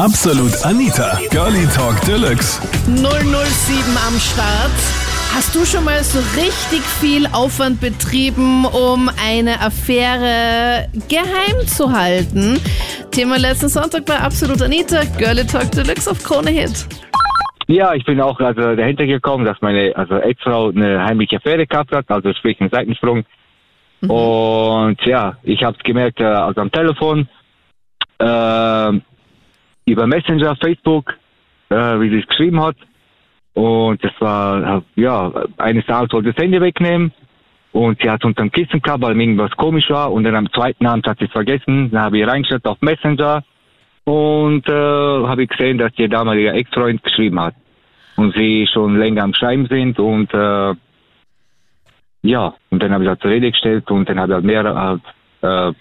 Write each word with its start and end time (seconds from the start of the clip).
Absolut 0.00 0.64
Anita, 0.64 1.18
Girlie 1.30 1.66
Talk 1.76 2.00
Deluxe. 2.06 2.58
007 2.86 3.04
am 4.08 4.18
Start. 4.18 4.72
Hast 5.34 5.54
du 5.54 5.66
schon 5.66 5.84
mal 5.84 6.02
so 6.02 6.20
richtig 6.40 6.80
viel 6.80 7.26
Aufwand 7.26 7.82
betrieben, 7.82 8.64
um 8.64 9.10
eine 9.22 9.60
Affäre 9.60 10.88
geheim 11.10 11.66
zu 11.66 11.92
halten? 11.92 12.58
Thema 13.10 13.36
letzten 13.36 13.68
Sonntag 13.68 14.06
bei 14.06 14.18
Absolut 14.18 14.62
Anita, 14.62 15.02
Girlie 15.18 15.44
Talk 15.44 15.70
Deluxe 15.72 16.10
auf 16.10 16.24
Krone 16.24 16.48
Hit. 16.48 16.86
Ja, 17.66 17.92
ich 17.92 18.06
bin 18.06 18.22
auch 18.22 18.40
also 18.40 18.74
dahinter 18.74 19.04
gekommen, 19.04 19.44
dass 19.44 19.60
meine 19.60 19.94
also 19.96 20.16
Ex-Frau 20.16 20.70
eine 20.70 21.04
heimliche 21.04 21.36
Affäre 21.36 21.66
gehabt 21.66 21.94
hat, 21.94 22.06
also 22.08 22.32
sprich 22.32 22.58
einen 22.58 22.70
Seitensprung. 22.70 23.26
Und 24.00 24.96
ja, 25.04 25.36
ich 25.42 25.62
habe 25.62 25.76
es 25.76 25.84
gemerkt, 25.84 26.20
äh, 26.20 26.24
also 26.24 26.62
am 26.62 26.72
Telefon, 26.72 27.28
äh, 28.18 28.92
über 29.90 30.06
Messenger, 30.06 30.56
Facebook, 30.56 31.14
äh, 31.68 31.74
wie 31.74 32.10
sie 32.10 32.20
es 32.20 32.26
geschrieben 32.26 32.62
hat. 32.62 32.76
Und 33.54 34.02
das 34.02 34.12
war, 34.20 34.78
äh, 34.96 35.00
ja, 35.00 35.32
eines 35.58 35.84
Tages 35.86 36.12
wollte 36.12 36.32
das 36.32 36.42
Handy 36.42 36.60
wegnehmen 36.60 37.12
und 37.72 38.00
sie 38.00 38.10
hat 38.10 38.24
unter 38.24 38.42
dem 38.42 38.50
Kissen 38.50 38.80
gehabt, 38.80 39.02
weil 39.02 39.20
irgendwas 39.20 39.50
komisch 39.56 39.90
war. 39.90 40.12
Und 40.12 40.24
dann 40.24 40.36
am 40.36 40.50
zweiten 40.52 40.86
Abend 40.86 41.06
hat 41.06 41.18
sie 41.18 41.26
es 41.26 41.32
vergessen. 41.32 41.90
Dann 41.90 42.02
habe 42.02 42.18
ich 42.18 42.26
reingeschaut 42.26 42.64
auf 42.66 42.80
Messenger 42.80 43.42
und 44.04 44.68
äh, 44.68 44.72
habe 44.72 45.46
gesehen, 45.46 45.78
dass 45.78 45.92
ihr 45.96 46.08
damaliger 46.08 46.54
Ex-Freund 46.54 47.02
geschrieben 47.02 47.40
hat. 47.40 47.54
Und 48.16 48.34
sie 48.36 48.68
schon 48.72 48.98
länger 48.98 49.22
am 49.24 49.34
Schreiben 49.34 49.66
sind 49.66 49.98
und 49.98 50.32
äh, 50.34 50.74
ja, 52.22 52.54
und 52.68 52.82
dann 52.82 52.92
habe 52.92 53.04
ich 53.04 53.08
halt 53.08 53.22
zur 53.22 53.30
Rede 53.30 53.50
gestellt 53.50 53.90
und 53.90 54.08
dann 54.08 54.20
habe 54.20 54.32
ich 54.32 54.34
halt 54.34 54.44
mehr 54.44 54.62
halt, 54.62 55.02
äh, 55.40 55.72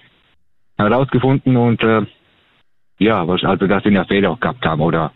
herausgefunden 0.78 1.58
und 1.58 1.84
äh, 1.84 2.05
ja, 2.99 3.27
was, 3.27 3.44
also 3.44 3.66
dass 3.67 3.84
sie 3.84 3.89
eine 3.89 4.05
Fehler 4.05 4.31
auch 4.31 4.39
gehabt 4.39 4.63
haben 4.66 4.81
oder 4.81 5.12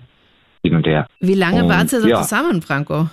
hin 0.64 0.76
und 0.76 0.88
her. 0.88 1.08
Wie 1.20 1.36
lange 1.36 1.64
Und, 1.64 1.70
wart 1.70 1.92
ihr 1.94 2.02
so 2.02 2.08
ja. 2.08 2.22
zusammen, 2.22 2.62
Franco? 2.62 3.08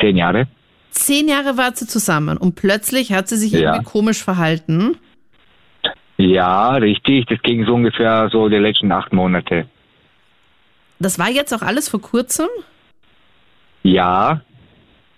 Zehn 0.00 0.16
Jahre. 0.16 0.46
Zehn 0.90 1.28
Jahre 1.28 1.56
wart 1.56 1.80
ihr 1.80 1.86
zusammen 1.86 2.36
und 2.38 2.54
plötzlich 2.54 3.12
hat 3.12 3.28
sie 3.28 3.36
sich 3.36 3.52
Ja. 3.52 3.72
irgendwie 3.74 3.84
komisch 3.84 4.22
verhalten. 4.24 4.96
Ja, 6.18 6.70
richtig. 6.76 7.26
Das 7.26 7.40
ging 7.42 7.64
so 7.66 7.74
ungefähr 7.74 8.28
so 8.30 8.48
die 8.48 8.56
letzten 8.56 8.90
acht 8.90 9.12
Monate. 9.12 9.66
Das 10.98 11.18
war 11.18 11.28
jetzt 11.28 11.52
auch 11.52 11.60
alles 11.60 11.90
vor 11.90 12.00
kurzem? 12.00 12.48
Ja, 13.82 14.40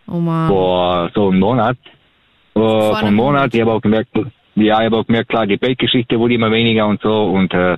Oh 0.08 0.18
Mann. 0.18 0.48
vor 0.48 1.10
so 1.14 1.28
einem 1.28 1.38
Monat. 1.38 1.76
Äh, 2.54 2.58
vor 2.58 2.96
einem 2.96 3.06
einem 3.08 3.16
Monat. 3.16 3.54
Ich 3.54 3.60
habe 3.60 3.72
auch 3.72 3.80
gemerkt, 3.80 4.10
ja, 4.60 4.80
ich 4.80 4.86
habe 4.86 4.96
auch 4.96 5.06
gemerkt, 5.06 5.28
klar, 5.28 5.46
die 5.46 5.56
Bettgeschichte 5.56 6.18
wurde 6.18 6.34
immer 6.34 6.50
weniger 6.50 6.86
und 6.86 7.00
so 7.02 7.24
und 7.26 7.52
äh, 7.54 7.76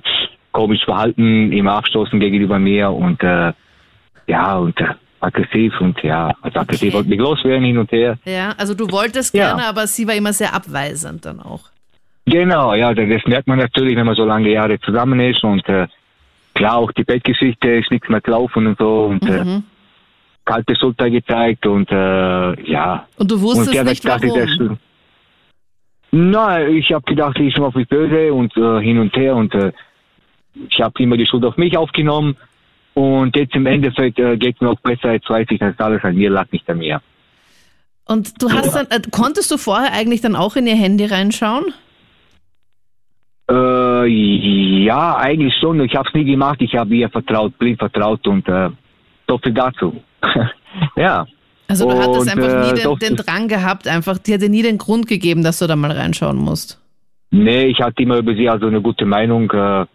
komisch 0.51 0.83
Verhalten, 0.85 1.51
immer 1.51 1.73
abstoßen 1.73 2.19
gegenüber 2.19 2.59
mir 2.59 2.89
und 2.91 3.21
äh, 3.23 3.53
ja, 4.27 4.57
und 4.57 4.79
äh, 4.79 4.85
aggressiv 5.19 5.79
und 5.81 6.01
ja, 6.03 6.33
also 6.41 6.59
aggressiv 6.59 6.89
Okay. 6.89 6.93
wollte 6.93 7.09
mich 7.09 7.19
loswerden 7.19 7.63
hin 7.65 7.77
und 7.77 7.91
her. 7.91 8.17
Ja, 8.25 8.53
also 8.57 8.73
du 8.73 8.89
wolltest 8.91 9.33
Ja. 9.35 9.47
gerne, 9.47 9.65
aber 9.67 9.87
sie 9.87 10.07
war 10.07 10.15
immer 10.15 10.33
sehr 10.33 10.53
abweisend 10.53 11.25
dann 11.25 11.39
auch. 11.39 11.61
Genau, 12.25 12.73
ja, 12.75 12.93
das 12.93 13.07
merkt 13.25 13.47
man 13.47 13.57
natürlich, 13.59 13.95
wenn 13.95 14.05
man 14.05 14.15
so 14.15 14.25
lange 14.25 14.49
Jahre 14.49 14.79
zusammen 14.79 15.19
ist 15.19 15.43
und 15.43 15.67
äh, 15.67 15.87
klar, 16.53 16.77
auch 16.77 16.91
die 16.91 17.03
Bettgeschichte 17.03 17.67
ist 17.69 17.91
nichts 17.91 18.07
mehr 18.09 18.21
gelaufen 18.21 18.67
und 18.67 18.77
so 18.77 19.05
und 19.05 19.23
äh, 19.27 19.43
Mhm. 19.43 19.63
kalte 20.45 20.75
Schulter 20.75 21.09
gezeigt 21.09 21.65
und 21.65 21.89
äh, 21.91 22.71
ja. 22.71 23.07
Und 23.17 23.31
du 23.31 23.35
und 23.35 23.41
wusstest 23.41 23.71
sie 23.71 23.79
hat 23.79 23.87
nicht 23.87 24.05
warum. 24.05 24.77
Nein, 26.11 26.75
ich 26.75 26.91
habe 26.91 27.05
gedacht, 27.05 27.37
sie 27.37 27.47
ist 27.47 27.55
schon 27.55 27.65
auf 27.65 27.75
mich 27.75 27.87
böse 27.87 28.33
und 28.33 28.55
äh, 28.57 28.81
hin 28.81 28.99
und 28.99 29.15
her 29.15 29.35
und 29.35 29.53
äh, 29.55 29.71
ich 30.53 30.81
habe 30.81 31.01
immer 31.01 31.15
die 31.15 31.25
Schuld 31.25 31.45
auf 31.45 31.57
mich 31.57 31.77
aufgenommen 31.77 32.35
und 32.93 33.35
jetzt 33.35 33.55
im 33.55 33.65
Endeffekt 33.65 34.19
äh, 34.19 34.35
geht 34.37 34.55
es 34.55 34.61
mir 34.61 34.69
auch 34.69 34.79
besser, 34.81 35.13
jetzt 35.13 35.29
weiß 35.29 35.47
ich, 35.49 35.59
dass 35.59 35.79
alles 35.79 36.03
an 36.03 36.15
mir 36.15 36.29
lag, 36.29 36.51
nicht 36.51 36.69
an 36.69 36.79
mir. 36.79 37.01
Und 38.05 38.41
du 38.41 38.51
hast 38.51 38.75
dann, 38.75 38.87
äh, 38.87 38.99
konntest 39.09 39.51
du 39.51 39.57
vorher 39.57 39.93
eigentlich 39.93 40.19
dann 40.19 40.35
auch 40.35 40.57
in 40.57 40.67
ihr 40.67 40.75
Handy 40.75 41.05
reinschauen? 41.05 41.73
Äh, 43.49 44.07
ja, 44.83 45.15
eigentlich 45.15 45.53
schon. 45.61 45.79
Ich 45.81 45.95
habe 45.95 46.07
es 46.09 46.13
nie 46.13 46.25
gemacht. 46.25 46.61
Ich 46.61 46.75
habe 46.75 46.93
ihr 46.93 47.09
vertraut, 47.09 47.57
blind 47.57 47.79
vertraut 47.79 48.27
und 48.27 48.47
äh, 48.49 48.69
so 49.27 49.37
viel 49.37 49.53
dazu. 49.53 50.01
ja. 50.95 51.25
Also 51.71 51.89
du 51.89 51.97
hattest 51.97 52.23
Und, 52.23 52.29
einfach 52.29 52.65
nie 52.65 52.71
äh, 52.71 52.73
den, 52.73 52.83
doch, 52.83 52.99
den 52.99 53.15
Drang 53.15 53.47
gehabt, 53.47 53.87
einfach, 53.87 54.17
die 54.17 54.33
hat 54.33 54.41
dir 54.41 54.49
nie 54.49 54.61
den 54.61 54.77
Grund 54.77 55.07
gegeben, 55.07 55.41
dass 55.41 55.59
du 55.59 55.67
da 55.67 55.77
mal 55.77 55.91
reinschauen 55.91 56.37
musst. 56.37 56.81
Nee, 57.31 57.67
ich 57.67 57.79
hatte 57.79 58.03
immer 58.03 58.17
über 58.17 58.33
sie 58.35 58.49
also 58.49 58.67
eine 58.67 58.81
gute 58.81 59.05
Meinung. 59.05 59.49
Äh, 59.51 59.85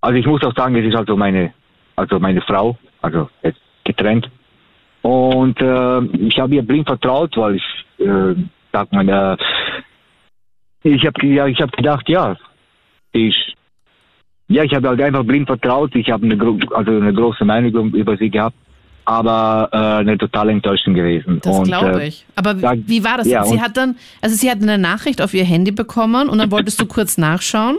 also 0.00 0.16
ich 0.18 0.24
muss 0.24 0.42
auch 0.44 0.54
sagen, 0.56 0.76
es 0.76 0.86
ist 0.86 0.96
also 0.96 1.14
meine, 1.14 1.52
also 1.94 2.18
meine 2.18 2.40
Frau, 2.40 2.78
also 3.02 3.28
jetzt 3.42 3.60
getrennt. 3.84 4.30
Und 5.02 5.60
äh, 5.60 6.00
ich 6.26 6.38
habe 6.40 6.54
ihr 6.54 6.62
blind 6.62 6.86
vertraut, 6.86 7.36
weil 7.36 7.56
ich, 7.56 7.64
äh, 7.98 8.34
sag 8.72 8.90
mal, 8.90 9.06
äh, 9.06 9.36
ich 10.84 11.04
habe 11.04 11.26
ja, 11.26 11.46
ich 11.46 11.60
habe 11.60 11.76
gedacht, 11.76 12.08
ja, 12.08 12.34
ich, 13.12 13.54
ja, 14.48 14.64
ich 14.64 14.74
habe 14.74 14.88
halt 14.88 15.02
einfach 15.02 15.24
blind 15.24 15.48
vertraut. 15.48 15.94
Ich 15.94 16.10
habe 16.10 16.24
eine, 16.24 16.58
also 16.72 16.92
eine 16.92 17.12
große 17.12 17.44
Meinung 17.44 17.92
über 17.92 18.16
sie 18.16 18.30
gehabt, 18.30 18.56
aber 19.08 19.70
äh, 19.72 20.00
eine 20.00 20.18
totale 20.18 20.52
Enttäuschung 20.52 20.92
gewesen. 20.92 21.40
Das 21.42 21.62
glaube 21.62 22.02
äh, 22.02 22.08
ich. 22.08 22.26
Aber 22.36 22.54
ja, 22.56 22.74
wie 22.76 23.02
war 23.02 23.16
das? 23.16 23.26
ja, 23.26 23.42
sie 23.42 23.58
hat 23.58 23.76
dann, 23.78 23.96
also 24.20 24.36
sie 24.36 24.50
hat 24.50 24.60
eine 24.60 24.76
Nachricht 24.76 25.22
auf 25.22 25.32
ihr 25.32 25.44
Handy 25.44 25.72
bekommen 25.72 26.28
und 26.28 26.36
dann 26.36 26.50
wolltest 26.50 26.78
du 26.78 26.84
kurz 26.84 27.16
nachschauen. 27.16 27.78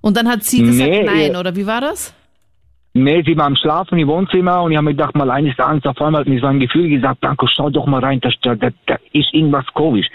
Und 0.00 0.16
dann 0.16 0.28
hat 0.28 0.42
sie 0.44 0.62
gesagt, 0.62 0.90
Nee, 0.90 1.02
nein, 1.02 1.36
oder 1.36 1.56
wie 1.56 1.66
war 1.66 1.82
das? 1.82 2.14
Nee, 2.94 3.22
sie 3.26 3.36
war 3.36 3.44
am 3.44 3.54
Schlafen 3.54 3.98
im 3.98 4.08
Wohnzimmer 4.08 4.62
und 4.62 4.72
ich 4.72 4.78
habe 4.78 4.86
mir 4.86 4.92
gedacht, 4.92 5.14
mal 5.14 5.30
eines 5.30 5.58
Abends 5.58 5.84
auf 5.84 6.00
einmal 6.00 6.22
hat 6.22 6.28
mir 6.28 6.40
so 6.40 6.46
ein 6.46 6.58
Gefühl 6.58 6.88
gesagt, 6.88 7.20
Blanco, 7.20 7.46
schau 7.46 7.68
doch 7.68 7.84
mal 7.84 8.00
rein, 8.00 8.18
da, 8.20 8.30
da, 8.40 8.54
da, 8.54 8.70
da 8.86 8.96
ist 9.12 9.34
irgendwas 9.34 9.66
komisch. 9.74 10.06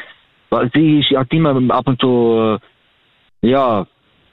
Weil 0.49 0.71
sie 0.73 1.03
hat 1.15 1.31
immer 1.31 1.55
ab 1.69 1.87
und 1.87 2.01
zu, 2.01 2.57
äh, 3.43 3.47
ja, 3.47 3.85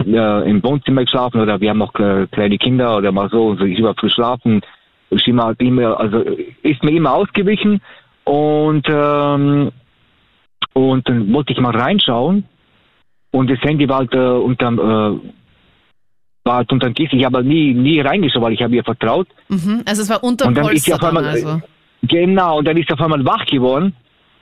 äh, 0.07 0.51
im 0.51 0.65
Wohnzimmer 0.65 1.03
geschlafen 1.03 1.43
oder 1.43 1.61
wir 1.61 1.69
haben 1.69 1.79
noch 1.79 1.93
kle- 1.93 2.27
kleine 2.29 2.57
Kinder 2.57 2.97
oder 2.97 3.13
mal 3.13 3.29
so, 3.29 3.49
und 3.49 3.59
so 3.59 3.65
ich 3.67 3.79
über 3.79 3.95
früh 3.95 4.09
schlafen. 4.09 4.63
Ist 5.13 5.29
immer, 5.29 5.55
immer, 5.59 5.99
also 6.01 6.21
ist 6.63 6.83
mir 6.83 6.93
immer 6.93 7.13
ausgewichen 7.15 7.81
und, 8.25 8.87
ähm, 8.89 9.71
und 10.75 11.09
dann 11.09 11.33
wollte 11.33 11.53
ich 11.53 11.59
mal 11.61 11.77
reinschauen 11.77 12.45
und 13.31 13.51
das 13.51 13.61
Handy 13.63 13.89
war 13.89 13.99
halt 13.99 14.15
äh, 14.15 14.19
unterm, 14.19 14.79
äh, 14.79 15.21
war 16.45 16.57
halt 16.57 16.73
unterm 16.73 16.95
Kissen. 16.95 17.19
Ich 17.19 17.25
habe 17.25 17.39
halt 17.39 17.47
nie, 17.47 17.75
nie 17.75 18.01
reingeschaut, 18.01 18.43
weil 18.43 18.55
ich 18.55 18.63
habe 18.63 18.75
ihr 18.75 18.85
vertraut. 18.85 19.29
Mhm. 19.49 19.83
Also 19.87 20.03
es 20.03 20.09
war 20.09 20.25
unter 20.25 20.47
Und 20.47 20.57
dann 20.57 20.65
ist 20.73 20.85
sie 20.85 20.91
Polster 20.93 21.07
dann 21.13 21.17
einmal, 21.19 21.31
also. 21.33 21.61
genau, 22.03 22.59
und 22.59 22.67
dann 22.67 22.77
ist 22.79 22.89
sie 22.89 22.95
auf 22.95 23.01
einmal 23.01 23.25
wach 23.25 23.45
geworden 23.47 23.95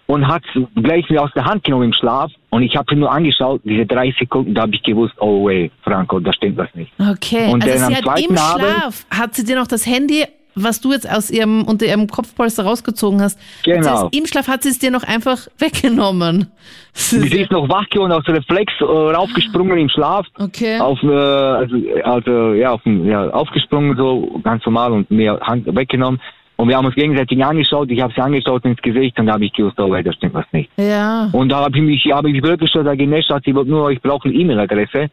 und 0.06 0.26
hat 0.26 0.42
gleich 0.76 1.08
mir 1.10 1.22
aus 1.22 1.30
der 1.34 1.44
Hand 1.44 1.64
genommen 1.64 1.84
im 1.86 1.92
Schlaf. 1.92 2.30
Und 2.50 2.62
ich 2.62 2.76
habe 2.76 2.86
sie 2.90 2.96
nur 2.98 3.10
angeschaut, 3.12 3.60
diese 3.64 3.86
drei 3.86 4.14
Sekunden, 4.18 4.54
da 4.54 4.62
habe 4.62 4.74
ich 4.74 4.82
gewusst, 4.82 5.14
oh 5.18 5.46
wait, 5.46 5.72
Franco, 5.82 6.18
da 6.20 6.32
stimmt 6.32 6.56
was 6.58 6.72
nicht. 6.74 6.92
Okay, 6.98 7.50
Und 7.52 7.62
also 7.64 7.78
dann 7.78 7.88
sie 7.88 7.96
hat 7.96 8.20
im 8.20 8.36
Abend- 8.38 8.60
Schlaf, 8.66 9.06
hat 9.10 9.34
sie 9.34 9.44
dir 9.44 9.56
noch 9.56 9.66
das 9.68 9.86
Handy, 9.86 10.24
was 10.54 10.80
du 10.80 10.92
jetzt 10.92 11.10
aus 11.10 11.30
ihrem, 11.30 11.64
unter 11.64 11.86
ihrem 11.86 12.06
Kopfpolster 12.06 12.64
rausgezogen 12.64 13.20
hast, 13.20 13.38
Genau. 13.64 14.08
es, 14.12 14.18
im 14.18 14.26
Schlaf 14.26 14.48
hat 14.48 14.62
sie 14.62 14.70
es 14.70 14.78
dir 14.78 14.90
noch 14.90 15.02
einfach 15.04 15.46
weggenommen. 15.58 16.48
Sie 16.92 17.40
ist 17.40 17.50
noch 17.50 17.68
wach 17.68 17.88
geworden, 17.88 18.12
aus 18.12 18.26
Reflex 18.26 18.72
äh, 18.80 18.84
raufgesprungen 18.84 19.78
im 19.78 19.88
Schlaf. 19.88 20.26
Okay. 20.38 20.78
Auf, 20.80 21.02
äh, 21.02 21.08
also, 21.08 21.76
also, 22.04 22.52
ja, 22.54 22.72
auf, 22.72 22.80
ja, 22.84 23.30
aufgesprungen, 23.30 23.96
so 23.96 24.40
ganz 24.42 24.64
normal 24.66 24.92
und 24.92 25.10
mir 25.10 25.38
Hand 25.40 25.66
weggenommen. 25.66 26.20
Und 26.56 26.68
wir 26.68 26.76
haben 26.76 26.84
uns 26.84 26.94
gegenseitig 26.94 27.42
angeschaut. 27.42 27.90
Ich 27.90 28.02
habe 28.02 28.12
sie 28.14 28.20
angeschaut 28.20 28.66
ins 28.66 28.82
Gesicht 28.82 29.18
und 29.18 29.26
da 29.26 29.32
habe 29.32 29.46
ich 29.46 29.52
gewusst, 29.54 29.80
oh, 29.80 29.94
da 29.94 30.12
stimmt 30.12 30.34
was 30.34 30.44
nicht. 30.52 30.68
Ja. 30.76 31.30
Und 31.32 31.48
da 31.48 31.64
habe 31.64 31.78
ich 31.78 31.82
mich, 31.82 32.12
habe 32.12 32.30
ich 32.30 32.42
wirklich 32.42 32.70
schon 32.70 32.84
da 32.84 32.94
genäscht, 32.94 33.30
hat 33.30 33.44
sie 33.44 33.52
nur, 33.52 33.90
ich 33.90 34.02
brauche 34.02 34.28
eine 34.28 34.36
E-Mail-Adresse. 34.36 35.08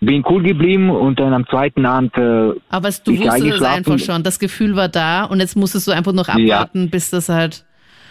Bin 0.00 0.24
cool 0.28 0.42
geblieben 0.44 0.90
und 0.90 1.18
dann 1.18 1.32
am 1.34 1.44
zweiten 1.48 1.84
Abend, 1.84 2.16
äh, 2.16 2.52
Aber 2.70 2.88
es- 2.88 3.02
du 3.02 3.18
wusstest 3.18 3.44
es 3.56 3.62
einfach 3.62 3.98
schon. 3.98 4.22
Das 4.22 4.38
Gefühl 4.38 4.76
war 4.76 4.88
da 4.88 5.24
und 5.24 5.40
jetzt 5.40 5.56
musstest 5.56 5.88
du 5.88 5.92
einfach 5.92 6.12
noch 6.12 6.28
Ja. 6.28 6.34
abwarten, 6.34 6.88
bis 6.88 7.10
das 7.10 7.28
halt. 7.28 7.64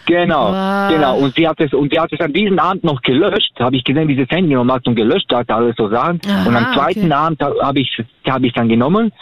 genau, 0.06 0.48
Ah. 0.52 0.88
genau. 0.90 1.18
Und 1.18 1.34
sie 1.34 1.46
hat 1.48 1.60
es, 1.60 1.72
und 1.74 1.92
sie 1.92 1.98
hat 2.00 2.10
es 2.12 2.20
an 2.20 2.32
diesem 2.32 2.58
Abend 2.58 2.82
noch 2.84 3.00
gelöscht. 3.02 3.52
Habe 3.58 3.76
ich 3.76 3.84
gesehen, 3.84 4.08
dieses 4.08 4.28
Handy 4.30 4.54
nochmal 4.54 4.80
und 4.86 4.94
gelöscht 4.96 5.30
hat, 5.34 5.50
alles 5.50 5.76
so 5.76 5.88
Sachen. 5.88 6.20
Aha, 6.26 6.46
und 6.48 6.56
am 6.56 6.72
zweiten 6.74 7.04
okay. 7.06 7.12
Abend 7.12 7.40
habe 7.42 7.80
ich, 7.80 8.04
habe 8.26 8.46
ich 8.46 8.52
dann 8.54 8.68
genommen, 8.70 9.12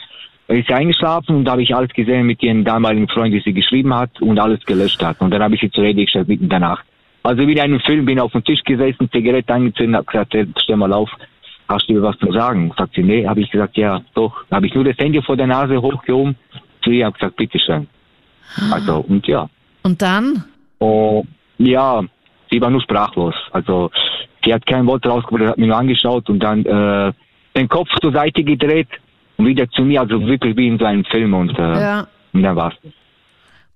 ist 0.49 0.69
sie 0.69 0.75
eingeschlafen 0.75 1.35
und 1.37 1.49
habe 1.49 1.63
ich 1.63 1.75
alles 1.75 1.91
gesehen 1.93 2.27
mit 2.27 2.41
ihrem 2.43 2.65
damaligen 2.65 3.09
Freund, 3.09 3.35
die 3.35 3.41
sie 3.45 3.53
geschrieben 3.53 3.93
hat 3.95 4.11
und 4.21 4.39
alles 4.39 4.65
gelöscht 4.65 5.03
hat. 5.05 5.21
Und 5.21 5.31
dann 5.33 5.43
habe 5.43 5.55
ich 5.57 5.61
sie 5.61 5.71
zur 5.73 5.83
Rede 5.83 6.03
gestellt 6.05 6.29
mitten 6.29 6.49
danach. 6.49 6.83
Also 7.25 7.45
wie 7.47 7.53
in 7.55 7.61
einem 7.61 7.81
Film, 7.81 8.05
bin 8.05 8.21
auf 8.21 8.31
dem 8.31 8.45
Tisch 8.45 8.63
gesessen, 8.63 9.11
Zigarette 9.11 9.53
angezündet, 9.55 9.97
habe 10.09 10.27
gesagt, 10.27 10.37
stell 10.63 10.77
mal 10.77 10.93
auf, 10.93 11.11
hast 11.69 11.89
du 11.89 12.01
was 12.03 12.17
zu 12.19 12.31
sagen? 12.33 12.73
Sagt 12.77 12.95
sie, 12.95 13.03
nee, 13.03 13.27
habe 13.27 13.41
ich 13.41 13.51
gesagt, 13.51 13.77
ja, 13.77 14.03
doch. 14.15 14.33
Habe 14.51 14.67
ich 14.67 14.75
nur 14.75 14.85
das 14.85 14.97
Handy 14.99 15.21
vor 15.23 15.37
der 15.37 15.47
Nase 15.47 15.81
hochgehoben, 15.81 16.37
zu 16.83 16.91
ihr 16.91 17.07
habe 17.07 17.15
gesagt, 17.19 17.37
bitteschön. 17.37 17.87
Also, 18.71 18.99
und 19.09 19.27
ja. 19.27 19.49
Und 19.83 20.01
dann? 20.03 20.45
Oh, 20.79 21.25
ja, 21.59 22.03
sie 22.51 22.61
war 22.61 22.71
nur 22.71 22.81
sprachlos. 22.83 23.35
Also 23.53 23.91
sie 24.45 24.53
hat 24.55 24.65
kein 24.67 24.87
Wort 24.87 25.07
rausgebracht, 25.07 25.51
hat 25.51 25.59
mich 25.59 25.69
nur 25.69 25.77
angeschaut 25.77 26.29
und 26.31 26.39
dann 26.41 26.65
äh, 26.65 27.13
den 27.57 27.69
Kopf 27.69 27.89
zur 28.01 28.13
Seite 28.13 28.45
gedreht 28.45 28.89
und 29.37 29.47
wieder 29.47 29.69
zu 29.71 29.83
mir, 29.83 30.01
also 30.01 30.21
wirklich 30.27 30.57
wie 30.57 30.69
in 30.69 30.79
so 30.79 30.85
einem 30.85 31.05
Film 31.05 31.35
und, 31.35 31.59
äh, 31.59 31.81
Ja. 31.81 32.07
und 32.33 32.43
dann 32.43 32.55
war's. 32.57 32.75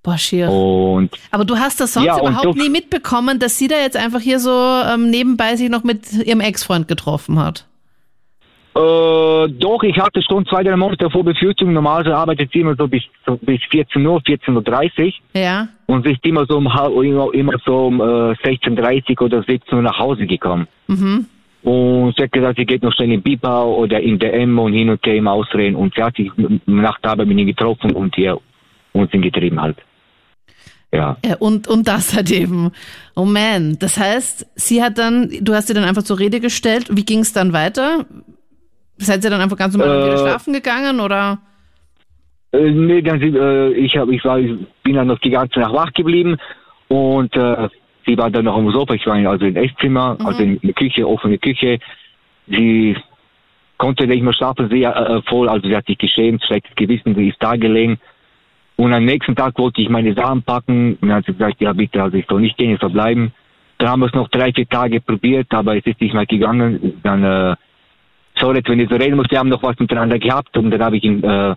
Boah, 0.03 0.17
schier. 0.17 0.49
Und 0.51 1.11
Aber 1.31 1.45
du 1.45 1.57
hast 1.59 1.79
das 1.81 1.93
sonst 1.93 2.07
Ja, 2.07 2.15
und 2.15 2.31
überhaupt 2.33 2.57
so- 2.59 2.63
nie 2.63 2.71
mitbekommen, 2.71 3.39
dass 3.39 3.59
sie 3.59 3.69
da 3.69 3.77
jetzt 3.77 3.97
einfach 3.99 4.21
hier 4.21 4.39
so 4.39 4.51
ähm, 4.51 5.11
nebenbei 5.11 5.57
sich 5.57 5.69
noch 5.69 5.85
mit 5.85 6.11
ihrem 6.13 6.41
Ex-Freund 6.41 6.89
getroffen 6.89 7.39
hat. 7.39 7.67
Äh, 8.75 9.49
doch, 9.59 9.83
ich 9.83 9.99
hatte 9.99 10.23
schon 10.23 10.47
zwei, 10.47 10.63
drei 10.63 10.77
Monate 10.77 11.11
vor 11.11 11.25
Befürchtung. 11.25 11.73
Normalerweise 11.73 12.17
arbeitet 12.17 12.51
sie 12.53 12.61
immer 12.61 12.77
so 12.77 12.87
bis, 12.87 13.03
so 13.27 13.37
bis 13.43 13.61
14 13.71 14.07
Uhr, 14.07 14.21
14.30 14.21 15.07
Uhr. 15.07 15.13
Ja. 15.41 15.69
Und 15.87 16.07
sie 16.07 16.13
ist 16.13 16.25
immer 16.25 16.47
so 16.47 16.57
um, 16.57 16.73
halb- 16.73 17.03
immer, 17.03 17.35
immer 17.35 17.55
so 17.65 17.87
um 17.89 18.01
äh, 18.01 18.05
16.30 18.05 19.21
oder 19.21 19.43
17 19.43 19.75
Uhr 19.77 19.83
nach 19.83 19.99
Hause 19.99 20.27
gekommen. 20.27 20.69
Mhm. 20.87 21.27
Und 21.63 22.15
sie 22.17 22.23
hat 22.23 22.33
gesagt, 22.33 22.59
sie 22.59 22.65
geht 22.65 22.83
noch 22.83 22.93
schnell 22.95 23.13
in 23.13 23.23
Bibau 23.23 23.75
oder 23.77 24.01
in 24.01 24.19
DM 24.19 24.59
und 24.59 24.73
hin 24.73 24.89
und 24.89 25.05
her 25.05 25.17
im 25.17 25.27
Ausreden. 25.29 25.75
Und 25.77 25.95
sie 25.95 26.03
hat 26.03 26.17
sich 26.17 26.31
nach 26.67 26.99
der 27.01 27.11
Arbeit 27.11 27.27
mit 27.27 27.39
ihm 27.39 27.47
getroffen 27.49 27.91
und 27.93 28.15
hier 28.15 28.39
Unsinn 28.93 29.21
getrieben 29.21 29.61
halt. 29.61 29.77
Ja. 30.93 31.17
Ja, 31.25 31.37
und, 31.39 31.69
und 31.69 31.87
das 31.87 32.15
halt 32.17 32.31
eben. 32.31 32.71
Oh 33.15 33.25
man. 33.25 33.79
Das 33.79 33.99
heißt, 33.99 34.47
sie 34.55 34.83
hat 34.83 34.97
dann, 34.99 35.29
du 35.41 35.55
hast 35.55 35.69
sie 35.69 35.75
dann 35.75 35.85
einfach 35.85 36.03
zur 36.03 36.19
Rede 36.19 36.41
gestellt. 36.41 36.87
Wie 36.91 37.05
ging 37.05 37.19
es 37.21 37.33
dann 37.33 37.53
weiter? 37.53 38.07
Seid 39.00 39.25
ihr 39.25 39.31
dann 39.31 39.41
einfach 39.41 39.56
ganz 39.56 39.75
normal 39.76 39.97
Äh, 39.99 40.05
wieder 40.06 40.19
schlafen 40.19 40.52
gegangen 40.52 41.00
oder? 41.00 41.38
Äh, 42.52 42.70
nee, 42.70 43.00
sie- 43.02 43.37
äh, 43.37 43.73
ich, 43.75 43.97
hab, 43.97 44.08
ich, 44.11 44.25
war, 44.25 44.38
ich 44.38 44.52
bin 44.82 44.94
dann 44.94 45.06
noch 45.06 45.19
die 45.20 45.31
ganze 45.31 45.58
Nacht 45.61 45.73
wach 45.73 45.93
geblieben 45.93 46.37
und 46.88 47.35
äh, 47.37 47.69
sie 48.06 48.19
war 48.19 48.31
dann 48.31 48.44
noch 48.44 48.56
am 48.56 48.70
Sofa. 48.73 48.94
Ich 48.94 49.06
war 49.06 49.17
in- 49.19 49.26
also 49.26 49.47
im 49.47 49.56
Esszimmer, 49.56 50.17
also 50.23 50.43
in 50.43 50.61
der 50.62 50.75
Küche, 50.75 51.06
offene 51.08 51.38
Küche. 51.38 51.79
Sie 52.47 52.97
konnte 53.79 54.06
nicht 54.06 54.23
mehr 54.23 54.32
schlafen, 54.35 54.69
sehr 54.69 54.94
äh, 54.94 55.23
voll, 55.29 55.49
also 55.49 55.67
sie 55.69 55.76
hat 55.76 55.87
sich 55.87 55.97
geschämt, 55.99 56.43
schlechtes 56.44 56.75
Gewissen, 56.76 57.14
sie 57.14 57.29
ist 57.29 57.38
da 57.41 57.56
gelegen. 57.56 57.99
Und 58.76 58.93
am 58.93 59.05
nächsten 59.05 59.35
Tag 59.37 59.58
wollte 59.58 59.81
ich 59.81 59.88
meine 59.88 60.14
Sachen 60.14 60.43
packen 60.43 60.97
und 61.00 61.08
dann 61.08 61.19
hat 61.19 61.26
sie 61.26 61.32
gesagt, 61.32 61.61
ja 61.61 61.73
bitte, 61.73 62.02
also 62.02 62.17
ich 62.17 62.26
soll 62.29 62.41
nicht 62.41 62.56
gehen, 62.58 62.75
ich 62.75 62.81
soll 62.81 62.91
bleiben. 62.91 63.32
Dann 63.79 63.88
haben 63.91 64.00
wir 64.00 64.06
es 64.06 64.14
noch 64.14 64.29
drei, 64.29 64.52
vier 64.52 64.69
Tage 64.69 65.00
probiert, 65.00 65.47
aber 65.50 65.76
es 65.76 65.87
ist 65.87 66.00
nicht 66.00 66.12
mehr 66.14 66.26
gegangen. 66.26 67.00
Dann, 67.02 67.23
äh, 67.25 67.56
sorry, 68.41 68.63
wenn 68.67 68.81
ich 68.81 68.89
so 68.89 68.97
reden 68.97 69.17
muss, 69.17 69.31
wir 69.31 69.39
haben 69.39 69.49
noch 69.49 69.63
was 69.63 69.79
miteinander 69.79 70.19
gehabt 70.19 70.57
und 70.57 70.71
dann 70.71 70.83
habe 70.83 70.97
ich 70.97 71.05
ihn, 71.05 71.23
äh, 71.23 71.55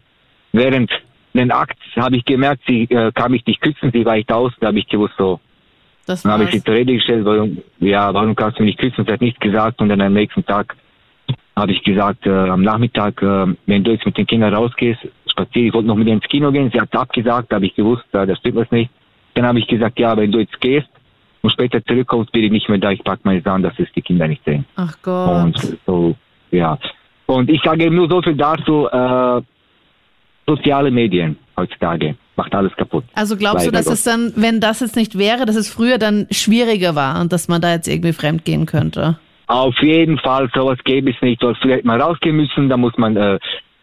während 0.51 0.91
den 1.33 1.51
Akt 1.51 1.77
habe 1.95 2.17
ich 2.17 2.25
gemerkt, 2.25 2.61
sie 2.67 2.83
äh, 2.83 3.11
kann 3.11 3.31
mich 3.31 3.45
nicht 3.45 3.61
küssen, 3.61 3.91
sie 3.91 4.05
weicht 4.05 4.31
aus, 4.31 4.51
da 4.59 4.67
habe 4.67 4.79
ich 4.79 4.87
gewusst, 4.87 5.15
so, 5.17 5.39
Das 6.05 6.23
dann 6.23 6.33
habe 6.33 6.43
ich 6.43 6.51
sie 6.51 6.63
zur 6.63 6.75
Rede 6.75 6.93
gestellt, 6.93 7.25
warum, 7.25 7.57
ja, 7.79 8.13
warum 8.13 8.35
kannst 8.35 8.59
du 8.59 8.63
mich 8.63 8.77
nicht 8.77 8.79
küssen? 8.79 9.05
Sie 9.05 9.11
hat 9.11 9.21
nichts 9.21 9.39
gesagt 9.39 9.81
und 9.81 9.89
dann 9.89 10.01
am 10.01 10.13
nächsten 10.13 10.45
Tag 10.45 10.75
habe 11.55 11.71
ich 11.71 11.83
gesagt, 11.83 12.25
äh, 12.25 12.29
am 12.29 12.61
Nachmittag, 12.61 13.21
äh, 13.21 13.55
wenn 13.65 13.83
du 13.83 13.91
jetzt 13.91 14.05
mit 14.05 14.17
den 14.17 14.27
Kindern 14.27 14.53
rausgehst, 14.53 14.99
spazieren, 15.27 15.67
ich 15.67 15.73
wollte 15.73 15.87
noch 15.87 15.95
mit 15.95 16.07
ihr 16.07 16.13
ins 16.13 16.25
Kino 16.25 16.51
gehen, 16.51 16.69
sie 16.71 16.79
hat 16.81 16.95
abgesagt, 16.95 17.51
da 17.51 17.55
habe 17.55 17.65
ich 17.65 17.75
gewusst, 17.75 18.05
äh, 18.13 18.25
das 18.25 18.37
stimmt 18.39 18.55
was 18.55 18.71
nicht. 18.71 18.91
Dann 19.35 19.45
habe 19.45 19.59
ich 19.59 19.67
gesagt, 19.67 19.99
ja, 19.99 20.15
wenn 20.17 20.31
du 20.31 20.39
jetzt 20.39 20.59
gehst 20.61 20.87
und 21.41 21.51
später 21.51 21.83
zurückkommst, 21.83 22.31
bin 22.31 22.43
ich 22.43 22.51
nicht 22.51 22.69
mehr 22.69 22.77
da, 22.77 22.91
ich 22.91 23.03
packe 23.03 23.21
meine 23.23 23.41
Sachen, 23.41 23.63
dass 23.63 23.73
es 23.77 23.91
die 23.95 24.01
Kinder 24.01 24.27
nicht 24.27 24.43
sehen. 24.45 24.65
Ach 24.75 24.95
Gott. 25.01 25.43
Und 25.43 25.77
so, 25.85 26.15
ja. 26.53 26.77
Und 27.25 27.49
ich 27.49 27.61
sage 27.63 27.89
nur 27.89 28.09
so 28.09 28.21
viel 28.21 28.35
dazu, 28.35 28.87
äh, 28.87 29.41
soziale 30.47 30.91
Medien 30.91 31.37
heutzutage 31.57 32.15
macht 32.35 32.53
alles 32.55 32.75
kaputt. 32.75 33.03
Also 33.13 33.37
glaubst 33.37 33.67
du, 33.67 33.71
dass 33.71 33.87
es 33.87 34.03
dann, 34.03 34.33
wenn 34.35 34.59
das 34.59 34.79
jetzt 34.79 34.95
nicht 34.95 35.17
wäre, 35.17 35.45
dass 35.45 35.55
es 35.55 35.69
früher 35.69 35.97
dann 35.97 36.27
schwieriger 36.31 36.95
war 36.95 37.21
und 37.21 37.31
dass 37.31 37.47
man 37.47 37.61
da 37.61 37.71
jetzt 37.73 37.87
irgendwie 37.87 38.13
fremd 38.13 38.43
gehen 38.43 38.65
könnte? 38.65 39.19
Auf 39.47 39.75
jeden 39.81 40.17
Fall, 40.17 40.49
sowas 40.53 40.79
gäbe 40.83 41.11
es 41.11 41.21
nicht. 41.21 41.41
Dort 41.43 41.57
vielleicht 41.61 41.85
mal 41.85 42.01
rausgehen 42.01 42.35
müssen, 42.35 42.69
da 42.69 42.77
muss 42.77 42.97
man, 42.97 43.15
äh, 43.15 43.39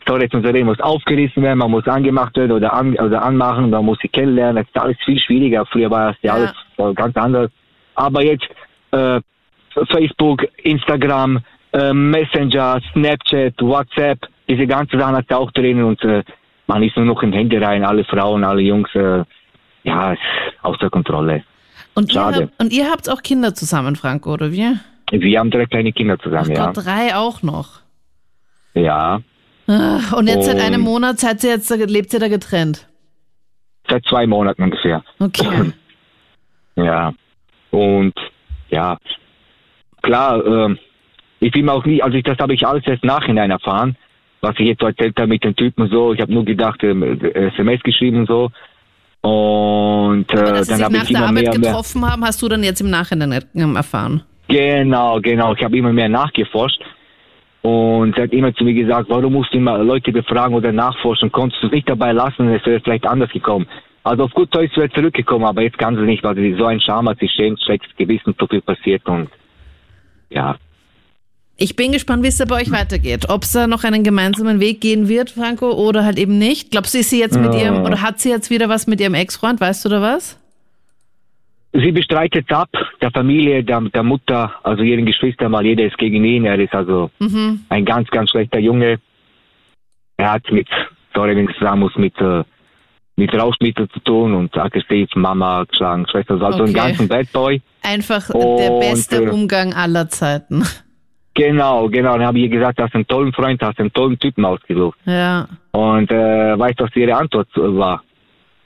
sorry, 0.06 0.22
jetzt 0.22 0.34
unser 0.34 0.52
Reden 0.52 0.66
muss 0.66 0.80
aufgerissen 0.80 1.42
werden, 1.42 1.58
man 1.58 1.70
muss 1.70 1.86
angemacht 1.86 2.36
werden 2.36 2.52
oder, 2.52 2.72
an, 2.72 2.94
oder 2.94 3.22
anmachen, 3.22 3.70
man 3.70 3.84
muss 3.84 3.98
sie 4.02 4.08
kennenlernen. 4.08 4.56
Das 4.56 4.66
ist 4.66 4.82
alles 4.82 4.96
viel 5.04 5.18
schwieriger. 5.20 5.64
Früher 5.66 5.90
war 5.90 6.08
das 6.08 6.16
ja, 6.22 6.36
Ja. 6.36 6.52
alles 6.78 6.90
äh, 6.90 6.94
ganz 6.94 7.16
anders. 7.16 7.50
Aber 7.94 8.24
jetzt 8.24 8.48
äh, 8.90 9.20
Facebook, 9.90 10.46
Instagram, 10.64 11.40
äh, 11.72 11.92
Messenger, 11.92 12.80
Snapchat, 12.92 13.54
WhatsApp, 13.60 14.18
diese 14.48 14.66
ganze 14.66 14.98
Sachen 14.98 15.16
hat 15.16 15.32
auch 15.32 15.50
drin 15.52 15.82
und 15.82 16.02
äh, 16.04 16.22
man 16.66 16.82
ist 16.82 16.96
nur 16.96 17.06
noch 17.06 17.22
im 17.22 17.32
Handy 17.32 17.56
rein, 17.58 17.84
alle 17.84 18.04
Frauen, 18.04 18.44
alle 18.44 18.60
Jungs, 18.62 18.88
äh, 18.94 19.24
ja, 19.84 20.12
ist 20.12 20.20
außer 20.62 20.90
Kontrolle. 20.90 21.44
Und 21.94 22.10
ihr, 22.10 22.14
Schade. 22.14 22.42
habt, 22.44 22.60
und 22.60 22.72
ihr 22.72 22.90
habt 22.90 23.08
auch 23.08 23.22
Kinder 23.22 23.54
zusammen, 23.54 23.96
Franco, 23.96 24.32
oder 24.32 24.52
wie? 24.52 24.76
Wir 25.10 25.40
haben 25.40 25.50
drei 25.50 25.66
kleine 25.66 25.92
Kinder 25.92 26.16
Ach 26.18 26.22
zusammen, 26.22 26.52
ja. 26.52 26.66
Gott, 26.70 26.84
drei 26.84 27.16
auch 27.16 27.42
noch. 27.42 27.80
Ja, 28.74 29.20
Und 29.66 30.26
jetzt 30.26 30.46
seit 30.46 30.56
Und- 30.56 30.60
einem 30.62 30.80
Monat 30.80 31.18
seid 31.20 31.42
ihr 31.44 31.50
jetzt, 31.50 31.70
lebt 31.70 32.12
ihr 32.12 32.20
da 32.20 32.28
getrennt. 32.28 32.86
seit 33.88 34.04
zwei 34.06 34.26
Monaten 34.26 34.62
ungefähr. 34.64 35.02
Okay. 35.18 35.72
Ja. 36.76 37.12
Und 37.72 38.14
ja, 38.70 38.96
klar, 40.02 40.42
ähm, 40.46 40.78
ich 41.40 41.52
bin 41.52 41.64
mir 41.64 41.72
auch 41.72 41.84
nie, 41.84 42.02
also 42.02 42.16
ich, 42.16 42.24
das 42.24 42.38
habe 42.38 42.54
ich 42.54 42.66
alles 42.66 42.86
erst 42.86 43.02
nachhinein 43.02 43.50
erfahren, 43.50 43.96
was 44.42 44.54
ich 44.58 44.66
jetzt 44.66 44.80
so 44.80 44.86
erzählt 44.86 45.18
habe 45.18 45.28
mit 45.28 45.42
den 45.42 45.56
Typen 45.56 45.82
und 45.82 45.90
so. 45.90 46.12
Ich 46.12 46.20
habe 46.20 46.32
nur 46.32 46.44
gedacht, 46.44 46.82
ähm, 46.84 47.02
SMS 47.02 47.82
geschrieben 47.82 48.20
und 48.20 48.28
so. 48.28 48.50
Und 49.22 50.32
Aber 50.32 50.42
äh, 50.42 50.52
dass 50.52 50.66
sie 50.66 50.74
dann 50.74 50.84
habe 50.84 50.94
nach 50.94 51.02
ich 51.02 51.08
der 51.08 51.16
immer 51.18 51.28
Arbeit 51.28 51.42
mehr, 51.42 51.58
mehr. 51.58 51.70
getroffen 51.70 52.10
haben, 52.10 52.24
hast 52.24 52.40
du 52.40 52.48
dann 52.48 52.62
jetzt 52.62 52.80
im 52.80 52.90
Nachhinein 52.90 53.44
ähm, 53.54 53.76
erfahren. 53.76 54.22
Genau, 54.48 55.20
genau. 55.20 55.54
Ich 55.54 55.62
habe 55.62 55.76
immer 55.76 55.92
mehr 55.92 56.08
nachgeforscht. 56.08 56.80
Und 57.62 58.16
sie 58.16 58.22
hat 58.22 58.32
immer 58.32 58.54
zu 58.54 58.64
mir 58.64 58.72
gesagt, 58.72 59.10
warum 59.10 59.34
musst 59.34 59.52
du 59.52 59.58
immer 59.58 59.78
Leute 59.78 60.12
befragen 60.12 60.54
oder 60.54 60.72
nachforschen? 60.72 61.30
Konntest 61.30 61.62
du 61.62 61.66
es 61.66 61.72
nicht 61.72 61.88
dabei 61.88 62.12
lassen, 62.12 62.48
es 62.48 62.64
wäre 62.64 62.80
vielleicht 62.80 63.06
anders 63.06 63.30
gekommen. 63.30 63.66
Also 64.02 64.24
auf 64.24 64.32
gut 64.32 64.54
Deutsch 64.54 64.76
wäre 64.78 64.90
zurückgekommen, 64.90 65.44
aber 65.44 65.60
jetzt 65.60 65.76
kann 65.76 65.94
sie 65.94 66.02
nicht, 66.02 66.24
weil 66.24 66.34
sie 66.36 66.54
so 66.54 66.64
ein 66.64 66.80
Charme 66.80 67.10
hat, 67.10 67.18
sie 67.20 67.28
schämt, 67.28 67.60
schlechtes 67.62 67.94
Gewissen, 67.96 68.34
so 68.38 68.46
viel 68.46 68.62
passiert 68.62 69.06
und 69.06 69.28
ja. 70.30 70.56
Ich 71.62 71.76
bin 71.76 71.92
gespannt, 71.92 72.22
wie 72.22 72.28
es 72.28 72.38
da 72.38 72.46
bei 72.46 72.62
euch 72.62 72.70
weitergeht. 72.70 73.28
Ob 73.28 73.42
es 73.42 73.52
da 73.52 73.66
noch 73.66 73.84
einen 73.84 74.02
gemeinsamen 74.02 74.60
Weg 74.60 74.80
gehen 74.80 75.08
wird, 75.08 75.28
Franco, 75.28 75.72
oder 75.72 76.06
halt 76.06 76.18
eben 76.18 76.38
nicht. 76.38 76.70
Glaubst 76.70 76.94
du, 76.94 76.98
ist 76.98 77.10
sie 77.10 77.20
jetzt 77.20 77.38
mit 77.38 77.52
Ja. 77.54 77.60
ihrem, 77.60 77.84
oder 77.84 78.00
hat 78.00 78.18
sie 78.18 78.30
jetzt 78.30 78.48
wieder 78.48 78.70
was 78.70 78.86
mit 78.86 78.98
ihrem 78.98 79.12
Ex-Freund? 79.12 79.60
Weißt 79.60 79.84
du 79.84 79.90
da 79.90 80.00
was? 80.00 80.38
Sie 81.74 81.92
bestreitet 81.92 82.50
ab, 82.50 82.70
der 83.02 83.10
Familie, 83.10 83.62
der, 83.62 83.82
der 83.82 84.02
Mutter, 84.02 84.54
also 84.62 84.82
ihren 84.82 85.04
Geschwistern, 85.04 85.52
weil 85.52 85.66
jeder 85.66 85.84
ist 85.84 85.98
gegen 85.98 86.24
ihn. 86.24 86.46
Er 86.46 86.58
ist 86.58 86.72
also 86.74 87.10
Mhm. 87.18 87.60
ein 87.68 87.84
ganz, 87.84 88.08
ganz 88.08 88.30
schlechter 88.30 88.58
Junge. 88.58 88.98
Er 90.16 90.32
hat 90.32 90.50
mit, 90.50 90.66
sorry, 91.14 91.36
wenn 91.36 91.48
ich 91.48 91.56
sagen 91.60 91.80
muss, 91.80 91.94
mit, 91.96 92.18
äh, 92.20 92.42
mit 93.16 93.34
Rauschmitteln 93.34 93.90
zu 93.90 94.00
tun 94.00 94.34
und 94.34 94.56
aggressiv, 94.56 95.10
Mama 95.14 95.64
geschlagen, 95.64 96.06
Schwester, 96.10 96.40
also 96.40 96.62
Okay. 96.62 96.70
ein 96.70 96.72
ganzen 96.72 97.06
Bad 97.06 97.30
Boy. 97.32 97.60
Einfach 97.82 98.30
der 98.30 98.72
Und, 98.72 98.80
beste 98.80 99.24
äh, 99.24 99.28
Umgang 99.28 99.74
aller 99.74 100.08
Zeiten. 100.08 100.64
Genau, 101.34 101.88
genau. 101.88 102.12
Dann 102.18 102.26
habe 102.26 102.38
ich 102.38 102.44
ihr 102.44 102.50
gesagt, 102.50 102.78
du 102.78 102.82
hast 102.82 102.94
einen 102.94 103.06
tollen 103.06 103.32
Freund, 103.32 103.62
hast 103.62 103.78
einen 103.78 103.92
tollen 103.92 104.18
Typen 104.18 104.44
ausgesucht. 104.44 104.98
Ja. 105.06 105.48
Und 105.72 106.10
äh, 106.10 106.58
weißt 106.58 106.80
du, 106.80 106.84
was 106.84 106.96
ihre 106.96 107.16
Antwort 107.16 107.48
war? 107.54 108.02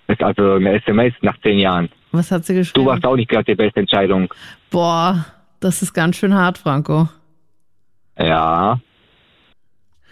Ist 0.09 0.23
also 0.23 0.53
eine 0.53 0.73
SMS 0.75 1.13
nach 1.23 1.39
zehn 1.43 1.59
Jahren. 1.59 1.89
Was 2.13 2.31
hat 2.31 2.45
sie 2.45 2.53
Du 2.55 2.59
geschrieben? 2.61 2.87
warst 2.87 3.07
auch 3.07 3.17
nicht 3.17 3.29
gerade 3.31 3.45
die 3.45 3.55
beste 3.55 3.81
Entscheidung. 3.81 4.33
Boah, 4.71 5.25
das 5.61 5.83
ist 5.83 5.93
ganz 5.93 6.17
schön 6.17 6.35
hart, 6.35 6.59
Franco. 6.59 7.09
Ja. 8.19 8.79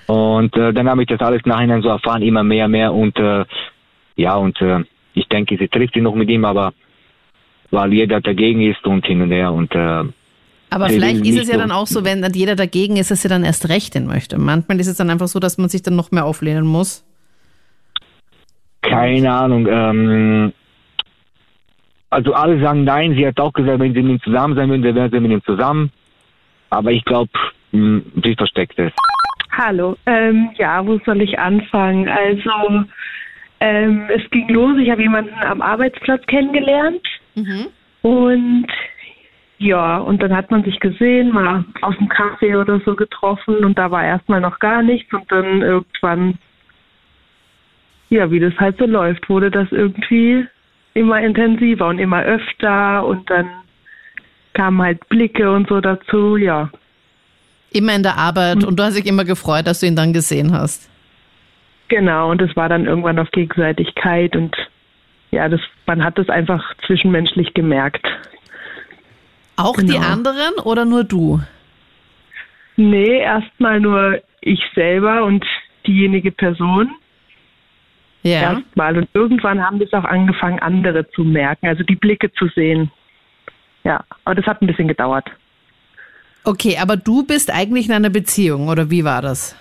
Und 0.06 0.56
äh, 0.56 0.73
dann 0.73 0.88
habe 0.88 1.02
ich 1.02 1.09
das 1.09 1.21
alles 1.21 1.42
nachhinein 1.44 1.82
so 1.82 1.88
erfahren, 1.88 2.23
immer 2.23 2.42
mehr, 2.42 2.68
mehr. 2.68 2.92
Und 2.92 3.18
äh, 3.18 3.44
ja, 4.16 4.35
und 4.35 4.61
äh, 4.61 4.85
ich 5.14 5.26
denke, 5.28 5.56
sie 5.59 5.68
trifft 5.68 5.94
sich 5.94 6.02
noch 6.02 6.14
mit 6.14 6.28
ihm, 6.28 6.44
aber 6.44 6.73
weil 7.71 7.92
jeder 7.92 8.21
dagegen 8.21 8.61
ist 8.62 8.85
und 8.87 9.06
hin 9.06 9.23
und 9.23 9.30
her. 9.30 9.52
Und 9.52 9.75
äh, 9.75 10.04
Aber 10.72 10.88
Sie 10.88 10.94
vielleicht 10.94 11.26
ist 11.26 11.38
es 11.38 11.48
ja 11.48 11.54
so- 11.54 11.60
dann 11.60 11.70
auch 11.70 11.86
so, 11.86 12.04
wenn 12.04 12.22
dann 12.22 12.32
jeder 12.32 12.56
dagegen 12.56 12.96
ist, 12.96 13.10
dass 13.10 13.22
sie 13.22 13.28
dann 13.28 13.44
erst 13.44 13.68
recht 13.68 13.92
hin 13.92 14.06
möchte. 14.06 14.38
Manchmal 14.38 14.80
ist 14.80 14.86
es 14.88 14.96
dann 14.96 15.10
einfach 15.10 15.28
so, 15.28 15.38
dass 15.38 15.58
man 15.58 15.68
sich 15.68 15.82
dann 15.82 15.94
noch 15.96 16.10
mehr 16.10 16.24
auflehnen 16.24 16.66
muss. 16.66 17.04
keine 18.82 19.32
Ahnung. 19.32 19.66
Ähm, 19.70 20.52
also 22.10 22.34
alle 22.34 22.60
sagen 22.60 22.84
nein. 22.84 23.14
Sie 23.14 23.26
hat 23.26 23.38
auch 23.40 23.52
gesagt, 23.52 23.78
wenn 23.80 23.94
sie 23.94 24.02
mit 24.02 24.12
ihm 24.12 24.20
zusammen 24.22 24.54
sein 24.56 24.68
würden, 24.68 24.82
dann 24.82 24.94
wären 24.94 25.10
sie 25.10 25.20
mit 25.20 25.30
ihm 25.30 25.42
zusammen. 25.44 25.90
Aber 26.70 26.90
ich 26.90 27.04
glaube, 27.04 27.30
sie 27.72 28.34
versteckt 28.36 28.78
es. 28.78 28.92
Hallo, 29.52 29.96
ähm, 30.06 30.50
ja, 30.58 30.84
wo 30.86 30.98
soll 31.06 31.20
ich 31.22 31.38
anfangen? 31.38 32.08
Also, 32.08 32.84
ähm, 33.60 34.08
es 34.14 34.28
ging 34.30 34.48
los, 34.48 34.76
ich 34.82 34.90
habe 34.90 35.02
jemanden 35.02 35.34
am 35.42 35.60
Arbeitsplatz 35.62 36.24
kennengelernt 36.26 37.06
und 38.02 38.66
ja, 39.62 39.99
und 39.99 40.21
dann 40.23 40.35
hat 40.35 40.50
man 40.50 40.64
sich 40.64 40.81
gesehen, 40.81 41.33
mal 41.33 41.64
auf 41.83 41.97
dem 41.97 42.09
Kaffee 42.09 42.57
oder 42.57 42.81
so 42.85 42.97
getroffen 42.97 43.64
und 43.64 43.78
da 43.78 43.90
war 43.90 44.04
erstmal 44.04 44.40
noch 44.40 44.59
gar 44.59 44.83
nichts 44.83 45.12
und 45.12 45.31
dann 45.31 45.62
irgendwann, 45.62 46.38
ja, 48.11 48.31
wie 48.31 48.40
das 48.40 48.54
halt 48.59 48.76
so 48.78 48.87
läuft, 48.87 49.28
wurde 49.28 49.50
das 49.50 49.69
irgendwie 49.71 50.47
immer 50.95 51.21
intensiver 51.21 51.87
und 51.87 52.00
immer 52.00 52.23
öfter 52.23 53.07
und 53.07 53.31
dann 53.31 53.49
kamen 54.54 54.83
halt 54.83 55.09
Blicke 55.09 55.50
und 55.50 55.69
so 55.69 55.81
dazu, 55.81 56.37
ja. 56.37 56.69
Immer 57.71 57.95
in 57.95 58.02
der 58.02 58.19
Arbeit 58.19 58.64
und 58.64 58.78
du 58.78 58.83
hast 58.83 58.99
dich 58.99 59.07
immer 59.07 59.25
gefreut, 59.25 59.66
dass 59.66 59.81
du 59.81 59.87
ihn 59.87 59.97
dann 59.97 60.12
gesehen 60.12 60.52
hast. 60.52 60.90
Genau, 61.88 62.31
und 62.31 62.40
das 62.40 62.54
war 62.57 62.69
dann 62.69 62.87
irgendwann 62.87 63.19
auf 63.19 63.31
Gegenseitigkeit 63.31 64.35
und 64.35 64.57
ja, 65.31 65.49
das, 65.49 65.61
man 65.87 66.04
hat 66.04 66.19
das 66.19 66.28
einfach 66.28 66.75
zwischenmenschlich 66.87 67.54
gemerkt. 67.54 68.07
Auch 69.56 69.76
die 69.76 69.87
Genau. 69.87 70.00
anderen 70.06 70.54
oder 70.64 70.85
nur 70.85 71.04
du? 71.04 71.40
Nee, 72.76 73.18
erstmal 73.21 73.80
nur 73.80 74.21
ich 74.40 74.61
selber 74.75 75.25
und 75.25 75.44
diejenige 75.87 76.32
Person. 76.32 76.90
Ja. 78.23 78.54
Erstmal. 78.54 78.97
Und 78.97 79.09
irgendwann 79.14 79.62
haben 79.64 79.78
das 79.78 79.92
auch 79.92 80.04
angefangen, 80.04 80.59
andere 80.61 81.09
zu 81.11 81.25
merken, 81.25 81.66
also 81.66 81.82
die 81.82 81.97
Blicke 81.97 82.32
zu 82.32 82.49
sehen. 82.49 82.90
Ja, 83.85 84.04
aber 84.25 84.37
das 84.37 84.47
hat 84.47 84.62
ein 84.62 84.66
bisschen 84.66 84.88
gedauert. 84.88 85.28
Okay, 86.44 86.78
aber 86.80 86.97
du 86.97 87.25
bist 87.25 87.52
eigentlich 87.52 87.88
in 87.88 87.94
einer 87.94 88.11
Beziehung 88.11 88.68
oder 88.68 88.90
wie 88.90 89.04
war 89.04 89.23
das? 89.23 89.56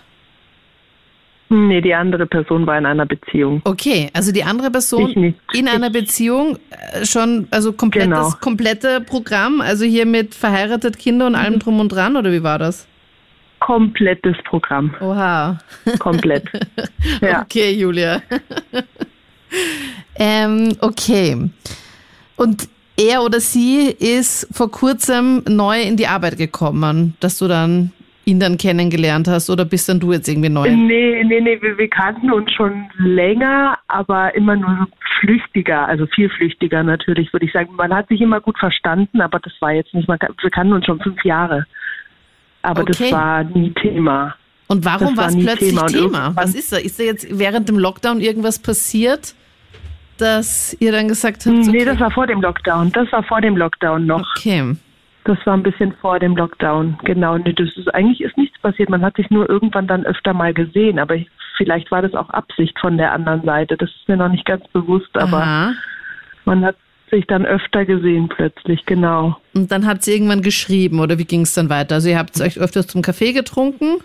Nee, 1.53 1.81
die 1.81 1.93
andere 1.93 2.25
Person 2.27 2.65
war 2.65 2.77
in 2.77 2.85
einer 2.85 3.05
Beziehung. 3.05 3.61
Okay, 3.65 4.09
also 4.13 4.31
die 4.31 4.43
andere 4.45 4.71
Person 4.71 5.35
in 5.51 5.67
einer 5.67 5.89
Beziehung 5.89 6.57
äh, 6.93 7.05
schon, 7.05 7.45
also 7.51 7.73
komplettes, 7.73 8.07
Genau. 8.09 8.29
komplette 8.39 9.01
Programm, 9.01 9.59
also 9.59 9.83
hier 9.83 10.05
mit 10.05 10.33
verheiratet, 10.33 10.97
Kinder 10.97 11.25
und 11.27 11.33
Mhm. 11.33 11.37
allem 11.39 11.59
drum 11.59 11.79
und 11.81 11.89
dran 11.89 12.15
oder 12.15 12.31
wie 12.31 12.41
war 12.41 12.57
das? 12.57 12.87
Komplettes 13.59 14.37
Programm. 14.45 14.95
Oha. 15.01 15.59
Komplett. 15.99 16.45
ja. 17.21 17.41
Okay, 17.41 17.71
Julia. 17.73 18.21
ähm, 20.15 20.75
okay. 20.79 21.49
Und 22.37 22.69
er 22.97 23.23
oder 23.23 23.41
sie 23.41 23.87
ist 23.99 24.47
vor 24.53 24.71
kurzem 24.71 25.43
neu 25.49 25.81
in 25.81 25.97
die 25.97 26.07
Arbeit 26.07 26.37
gekommen, 26.37 27.15
dass 27.19 27.37
du 27.39 27.49
dann 27.49 27.91
ihn 28.25 28.39
dann 28.39 28.57
kennengelernt 28.57 29.27
hast 29.27 29.49
oder 29.49 29.65
bist 29.65 29.89
dann 29.89 29.99
du 29.99 30.13
jetzt 30.13 30.27
irgendwie 30.27 30.49
neu? 30.49 30.69
Nee, 30.69 31.23
nee, 31.23 31.41
nee, 31.41 31.57
wir, 31.61 31.77
wir 31.77 31.87
kannten 31.89 32.31
uns 32.31 32.51
schon 32.53 32.85
länger, 32.99 33.77
aber 33.87 34.35
immer 34.35 34.55
nur 34.55 34.87
flüchtiger, 35.19 35.87
also 35.87 36.05
viel 36.07 36.29
flüchtiger 36.29 36.83
natürlich, 36.83 37.31
würde 37.33 37.45
ich 37.45 37.51
sagen. 37.51 37.69
Man 37.75 37.93
hat 37.93 38.07
sich 38.09 38.21
immer 38.21 38.39
gut 38.39 38.57
verstanden, 38.59 39.21
aber 39.21 39.39
das 39.39 39.53
war 39.59 39.71
jetzt 39.73 39.93
nicht, 39.93 40.07
man, 40.07 40.19
wir 40.19 40.49
kannten 40.51 40.73
uns 40.73 40.85
schon 40.85 40.99
fünf 40.99 41.23
Jahre. 41.23 41.65
Aber 42.61 42.81
Okay. 42.81 42.91
das 42.99 43.11
war 43.11 43.43
nie 43.43 43.71
Thema. 43.71 44.35
Und 44.67 44.85
warum 44.85 45.17
war 45.17 45.27
es 45.27 45.37
plötzlich 45.37 45.69
Thema. 45.71 45.87
Thema? 45.87 46.31
Was 46.35 46.53
ist 46.55 46.71
da? 46.71 46.77
Ist 46.77 46.99
da 46.99 47.03
jetzt 47.03 47.27
während 47.37 47.67
dem 47.67 47.77
Lockdown 47.79 48.21
irgendwas 48.21 48.59
passiert, 48.59 49.33
dass 50.17 50.77
ihr 50.79 50.91
dann 50.91 51.07
gesagt 51.07 51.45
habt, 51.45 51.57
okay, 51.57 51.71
Nee, 51.71 51.85
das 51.85 51.99
war 51.99 52.11
vor 52.11 52.27
dem 52.27 52.41
Lockdown. 52.41 52.91
Das 52.91 53.11
war 53.11 53.23
vor 53.23 53.41
dem 53.41 53.57
Lockdown 53.57 54.05
noch. 54.05 54.25
okay. 54.37 54.75
Das 55.23 55.37
war 55.45 55.53
ein 55.53 55.63
bisschen 55.63 55.93
vor 55.93 56.19
dem 56.19 56.35
Lockdown. 56.35 56.97
Genau. 57.03 57.37
Nee, 57.37 57.53
das 57.53 57.69
ist, 57.77 57.93
eigentlich 57.93 58.21
ist 58.21 58.37
nichts 58.37 58.59
passiert. 58.59 58.89
Man 58.89 59.03
hat 59.03 59.15
sich 59.15 59.29
nur 59.29 59.49
irgendwann 59.49 59.87
dann 59.87 60.05
öfter 60.05 60.33
mal 60.33 60.53
gesehen. 60.53 60.97
Aber 60.97 61.15
ich, 61.15 61.29
vielleicht 61.57 61.91
war 61.91 62.01
das 62.01 62.15
auch 62.15 62.29
Absicht 62.31 62.77
von 62.79 62.97
der 62.97 63.11
anderen 63.11 63.43
Seite. 63.43 63.77
Das 63.77 63.89
ist 63.89 64.07
mir 64.07 64.17
noch 64.17 64.29
nicht 64.29 64.45
ganz 64.45 64.67
bewusst. 64.69 65.15
Aber 65.17 65.37
Aha. 65.37 65.73
man 66.45 66.65
hat 66.65 66.75
sich 67.11 67.27
dann 67.27 67.45
öfter 67.45 67.85
gesehen 67.85 68.29
plötzlich. 68.29 68.85
Genau. 68.85 69.37
Und 69.53 69.71
dann 69.71 69.85
habt 69.85 70.07
ihr 70.07 70.13
irgendwann 70.15 70.41
geschrieben 70.41 70.99
oder 70.99 71.19
wie 71.19 71.25
ging 71.25 71.41
es 71.41 71.53
dann 71.53 71.69
weiter? 71.69 71.95
Also 71.95 72.09
ihr 72.09 72.17
habt 72.17 72.39
euch 72.41 72.59
öfters 72.59 72.87
zum 72.87 73.03
Kaffee 73.03 73.33
getrunken? 73.33 73.97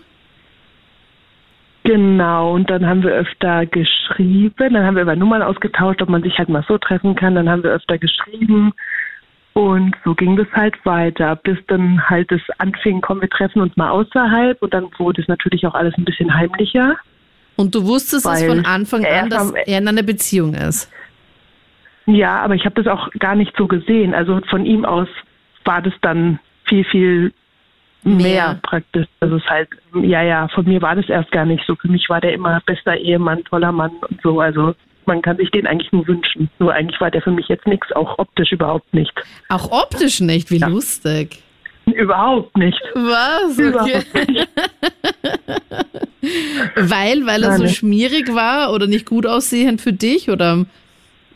Genau, 1.84 2.52
und 2.52 2.68
dann 2.68 2.84
haben 2.84 3.04
wir 3.04 3.12
öfter 3.12 3.64
geschrieben, 3.64 4.74
dann 4.74 4.84
haben 4.84 4.96
wir 4.96 5.02
über 5.02 5.14
Nummern 5.14 5.40
ausgetauscht, 5.40 6.02
ob 6.02 6.08
man 6.08 6.20
sich 6.24 6.36
halt 6.36 6.48
mal 6.48 6.64
so 6.66 6.78
treffen 6.78 7.14
kann, 7.14 7.36
dann 7.36 7.48
haben 7.48 7.62
wir 7.62 7.70
öfter 7.70 7.96
geschrieben 7.96 8.72
und 9.56 9.96
so 10.04 10.14
ging 10.14 10.36
das 10.36 10.48
halt 10.52 10.74
weiter, 10.84 11.34
bis 11.34 11.56
dann 11.68 12.06
halt 12.10 12.30
es 12.30 12.42
anfing, 12.58 13.00
komm, 13.00 13.22
wir 13.22 13.30
treffen 13.30 13.62
uns 13.62 13.74
mal 13.74 13.88
außerhalb 13.88 14.60
und 14.60 14.74
dann 14.74 14.90
wurde 14.98 15.22
es 15.22 15.28
natürlich 15.28 15.66
auch 15.66 15.72
alles 15.72 15.96
ein 15.96 16.04
bisschen 16.04 16.34
heimlicher. 16.34 16.96
Und 17.56 17.74
du 17.74 17.86
wusstest 17.86 18.26
es 18.26 18.44
von 18.44 18.66
Anfang 18.66 19.06
an, 19.06 19.30
dass 19.30 19.52
er 19.52 19.78
in 19.78 19.88
einer 19.88 20.02
Beziehung 20.02 20.52
ist. 20.52 20.92
Ja, 22.04 22.42
aber 22.42 22.54
ich 22.54 22.66
habe 22.66 22.82
das 22.82 22.86
auch 22.86 23.10
gar 23.18 23.34
nicht 23.34 23.56
so 23.56 23.66
gesehen. 23.66 24.12
Also 24.12 24.42
von 24.50 24.66
ihm 24.66 24.84
aus 24.84 25.08
war 25.64 25.80
das 25.80 25.94
dann 26.02 26.38
viel, 26.64 26.84
viel 26.84 27.32
mehr, 28.02 28.14
Mehr. 28.14 28.60
praktisch. 28.62 29.06
Also 29.20 29.36
es 29.36 29.42
ist 29.42 29.48
halt, 29.48 29.70
ja, 30.02 30.20
ja, 30.20 30.48
von 30.48 30.66
mir 30.66 30.82
war 30.82 30.96
das 30.96 31.08
erst 31.08 31.32
gar 31.32 31.46
nicht 31.46 31.64
so. 31.66 31.76
Für 31.76 31.88
mich 31.88 32.10
war 32.10 32.20
der 32.20 32.34
immer 32.34 32.60
bester 32.66 32.94
Ehemann, 32.94 33.42
toller 33.44 33.72
Mann 33.72 33.92
und 34.06 34.20
so. 34.20 34.38
Also 34.38 34.74
man 35.06 35.22
kann 35.22 35.36
sich 35.36 35.50
den 35.50 35.66
eigentlich 35.66 35.92
nur 35.92 36.06
wünschen. 36.06 36.50
Nur 36.58 36.72
eigentlich 36.72 37.00
war 37.00 37.10
der 37.10 37.22
für 37.22 37.30
mich 37.30 37.48
jetzt 37.48 37.66
nichts, 37.66 37.90
auch 37.92 38.18
optisch 38.18 38.52
überhaupt 38.52 38.92
nicht. 38.94 39.12
Auch 39.48 39.70
optisch 39.72 40.20
nicht, 40.20 40.50
wie 40.50 40.58
Ja. 40.58 40.68
lustig. 40.68 41.42
Überhaupt 41.86 42.56
nicht. 42.56 42.80
Was? 42.94 43.52
Okay. 43.58 43.68
Überhaupt 43.68 44.28
nicht. 44.28 44.48
Weil, 46.76 47.24
weil 47.26 47.42
er 47.44 47.50
Gar 47.50 47.58
so 47.58 47.68
schmierig 47.68 48.34
war 48.34 48.72
oder 48.72 48.86
nicht 48.88 49.06
gut 49.06 49.26
aussehend 49.26 49.80
für 49.80 49.92
dich 49.92 50.28
oder 50.30 50.66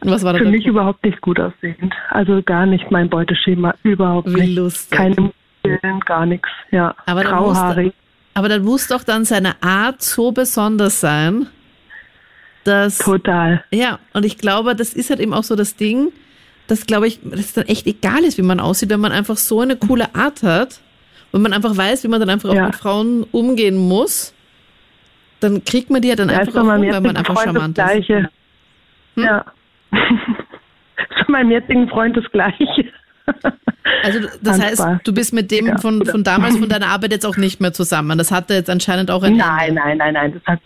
was 0.00 0.24
war 0.24 0.32
da 0.32 0.38
Für 0.40 0.44
mich 0.46 0.62
Grund? 0.64 0.66
überhaupt 0.74 1.04
nicht 1.04 1.20
gut 1.20 1.38
aussehend. 1.38 1.94
Also 2.08 2.42
gar 2.42 2.66
nicht 2.66 2.90
mein 2.90 3.08
Beuteschema, 3.08 3.74
überhaupt 3.84 4.34
Wie 4.34 4.40
nicht. 4.40 4.56
lustig. 4.56 4.96
Keine 4.98 5.14
Muskeln, 5.16 6.00
gar 6.06 6.26
nichts. 6.26 6.48
Ja, 6.72 6.94
Aber 7.06 7.22
dann 7.22 7.32
grauhaarig. 7.32 7.92
Aber 8.34 8.48
dann 8.48 8.64
muss 8.64 8.88
doch 8.88 9.04
dann 9.04 9.24
seine 9.24 9.62
Art 9.62 10.02
so 10.02 10.32
besonders 10.32 11.00
sein, 11.00 11.46
dass 12.64 12.98
Total. 12.98 13.64
Ja, 13.70 13.98
und 14.12 14.24
ich 14.24 14.38
glaube, 14.38 14.74
das 14.76 14.92
ist 14.94 15.10
halt 15.10 15.20
eben 15.20 15.32
auch 15.34 15.44
so 15.44 15.56
das 15.56 15.76
Ding, 15.76 16.12
dass, 16.66 16.86
glaube 16.86 17.08
ich, 17.08 17.18
das 17.24 17.52
dann 17.54 17.66
echt 17.66 17.86
egal 17.86 18.22
ist, 18.24 18.38
wie 18.38 18.42
man 18.42 18.60
aussieht, 18.60 18.90
wenn 18.90 19.00
man 19.00 19.12
einfach 19.12 19.36
so 19.36 19.60
eine 19.60 19.76
coole 19.76 20.14
Art 20.14 20.42
hat 20.42 20.80
und 21.32 21.42
man 21.42 21.52
einfach 21.52 21.76
weiß, 21.76 22.04
wie 22.04 22.08
man 22.08 22.20
dann 22.20 22.30
einfach 22.30 22.50
auch 22.50 22.54
Ja. 22.54 22.66
mit 22.66 22.76
Frauen 22.76 23.24
umgehen 23.32 23.76
muss, 23.76 24.34
dann 25.40 25.64
kriegt 25.64 25.90
man 25.90 26.02
die 26.02 26.08
ja 26.08 26.16
dann 26.16 26.28
Da 26.28 26.34
einfach 26.38 26.52
ist 26.52 26.58
auch 26.58 26.62
um, 26.62 26.82
wenn 26.82 27.02
man 27.02 27.16
einfach 27.16 27.34
Freund 27.34 27.46
das 27.46 27.54
charmant 27.54 27.78
ist. 27.78 27.84
Gleiche. 27.84 28.30
Hm? 29.16 29.24
Ja. 29.24 29.44
Von 31.24 31.32
meinem 31.32 31.50
jetzigen 31.50 31.88
Freund 31.88 32.16
das 32.16 32.24
Gleiche. 32.30 32.84
Also 34.02 34.20
das 34.20 34.58
Ganz 34.58 34.62
heißt, 34.62 34.86
du 35.04 35.12
bist 35.14 35.32
mit 35.32 35.50
dem 35.50 35.66
Ja, 35.68 35.78
von, 35.78 36.04
von 36.04 36.24
damals, 36.24 36.56
von 36.58 36.68
deiner 36.68 36.88
Arbeit 36.88 37.12
jetzt 37.12 37.24
auch 37.26 37.36
nicht 37.36 37.60
mehr 37.60 37.72
zusammen. 37.72 38.18
Das 38.18 38.30
hatte 38.30 38.54
jetzt 38.54 38.68
anscheinend 38.70 39.10
auch 39.10 39.22
ein 39.22 39.36
Nein, 39.36 39.68
Ende. 39.70 39.80
nein, 39.80 39.98
nein, 39.98 40.14
nein. 40.14 40.32
Das 40.34 40.42
hat, 40.46 40.60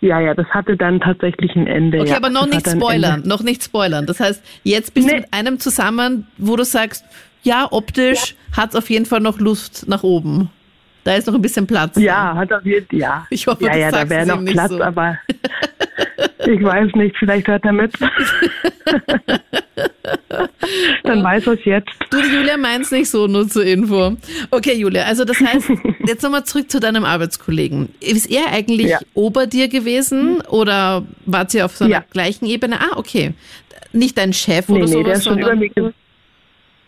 ja, 0.00 0.20
ja, 0.20 0.34
das 0.34 0.46
hatte 0.48 0.76
dann 0.76 1.00
tatsächlich 1.00 1.54
ein 1.56 1.66
Ende. 1.66 2.00
Okay, 2.00 2.10
ja. 2.10 2.16
aber 2.16 2.30
noch 2.30 2.46
Das 2.46 2.54
nicht 2.54 2.66
hat 2.66 2.76
spoilern, 2.76 3.22
noch 3.26 3.42
nicht 3.42 3.62
spoilern. 3.64 4.06
Das 4.06 4.20
heißt, 4.20 4.42
jetzt 4.64 4.94
bist 4.94 5.08
du 5.08 5.12
Nee. 5.14 5.20
mit 5.20 5.32
einem 5.32 5.58
zusammen, 5.60 6.26
wo 6.38 6.56
du 6.56 6.64
sagst, 6.64 7.04
ja, 7.42 7.66
optisch 7.70 8.34
hat's 8.56 8.74
auf 8.76 8.88
jeden 8.90 9.06
Fall 9.06 9.20
noch 9.20 9.38
Luft 9.38 9.86
nach 9.88 10.02
oben. 10.02 10.50
Da 11.04 11.14
ist 11.14 11.26
noch 11.26 11.34
ein 11.34 11.40
bisschen 11.42 11.66
Platz. 11.66 11.96
Ja, 11.96 12.34
hat 12.36 12.52
auf 12.52 12.64
jeden 12.64 12.94
ja. 12.98 13.26
Ich 13.30 13.46
hoffe, 13.46 13.64
ja, 13.64 13.72
du 13.72 13.78
ja, 13.80 13.90
da 13.90 14.08
wäre 14.10 14.22
es 14.22 14.28
noch 14.28 14.44
Platz, 14.44 14.70
so. 14.70 14.82
aber 14.82 15.18
ich 16.46 16.62
weiß 16.62 16.94
nicht, 16.94 17.16
vielleicht 17.18 17.48
hört 17.48 17.64
er 17.64 17.72
mit. 17.72 17.92
dann 21.04 21.22
weiß 21.24 21.46
er 21.46 21.52
es 21.54 21.64
jetzt. 21.64 21.90
Du, 22.10 22.18
Julia 22.18 22.56
meint's 22.56 22.90
nicht 22.90 23.10
so, 23.10 23.26
nur 23.26 23.48
zur 23.48 23.64
Info. 23.64 24.16
Okay, 24.50 24.74
Julia, 24.74 25.04
also 25.04 25.24
das 25.24 25.40
heißt, 25.40 25.70
jetzt 26.06 26.22
nochmal 26.22 26.44
zurück 26.44 26.70
zu 26.70 26.80
deinem 26.80 27.04
Arbeitskollegen. 27.04 27.88
Ist 28.00 28.30
er 28.30 28.52
eigentlich 28.52 28.88
Ja. 28.90 28.98
ober 29.14 29.46
dir 29.46 29.68
gewesen 29.68 30.40
oder 30.48 31.04
wart 31.26 31.54
ihr 31.54 31.64
auf 31.64 31.76
so 31.76 31.84
einer 31.84 31.94
Ja. 31.94 32.04
gleichen 32.10 32.46
Ebene? 32.46 32.76
Ah, 32.80 32.96
okay. 32.96 33.34
Nicht 33.92 34.18
dein 34.18 34.32
Chef 34.32 34.68
Nee, 34.68 34.76
oder 34.76 34.86
nee, 34.86 34.92
sowas, 34.92 35.04
der 35.04 35.14
ist 35.14 35.24
schon 35.24 35.38
über 35.38 35.54
mir. 35.56 35.92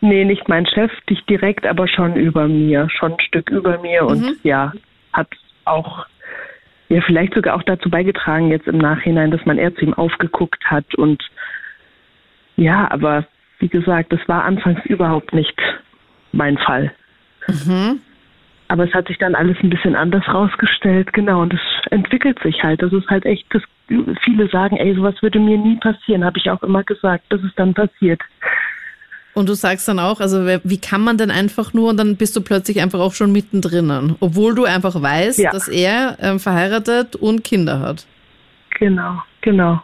Nee, 0.01 0.25
nicht 0.25 0.49
mein 0.49 0.67
Chef, 0.67 0.91
nicht 1.09 1.29
direkt, 1.29 1.65
aber 1.65 1.87
schon 1.87 2.17
über 2.17 2.49
mir, 2.49 2.89
schon 2.91 3.13
ein 3.13 3.21
Stück 3.21 3.51
über 3.51 3.79
mir 3.79 4.05
und 4.05 4.21
Mhm. 4.21 4.37
ja, 4.43 4.73
hat 5.13 5.29
auch 5.65 6.07
ja 6.89 7.01
vielleicht 7.07 7.35
sogar 7.35 7.55
auch 7.57 7.63
dazu 7.63 7.89
beigetragen 7.89 8.51
jetzt 8.51 8.67
im 8.67 8.79
Nachhinein, 8.79 9.31
dass 9.31 9.45
man 9.47 9.59
eher 9.59 9.75
zu 9.75 9.83
ihm 9.83 9.95
aufgeguckt 9.95 10.65
hat 10.67 10.95
und 10.97 11.23
ja, 12.57 12.91
aber 12.91 13.27
wie 13.59 13.69
gesagt, 13.69 14.13
das 14.13 14.21
war 14.27 14.45
anfangs 14.45 14.85
überhaupt 14.87 15.33
nicht 15.33 15.59
mein 16.33 16.59
Fall. 16.59 16.93
Mhm. 17.49 18.01
Aber 18.69 18.85
es 18.85 18.95
hat 18.95 19.09
sich 19.09 19.19
dann 19.19 19.35
alles 19.35 19.57
ein 19.63 19.71
bisschen 19.71 19.95
anders 19.95 20.27
rausgestellt, 20.29 21.13
genau, 21.13 21.43
und 21.43 21.53
es 21.53 21.61
entwickelt 21.91 22.39
sich 22.43 22.63
halt. 22.63 22.83
Das 22.83 22.93
ist 22.93 23.09
halt 23.09 23.27
echt, 23.27 23.45
das, 23.51 23.63
viele 24.25 24.49
sagen, 24.49 24.77
ey, 24.79 24.95
sowas 24.95 25.15
würde 25.21 25.39
mir 25.39 25.59
nie 25.59 25.77
passieren, 25.77 26.25
habe 26.25 26.39
ich 26.39 26.51
auch 26.51 26.63
immer 26.63 26.83
gesagt, 26.83 27.25
dass 27.29 27.43
es 27.43 27.55
dann 27.57 27.75
passiert. 27.75 28.21
Und 29.35 29.49
du 29.49 29.55
sagst 29.55 29.89
dann 29.89 29.99
auch, 29.99 30.21
also 30.21 30.47
wie 30.65 30.79
kann 30.81 31.03
man 31.03 31.17
denn 31.17 31.31
einfach 31.31 31.73
nur 31.73 31.91
und 31.91 31.97
dann 31.99 32.17
bist 32.17 32.37
du 32.37 32.43
plötzlich 32.43 32.81
einfach 32.83 33.01
auch 33.01 33.13
schon 33.15 33.33
mittendrin, 33.33 34.17
obwohl 34.21 34.55
du 34.55 34.65
einfach 34.65 35.01
weißt, 35.01 35.39
Ja. 35.39 35.51
dass 35.51 35.69
er 35.69 36.17
ähm, 36.21 36.39
verheiratet 36.39 37.17
und 37.17 37.43
Kinder 37.45 37.81
hat. 37.81 38.07
Genau, 38.79 39.23
genau. 39.41 39.83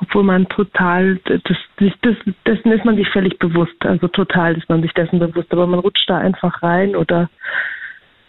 Obwohl 0.00 0.24
man 0.24 0.46
total, 0.48 1.18
das, 1.24 1.40
das, 1.76 2.16
dessen 2.46 2.72
ist 2.72 2.84
man 2.84 2.96
sich 2.96 3.08
völlig 3.08 3.38
bewusst. 3.38 3.84
Also 3.84 4.08
total 4.08 4.56
ist 4.56 4.68
man 4.68 4.82
sich 4.82 4.92
dessen 4.92 5.18
bewusst. 5.18 5.52
Aber 5.52 5.66
man 5.66 5.80
rutscht 5.80 6.08
da 6.08 6.18
einfach 6.18 6.62
rein 6.62 6.94
oder 6.94 7.30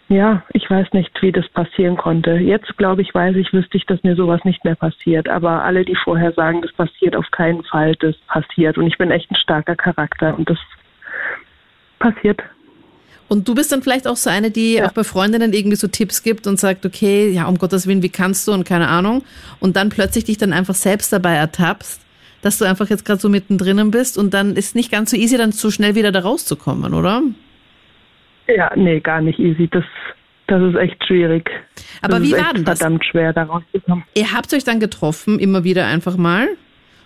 ja, 0.08 0.42
ich 0.54 0.68
weiß 0.70 0.94
nicht, 0.94 1.10
wie 1.20 1.32
das 1.32 1.46
passieren 1.50 1.98
konnte. 1.98 2.32
Jetzt 2.32 2.78
glaube 2.78 3.02
ich, 3.02 3.14
weiß 3.14 3.36
ich, 3.36 3.52
wüsste 3.52 3.76
ich, 3.76 3.84
dass 3.84 4.02
mir 4.02 4.16
sowas 4.16 4.42
nicht 4.44 4.64
mehr 4.64 4.74
passiert. 4.74 5.28
Aber 5.28 5.62
alle, 5.64 5.84
die 5.84 5.96
vorher 5.96 6.32
sagen, 6.32 6.62
das 6.62 6.72
passiert 6.72 7.14
auf 7.14 7.30
keinen 7.30 7.62
Fall, 7.64 7.94
das 7.96 8.16
passiert. 8.26 8.78
Und 8.78 8.86
ich 8.86 8.96
bin 8.96 9.10
echt 9.10 9.30
ein 9.30 9.36
starker 9.36 9.76
Charakter 9.76 10.36
und 10.38 10.48
das 10.48 10.58
passiert. 11.98 12.40
Und 13.28 13.46
du 13.46 13.54
bist 13.54 13.70
dann 13.72 13.82
vielleicht 13.82 14.08
auch 14.08 14.16
so 14.16 14.30
eine, 14.30 14.50
die 14.50 14.74
ja. 14.74 14.86
auch 14.86 14.92
bei 14.92 15.04
Freundinnen 15.04 15.52
irgendwie 15.52 15.76
so 15.76 15.86
Tipps 15.86 16.22
gibt 16.22 16.46
und 16.46 16.58
sagt, 16.58 16.86
okay, 16.86 17.28
ja, 17.28 17.46
um 17.46 17.58
Gottes 17.58 17.86
Willen, 17.86 18.02
wie 18.02 18.08
kannst 18.08 18.48
du 18.48 18.52
und 18.52 18.64
keine 18.64 18.88
Ahnung. 18.88 19.22
Und 19.60 19.76
dann 19.76 19.90
plötzlich 19.90 20.24
dich 20.24 20.38
dann 20.38 20.52
einfach 20.54 20.74
selbst 20.74 21.12
dabei 21.12 21.34
ertappst, 21.34 22.00
dass 22.40 22.58
du 22.58 22.64
einfach 22.64 22.88
jetzt 22.88 23.04
gerade 23.04 23.20
so 23.20 23.28
mittendrin 23.28 23.90
bist 23.90 24.16
und 24.16 24.32
dann 24.32 24.56
ist 24.56 24.74
nicht 24.74 24.90
ganz 24.90 25.10
so 25.10 25.16
easy, 25.16 25.36
dann 25.36 25.52
so 25.52 25.70
schnell 25.70 25.94
wieder 25.94 26.10
da 26.10 26.20
rauszukommen, 26.20 26.94
oder? 26.94 27.22
Ja, 28.46 28.72
nee, 28.76 29.00
gar 29.00 29.20
nicht 29.20 29.38
easy. 29.38 29.68
Das, 29.70 29.84
das 30.46 30.62
ist 30.62 30.76
echt 30.76 31.04
schwierig. 31.06 31.50
Aber 32.00 32.18
das 32.18 32.28
wie 32.28 32.32
war 32.32 32.54
denn 32.54 32.64
das? 32.64 32.78
verdammt 32.78 33.04
schwer, 33.04 33.34
da 33.34 33.42
rauszukommen. 33.42 34.04
Ihr 34.14 34.32
habt 34.32 34.54
euch 34.54 34.64
dann 34.64 34.80
getroffen, 34.80 35.38
immer 35.38 35.64
wieder 35.64 35.86
einfach 35.86 36.16
mal 36.16 36.48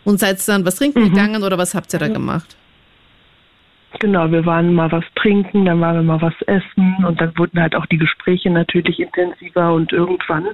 und 0.04 0.20
seid 0.20 0.46
dann 0.46 0.64
was 0.64 0.76
trinken 0.76 1.00
mhm. 1.00 1.10
gegangen 1.10 1.42
oder 1.42 1.58
was 1.58 1.74
habt 1.74 1.92
ihr 1.92 1.98
da 1.98 2.08
gemacht? 2.08 2.56
Genau, 4.00 4.30
wir 4.30 4.44
waren 4.46 4.74
mal 4.74 4.90
was 4.90 5.04
trinken, 5.14 5.64
dann 5.64 5.80
waren 5.80 5.96
wir 5.96 6.02
mal 6.02 6.22
was 6.22 6.34
essen 6.46 7.04
und 7.06 7.20
dann 7.20 7.36
wurden 7.36 7.60
halt 7.60 7.74
auch 7.74 7.86
die 7.86 7.98
Gespräche 7.98 8.50
natürlich 8.50 8.98
intensiver 8.98 9.72
und 9.72 9.92
irgendwann, 9.92 10.46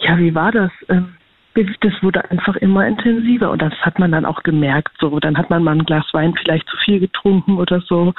ja, 0.00 0.18
wie 0.18 0.34
war 0.34 0.52
das? 0.52 0.70
Ähm, 0.88 1.14
das 1.54 1.92
wurde 2.02 2.30
einfach 2.30 2.56
immer 2.56 2.86
intensiver 2.86 3.50
und 3.50 3.60
das 3.60 3.74
hat 3.82 3.98
man 3.98 4.12
dann 4.12 4.24
auch 4.24 4.42
gemerkt. 4.42 4.92
So, 5.00 5.18
dann 5.18 5.36
hat 5.36 5.50
man 5.50 5.64
mal 5.64 5.72
ein 5.72 5.84
Glas 5.84 6.06
Wein 6.12 6.34
vielleicht 6.40 6.68
zu 6.68 6.76
viel 6.76 7.00
getrunken 7.00 7.58
oder 7.58 7.80
so. 7.80 8.14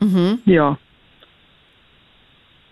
Mhm. 0.00 0.40
Ja. 0.44 0.76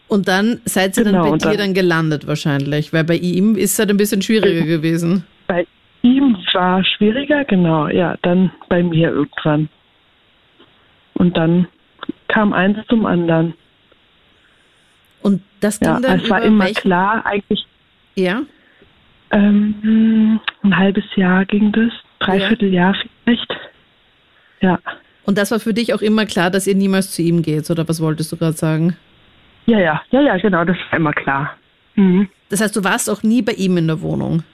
Und 0.08 0.28
dann 0.28 0.60
seid 0.64 0.96
ihr 0.96 1.04
genau, 1.04 1.22
dann 1.22 1.32
bei 1.32 1.38
dir 1.38 1.44
dann, 1.50 1.58
dann 1.58 1.74
gelandet 1.74 2.26
wahrscheinlich, 2.26 2.92
weil 2.92 3.04
bei 3.04 3.16
ihm 3.16 3.56
ist 3.56 3.72
es 3.72 3.78
halt 3.78 3.90
ein 3.90 3.96
bisschen 3.96 4.22
schwieriger 4.22 4.64
gewesen. 4.64 5.24
Bei 5.46 5.66
ihm 6.02 6.36
war 6.52 6.84
schwieriger, 6.84 7.44
genau, 7.44 7.88
ja, 7.88 8.16
dann 8.22 8.52
bei 8.68 8.82
mir 8.82 9.10
irgendwann. 9.10 9.68
Und 11.16 11.36
dann 11.36 11.66
kam 12.28 12.52
eins 12.52 12.78
zum 12.88 13.06
anderen. 13.06 13.54
Und 15.22 15.42
das 15.60 15.80
ging 15.80 15.88
ja, 15.88 16.00
dann 16.00 16.20
es 16.20 16.30
war 16.30 16.42
immer 16.42 16.64
welchen? 16.64 16.80
klar, 16.80 17.24
eigentlich. 17.24 17.66
Ja. 18.14 18.42
Ähm, 19.30 20.40
ein 20.62 20.76
halbes 20.76 21.04
Jahr 21.16 21.44
ging 21.46 21.72
das, 21.72 21.90
dreiviertel 22.20 22.72
ja. 22.72 22.92
Jahr 22.92 22.96
vielleicht. 23.24 23.56
Ja. 24.60 24.78
Und 25.24 25.38
das 25.38 25.50
war 25.50 25.58
für 25.58 25.74
dich 25.74 25.94
auch 25.94 26.02
immer 26.02 26.26
klar, 26.26 26.50
dass 26.50 26.66
ihr 26.66 26.74
niemals 26.74 27.12
zu 27.12 27.22
ihm 27.22 27.42
geht, 27.42 27.68
oder 27.70 27.88
was 27.88 28.00
wolltest 28.00 28.30
du 28.30 28.36
gerade 28.36 28.56
sagen? 28.56 28.96
Ja, 29.64 29.80
ja, 29.80 30.02
ja, 30.10 30.20
ja, 30.20 30.36
genau, 30.36 30.64
das 30.64 30.76
war 30.90 30.98
immer 30.98 31.12
klar. 31.12 31.56
Mhm. 31.96 32.28
Das 32.50 32.60
heißt, 32.60 32.76
du 32.76 32.84
warst 32.84 33.10
auch 33.10 33.22
nie 33.22 33.42
bei 33.42 33.52
ihm 33.52 33.76
in 33.78 33.88
der 33.88 34.00
Wohnung? 34.02 34.44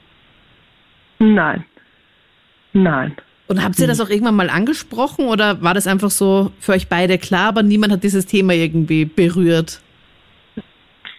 Nein. 1.18 1.64
Nein. 2.72 3.14
Und 3.52 3.62
habt 3.62 3.78
ihr 3.78 3.86
das 3.86 4.00
auch 4.00 4.08
irgendwann 4.08 4.34
mal 4.34 4.48
angesprochen 4.48 5.26
oder 5.26 5.60
war 5.60 5.74
das 5.74 5.86
einfach 5.86 6.08
so 6.08 6.50
für 6.58 6.72
euch 6.72 6.88
beide 6.88 7.18
klar, 7.18 7.48
aber 7.48 7.62
niemand 7.62 7.92
hat 7.92 8.02
dieses 8.02 8.24
Thema 8.24 8.54
irgendwie 8.54 9.04
berührt? 9.04 9.82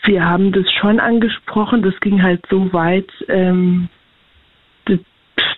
Wir 0.05 0.25
haben 0.25 0.51
das 0.51 0.65
schon 0.81 0.99
angesprochen. 0.99 1.83
Das 1.83 1.93
ging 1.99 2.23
halt 2.23 2.43
so 2.49 2.73
weit, 2.73 3.07
ähm, 3.27 3.87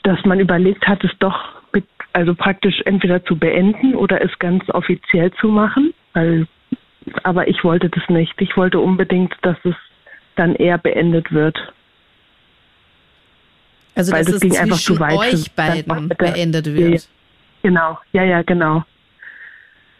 dass 0.03 0.25
man 0.25 0.41
überlegt 0.41 0.85
hat, 0.85 1.01
es 1.05 1.11
doch 1.19 1.39
mit, 1.71 1.85
also 2.11 2.35
praktisch 2.35 2.81
entweder 2.83 3.23
zu 3.23 3.37
beenden 3.37 3.95
oder 3.95 4.21
es 4.21 4.37
ganz 4.39 4.69
offiziell 4.69 5.31
zu 5.39 5.47
machen. 5.47 5.93
Weil, 6.11 6.45
aber 7.23 7.47
ich 7.47 7.63
wollte 7.63 7.87
das 7.87 8.03
nicht. 8.09 8.33
Ich 8.41 8.57
wollte 8.57 8.81
unbedingt, 8.81 9.33
dass 9.43 9.57
es 9.63 9.75
dann 10.35 10.55
eher 10.55 10.77
beendet 10.77 11.31
wird. 11.31 11.57
Also 13.95 14.11
Weil 14.11 14.25
dass 14.25 14.33
das 14.33 14.35
es 14.35 14.41
ging 14.41 14.57
einfach 14.57 14.77
zu 14.77 14.99
weit 14.99 15.17
euch 15.17 15.51
beiden 15.53 16.09
beendet 16.09 16.65
wird. 16.65 17.01
Ja, 17.01 17.07
genau, 17.63 17.99
ja, 18.11 18.23
ja, 18.23 18.41
genau. 18.41 18.83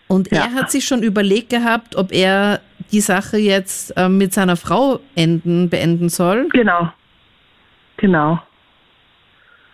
Und 0.07 0.31
ja. 0.31 0.41
er 0.41 0.53
hat 0.53 0.69
sich 0.69 0.85
schon 0.85 1.01
überlegt 1.01 1.49
gehabt, 1.49 1.95
ob 1.95 2.11
er 2.11 2.59
die 2.91 2.99
Sache 2.99 3.37
jetzt 3.37 3.97
äh, 3.97 4.09
mit 4.09 4.33
seiner 4.33 4.57
Frau 4.57 4.99
enden, 5.15 5.69
beenden 5.69 6.09
soll. 6.09 6.47
Genau. 6.49 6.91
Genau. 7.97 8.39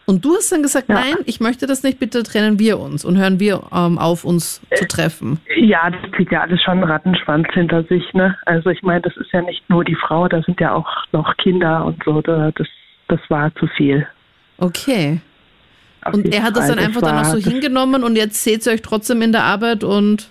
Und 0.06 0.24
du 0.24 0.36
hast 0.36 0.52
dann 0.52 0.62
gesagt, 0.62 0.90
ja. 0.90 0.96
nein, 0.96 1.16
ich 1.26 1.40
möchte 1.40 1.68
das 1.68 1.84
nicht, 1.84 2.00
bitte 2.00 2.24
trennen 2.24 2.60
wir 2.60 2.80
uns 2.80 3.04
und 3.04 3.18
hören 3.18 3.40
wir 3.40 3.64
ähm, 3.74 3.98
auf, 3.98 4.24
uns 4.24 4.62
zu 4.76 4.88
treffen. 4.88 5.40
Ja, 5.58 5.90
das 5.90 6.02
zieht 6.16 6.32
ja 6.32 6.42
alles 6.42 6.62
schon 6.62 6.80
einen 6.80 6.84
Rattenschwanz 6.84 7.48
hinter 7.54 7.84
sich, 7.84 8.14
ne? 8.14 8.38
Also 8.46 8.70
ich 8.70 8.84
meine, 8.84 9.02
das 9.02 9.16
ist 9.18 9.32
ja 9.32 9.42
nicht 9.42 9.68
nur 9.70 9.84
die 9.84 9.96
Frau, 9.96 10.28
da 10.28 10.42
sind 10.44 10.60
ja 10.60 10.74
auch 10.74 10.88
noch 11.12 11.36
Kinder 11.38 11.86
und 11.86 12.04
so, 12.04 12.22
das 12.22 12.68
das 13.12 13.20
war 13.30 13.54
zu 13.56 13.68
viel. 13.68 14.08
Okay. 14.62 15.20
Auf 16.04 16.14
und 16.14 16.34
er 16.34 16.44
hat 16.44 16.56
das 16.56 16.68
dann 16.68 16.78
einfach 16.78 17.02
dann 17.02 17.18
auch 17.18 17.26
so 17.26 17.38
hingenommen 17.38 18.04
und 18.04 18.16
jetzt 18.16 18.44
seht 18.44 18.66
ihr 18.66 18.74
euch 18.74 18.82
trotzdem 18.82 19.22
in 19.22 19.32
der 19.32 19.44
Arbeit 19.44 19.84
und 19.84 20.30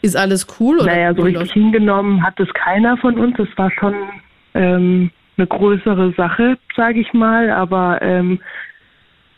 ist 0.00 0.16
alles 0.16 0.46
cool? 0.58 0.78
Oder 0.78 0.86
naja, 0.86 1.14
so 1.14 1.22
richtig 1.22 1.52
hingenommen 1.52 2.24
hat 2.24 2.40
es 2.40 2.48
keiner 2.54 2.96
von 2.96 3.18
uns. 3.18 3.38
Es 3.38 3.48
war 3.56 3.70
schon 3.70 3.94
ähm, 4.54 5.10
eine 5.36 5.46
größere 5.46 6.12
Sache, 6.16 6.58
sage 6.74 7.00
ich 7.00 7.12
mal, 7.12 7.50
aber 7.50 8.00
ähm, 8.00 8.40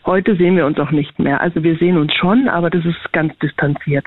heute 0.06 0.36
sehen 0.36 0.56
wir 0.56 0.66
uns 0.66 0.78
auch 0.78 0.92
nicht 0.92 1.18
mehr. 1.18 1.40
Also 1.40 1.62
wir 1.62 1.76
sehen 1.76 1.98
uns 1.98 2.14
schon, 2.14 2.48
aber 2.48 2.70
das 2.70 2.84
ist 2.84 3.12
ganz 3.12 3.36
distanziert. 3.40 4.06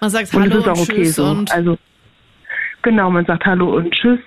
Man 0.00 0.10
sagt 0.10 0.32
Hallo 0.32 0.44
und, 0.44 0.54
das 0.54 0.60
ist 0.60 0.68
auch 0.68 0.94
okay 0.94 1.04
so. 1.04 1.44
Also 1.50 1.78
genau, 2.82 3.10
man 3.10 3.26
sagt 3.26 3.44
Hallo 3.44 3.76
und 3.76 3.92
Tschüss 3.92 4.20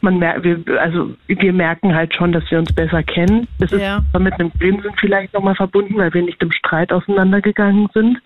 man 0.00 0.18
merkt, 0.18 0.44
wir, 0.44 0.80
also 0.80 1.14
wir 1.26 1.52
merken 1.52 1.94
halt 1.94 2.14
schon, 2.14 2.32
dass 2.32 2.48
wir 2.50 2.58
uns 2.58 2.72
besser 2.72 3.02
kennen. 3.02 3.48
Das 3.58 3.72
ist 3.72 3.82
ja. 3.82 4.02
mit 4.18 4.34
einem 4.34 4.52
Grinsen 4.58 4.92
vielleicht 4.98 5.34
nochmal 5.34 5.54
verbunden, 5.54 5.96
weil 5.96 6.12
wir 6.14 6.22
nicht 6.22 6.42
im 6.42 6.52
Streit 6.52 6.92
auseinandergegangen 6.92 7.88
sind, 7.94 8.18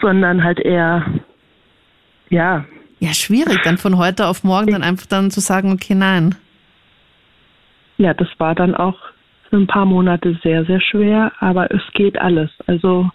sondern 0.00 0.42
halt 0.42 0.60
eher, 0.60 1.04
ja. 2.28 2.64
Ja, 2.98 3.14
schwierig, 3.14 3.60
dann 3.62 3.78
von 3.78 3.96
heute 3.98 4.26
auf 4.26 4.44
morgen 4.44 4.72
dann 4.72 4.82
einfach 4.82 5.06
dann 5.06 5.30
zu 5.30 5.40
sagen, 5.40 5.72
okay, 5.72 5.94
nein. 5.94 6.34
Ja, 7.96 8.14
das 8.14 8.28
war 8.38 8.54
dann 8.54 8.74
auch 8.74 8.96
für 9.48 9.56
ein 9.56 9.66
paar 9.66 9.84
Monate 9.84 10.38
sehr, 10.42 10.64
sehr 10.64 10.80
schwer, 10.80 11.32
aber 11.40 11.70
es 11.70 11.82
geht 11.92 12.18
alles. 12.18 12.50
Also 12.66 13.10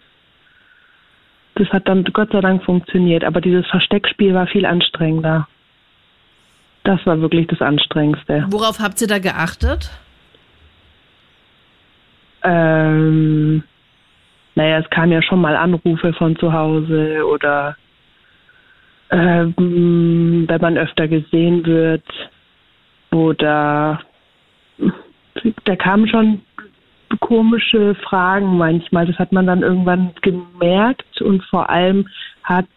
das 1.55 1.69
hat 1.69 1.87
dann 1.87 2.03
Gott 2.03 2.31
sei 2.31 2.41
Dank 2.41 2.63
funktioniert, 2.63 3.23
aber 3.23 3.41
dieses 3.41 3.65
Versteckspiel 3.67 4.33
war 4.33 4.45
viel 4.47 4.65
anstrengender. 4.65 5.47
Das 6.85 7.03
war 7.05 7.19
wirklich 7.19 7.47
das 7.47 7.61
Anstrengendste. 7.61 8.45
Worauf 8.49 8.79
habt 8.79 9.01
ihr 9.01 9.07
da 9.07 9.17
geachtet? 9.17 9.89
Ähm, 12.43 13.63
naja, 14.53 14.77
es 14.77 14.89
kamen 14.91 15.11
ja 15.11 15.23
schon 15.23 15.41
mal 15.41 15.55
Anrufe 15.55 16.13
von 16.13 16.35
zu 16.37 16.53
Hause 16.53 17.25
oder 17.25 17.75
ähm, 19.09 20.45
wenn 20.47 20.61
man 20.61 20.77
öfter 20.77 21.07
gesehen 21.07 21.65
wird 21.65 22.05
oder 23.11 24.01
da 25.63 25.75
kamen 25.75 26.07
schon 26.07 26.41
komische 27.19 27.95
Fragen 27.95 28.57
manchmal. 28.59 29.07
Das 29.07 29.17
hat 29.17 29.31
man 29.31 29.47
dann 29.47 29.63
irgendwann 29.63 30.11
gemerkt 30.21 31.19
und 31.19 31.43
vor 31.45 31.71
allem 31.71 32.07
hat 32.43 32.67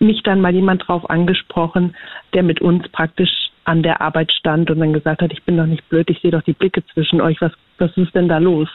mich 0.00 0.24
dann 0.24 0.40
mal 0.40 0.52
jemand 0.52 0.88
drauf 0.88 1.08
angesprochen, 1.08 1.94
der 2.34 2.42
mit 2.42 2.60
uns 2.60 2.88
praktisch 2.88 3.51
an 3.64 3.82
der 3.82 4.00
Arbeit 4.00 4.32
stand 4.32 4.70
und 4.70 4.80
dann 4.80 4.92
gesagt 4.92 5.22
hat, 5.22 5.32
ich 5.32 5.42
bin 5.44 5.56
doch 5.56 5.66
nicht 5.66 5.88
blöd, 5.88 6.10
ich 6.10 6.20
sehe 6.20 6.30
doch 6.30 6.42
die 6.42 6.52
Blicke 6.52 6.84
zwischen 6.92 7.20
euch, 7.20 7.40
was, 7.40 7.52
was 7.78 7.96
ist 7.96 8.14
denn 8.14 8.28
da 8.28 8.38
los? 8.38 8.68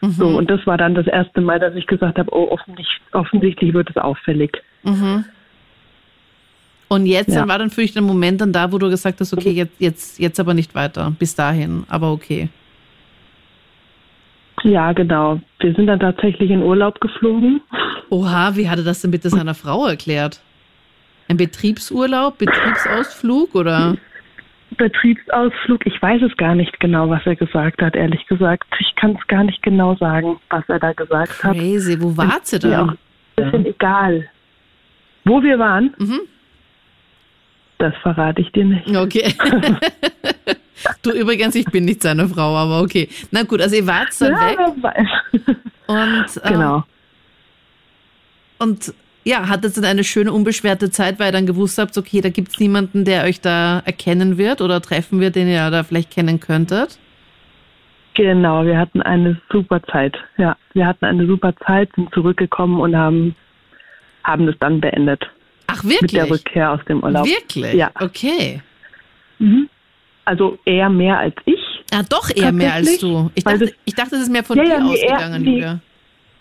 Mhm. 0.00 0.10
So, 0.10 0.26
und 0.28 0.50
das 0.50 0.66
war 0.66 0.78
dann 0.78 0.94
das 0.94 1.06
erste 1.06 1.40
Mal, 1.40 1.58
dass 1.58 1.74
ich 1.74 1.86
gesagt 1.86 2.18
habe, 2.18 2.32
oh, 2.32 2.48
offensichtlich, 2.50 3.00
offensichtlich 3.12 3.74
wird 3.74 3.90
es 3.90 3.96
auffällig. 3.96 4.56
Mhm. 4.82 5.24
Und 6.88 7.06
jetzt 7.06 7.28
ja. 7.28 7.40
dann 7.40 7.48
war 7.48 7.58
dann 7.58 7.70
für 7.70 7.82
dich 7.82 7.92
der 7.92 8.02
Moment 8.02 8.40
dann 8.40 8.52
da, 8.52 8.72
wo 8.72 8.78
du 8.78 8.88
gesagt 8.88 9.20
hast, 9.20 9.32
okay, 9.34 9.50
jetzt, 9.50 9.78
jetzt, 9.78 10.18
jetzt 10.18 10.40
aber 10.40 10.54
nicht 10.54 10.74
weiter, 10.74 11.12
bis 11.18 11.34
dahin, 11.34 11.84
aber 11.88 12.12
okay. 12.12 12.48
Ja, 14.64 14.92
genau. 14.92 15.40
Wir 15.60 15.74
sind 15.74 15.86
dann 15.86 16.00
tatsächlich 16.00 16.50
in 16.50 16.62
Urlaub 16.62 17.00
geflogen. 17.00 17.60
Oha, 18.10 18.56
wie 18.56 18.68
hatte 18.68 18.82
das 18.82 19.02
denn 19.02 19.10
bitte 19.10 19.28
seiner 19.28 19.54
Frau 19.54 19.86
erklärt? 19.86 20.40
Ein 21.28 21.36
Betriebsurlaub, 21.36 22.38
Betriebsausflug 22.38 23.54
oder? 23.54 23.96
Betriebsausflug, 24.76 25.86
ich 25.86 26.00
weiß 26.00 26.22
es 26.22 26.36
gar 26.36 26.54
nicht 26.54 26.78
genau, 26.80 27.08
was 27.10 27.24
er 27.26 27.36
gesagt 27.36 27.82
hat, 27.82 27.96
ehrlich 27.96 28.26
gesagt. 28.26 28.64
Ich 28.80 28.94
kann 28.96 29.16
es 29.20 29.26
gar 29.26 29.44
nicht 29.44 29.62
genau 29.62 29.94
sagen, 29.96 30.38
was 30.50 30.64
er 30.68 30.78
da 30.78 30.92
gesagt 30.92 31.42
hat. 31.44 31.56
Crazy, 31.56 32.00
wo 32.00 32.16
wart 32.16 32.52
ihr 32.52 32.58
da? 32.58 32.82
Ein 32.82 32.98
bisschen 33.36 33.64
ja. 33.64 33.70
egal. 33.70 34.28
Wo 35.24 35.42
wir 35.42 35.58
waren? 35.58 35.94
Mhm. 35.98 36.20
Das 37.78 37.94
verrate 38.02 38.40
ich 38.40 38.50
dir 38.52 38.64
nicht. 38.64 38.88
Okay. 38.94 39.34
du 41.02 41.10
übrigens, 41.12 41.54
ich 41.54 41.66
bin 41.66 41.84
nicht 41.84 42.02
seine 42.02 42.28
Frau, 42.28 42.56
aber 42.56 42.80
okay. 42.80 43.08
Na 43.30 43.42
gut, 43.42 43.60
also 43.60 43.76
ihr 43.76 43.86
wart 43.86 44.08
dann 44.20 44.32
ja, 44.32 44.48
weg. 44.48 44.58
Und, 45.86 45.96
ähm, 45.96 46.24
genau. 46.44 46.84
Und 48.58 48.94
ja, 49.28 49.46
hattet 49.46 49.76
dann 49.76 49.84
eine 49.84 50.04
schöne, 50.04 50.32
unbeschwerte 50.32 50.90
Zeit, 50.90 51.18
weil 51.18 51.28
ihr 51.28 51.32
dann 51.32 51.44
gewusst 51.44 51.76
habt, 51.76 51.98
okay, 51.98 52.22
da 52.22 52.30
gibt 52.30 52.48
es 52.48 52.60
niemanden, 52.60 53.04
der 53.04 53.24
euch 53.24 53.42
da 53.42 53.80
erkennen 53.84 54.38
wird 54.38 54.62
oder 54.62 54.80
treffen 54.80 55.20
wird, 55.20 55.36
den 55.36 55.48
ihr 55.48 55.70
da 55.70 55.84
vielleicht 55.84 56.10
kennen 56.10 56.40
könntet? 56.40 56.98
Genau, 58.14 58.64
wir 58.64 58.78
hatten 58.78 59.02
eine 59.02 59.38
super 59.52 59.82
Zeit. 59.82 60.16
Ja, 60.38 60.56
wir 60.72 60.86
hatten 60.86 61.04
eine 61.04 61.26
super 61.26 61.54
Zeit, 61.66 61.90
sind 61.94 62.12
zurückgekommen 62.14 62.80
und 62.80 62.96
haben, 62.96 63.36
haben 64.24 64.46
das 64.46 64.56
dann 64.60 64.80
beendet. 64.80 65.22
Ach, 65.66 65.84
wirklich? 65.84 66.00
Mit 66.00 66.12
der 66.14 66.30
Rückkehr 66.30 66.72
aus 66.72 66.80
dem 66.88 67.02
Urlaub. 67.02 67.26
Wirklich? 67.26 67.74
Ja. 67.74 67.90
Okay. 68.00 68.62
Also 70.24 70.58
eher 70.64 70.88
mehr 70.88 71.18
als 71.18 71.34
ich. 71.44 71.60
Ah, 71.92 72.02
doch 72.08 72.34
eher 72.34 72.50
mehr 72.50 72.72
als 72.72 72.98
du. 72.98 73.30
Ich 73.34 73.44
dachte, 73.44 73.74
ich 73.84 73.94
dachte, 73.94 74.16
es 74.16 74.22
ist 74.22 74.32
mehr 74.32 74.42
von 74.42 74.56
Ja, 74.56 74.64
dir 74.64 74.70
ja, 74.70 74.84
ausgegangen, 74.86 75.42
nee. 75.42 75.50
Julia. 75.50 75.80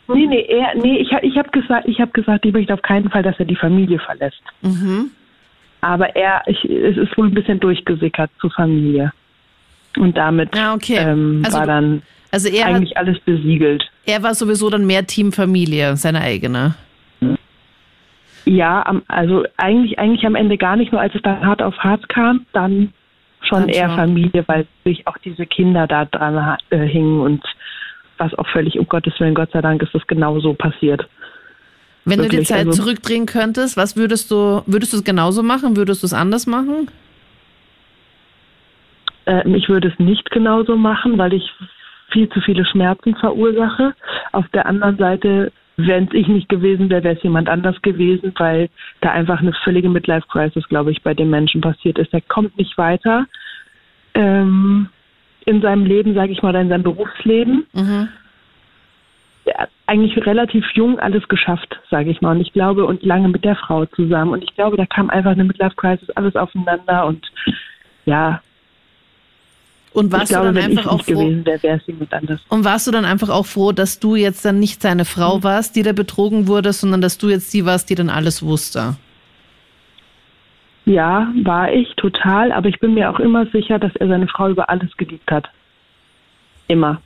Nee, 0.07 0.25
nee, 0.27 0.45
er, 0.47 0.75
nee, 0.75 0.97
ich, 0.99 1.11
ich 1.21 1.37
habe 1.37 1.49
gesagt, 1.49 1.87
ich 1.87 1.99
habe 1.99 2.11
gesagt, 2.11 2.45
ich 2.45 2.53
möchte 2.53 2.73
auf 2.73 2.81
keinen 2.81 3.09
Fall, 3.09 3.23
dass 3.23 3.37
er 3.39 3.45
die 3.45 3.55
Familie 3.55 3.99
verlässt. 3.99 4.41
Mhm. 4.61 5.11
Aber 5.81 6.15
er, 6.15 6.41
ich, 6.47 6.63
es 6.65 6.97
ist 6.97 7.17
wohl 7.17 7.27
ein 7.27 7.33
bisschen 7.33 7.59
durchgesickert 7.59 8.31
zur 8.39 8.51
Familie. 8.51 9.11
Und 9.97 10.17
damit 10.17 10.55
Ja, 10.55 10.73
okay. 10.73 10.97
ähm, 10.97 11.41
Also 11.45 11.57
war 11.57 11.65
dann 11.65 12.01
Also 12.31 12.49
er, 12.49 12.65
hat, 12.65 12.75
eigentlich 12.75 12.97
alles 12.97 13.19
besiegelt. 13.19 13.83
er 14.05 14.23
war 14.23 14.33
sowieso 14.33 14.69
dann 14.69 14.85
mehr 14.85 15.05
Team 15.05 15.31
Familie, 15.31 15.95
seine 15.97 16.21
eigene. 16.21 16.75
Ja, 18.45 19.01
also 19.09 19.43
eigentlich, 19.57 19.99
eigentlich 19.99 20.25
am 20.25 20.35
Ende 20.35 20.57
gar 20.57 20.77
nicht 20.77 20.91
nur, 20.93 21.01
als 21.01 21.13
es 21.15 21.21
dann 21.21 21.45
hart 21.45 21.61
auf 21.61 21.77
hart 21.79 22.07
kam, 22.07 22.45
dann 22.53 22.93
schon 23.41 23.61
Dann 23.61 23.69
eher 23.69 23.89
schon. 23.89 23.97
Familie, 23.97 24.43
weil 24.47 24.65
sich 24.85 25.05
auch 25.07 25.17
diese 25.17 25.45
Kinder 25.45 25.85
da 25.85 26.05
dran 26.05 26.57
äh, 26.69 26.85
hingen 26.85 27.19
und 27.19 27.43
was 28.17 28.33
auch 28.35 28.47
völlig, 28.47 28.77
um 28.79 28.87
Gottes 28.87 29.19
Willen, 29.19 29.35
Gott 29.35 29.51
sei 29.51 29.61
Dank 29.61 29.81
ist 29.81 29.93
das 29.93 30.05
genauso 30.07 30.53
passiert. 30.53 31.07
Wenn 32.05 32.19
du 32.19 32.25
die 32.25 32.31
Wirklich, 32.31 32.47
Zeit 32.47 32.67
also- 32.67 32.83
zurückdrehen 32.83 33.25
könntest, 33.25 33.75
was 33.75 33.97
würdest 33.97 34.31
du, 34.31 34.63
würdest 34.65 34.93
du 34.93 34.97
es 34.97 35.03
genauso 35.03 35.43
machen? 35.43 35.75
Würdest 35.75 36.03
du 36.03 36.05
es 36.05 36.13
anders 36.13 36.47
machen? 36.47 36.89
Ähm, 39.25 39.55
ich 39.55 39.67
würde 39.67 39.89
es 39.89 39.99
nicht 39.99 40.31
genauso 40.31 40.77
machen, 40.77 41.17
weil 41.17 41.33
ich 41.33 41.43
viel 42.11 42.29
zu 42.29 42.39
viele 42.41 42.65
Schmerzen 42.65 43.15
verursache. 43.15 43.93
Auf 44.31 44.47
der 44.49 44.65
anderen 44.65 44.97
Seite, 44.97 45.51
wenn 45.75 46.05
es 46.05 46.13
ich 46.13 46.27
nicht 46.29 46.47
gewesen 46.47 46.89
wäre, 46.89 47.03
wäre 47.03 47.17
es 47.17 47.23
jemand 47.23 47.49
anders 47.49 47.81
gewesen, 47.81 48.33
weil 48.37 48.69
da 49.01 49.11
einfach 49.11 49.41
eine 49.41 49.51
völlige 49.65 49.89
Midlife-Crisis, 49.89 50.67
glaube 50.69 50.91
ich, 50.91 51.03
bei 51.03 51.13
dem 51.13 51.29
Menschen 51.29 51.59
passiert 51.59 51.97
ist. 51.97 52.13
Er 52.13 52.21
kommt 52.21 52.57
nicht 52.57 52.77
weiter 52.77 53.25
ähm, 54.13 54.89
in 55.47 55.61
seinem 55.61 55.85
Leben, 55.85 56.13
sage 56.13 56.33
ich 56.33 56.41
mal, 56.41 56.49
oder 56.49 56.61
in 56.61 56.69
seinem 56.69 56.83
Berufsleben. 56.83 57.65
Mhm. 57.73 58.09
Er 59.45 59.59
hat 59.59 59.69
eigentlich 59.85 60.17
relativ 60.25 60.65
jung 60.73 60.99
alles 60.99 61.25
geschafft, 61.29 61.79
sage 61.89 62.09
ich 62.09 62.19
mal. 62.19 62.31
Und 62.31 62.41
ich 62.41 62.51
glaube, 62.51 62.85
und 62.85 63.01
lange 63.03 63.29
mit 63.29 63.45
der 63.45 63.55
Frau 63.55 63.85
zusammen. 63.85 64.33
Und 64.33 64.43
ich 64.43 64.53
glaube, 64.55 64.75
da 64.75 64.85
kam 64.85 65.09
einfach 65.09 65.31
eine 65.31 65.45
Midlife-Crisis, 65.45 66.09
alles 66.11 66.35
aufeinander. 66.35 67.05
Und 67.05 67.25
ja, 68.05 68.41
Und 69.93 70.11
warst 70.11 70.29
glaube, 70.29 70.47
du 70.47 70.53
dann 70.53 70.63
einfach 70.63 70.87
auch 70.87 71.01
froh? 71.01 71.33
Und 72.49 72.65
warst 72.65 72.87
du 72.87 72.91
dann 72.91 73.05
einfach 73.05 73.29
auch 73.29 73.45
froh, 73.45 73.71
dass 73.71 73.99
du 73.99 74.15
jetzt 74.15 74.43
dann 74.43 74.59
nicht 74.59 74.81
seine 74.81 75.03
Mhm. 75.03 75.05
Frau 75.05 75.43
warst, 75.43 75.77
die 75.77 75.83
da 75.83 75.93
betrogen 75.93 76.47
wurde, 76.47 76.73
sondern 76.73 76.99
dass 76.99 77.17
du 77.17 77.29
jetzt 77.29 77.53
die 77.53 77.65
warst, 77.65 77.89
die 77.89 77.95
dann 77.95 78.09
alles 78.09 78.43
wusste? 78.43 78.97
Ja, 80.87 81.27
war 81.43 81.73
ich 81.73 81.93
total, 81.97 82.53
aber 82.53 82.69
ich 82.69 82.79
bin 82.79 82.93
mir 82.93 83.09
auch 83.09 83.19
immer 83.19 83.45
sicher, 83.47 83.77
dass 83.77 83.93
er 83.97 84.07
seine 84.07 84.29
Frau 84.29 84.47
über 84.47 84.69
alles 84.69 84.95
geliebt 84.95 85.29
hat. 85.29 85.49
Immer. 86.69 87.01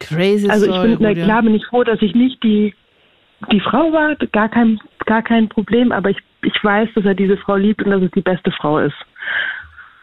Crazy 0.00 0.50
Also 0.50 0.66
ich 0.66 0.82
bin, 0.82 0.96
na 0.98 1.14
klar 1.14 1.42
bin 1.42 1.54
ich 1.54 1.64
froh, 1.64 1.84
dass 1.84 2.02
ich 2.02 2.12
nicht 2.16 2.42
die, 2.42 2.74
die 3.52 3.60
Frau 3.60 3.92
war, 3.92 4.16
gar 4.32 4.48
kein, 4.48 4.80
gar 5.04 5.22
kein 5.22 5.48
Problem, 5.48 5.92
aber 5.92 6.10
ich, 6.10 6.18
ich 6.42 6.54
weiß, 6.60 6.88
dass 6.96 7.04
er 7.04 7.14
diese 7.14 7.36
Frau 7.36 7.54
liebt 7.54 7.84
und 7.84 7.92
dass 7.92 8.02
es 8.02 8.10
die 8.10 8.20
beste 8.20 8.50
Frau 8.50 8.80
ist. 8.80 8.96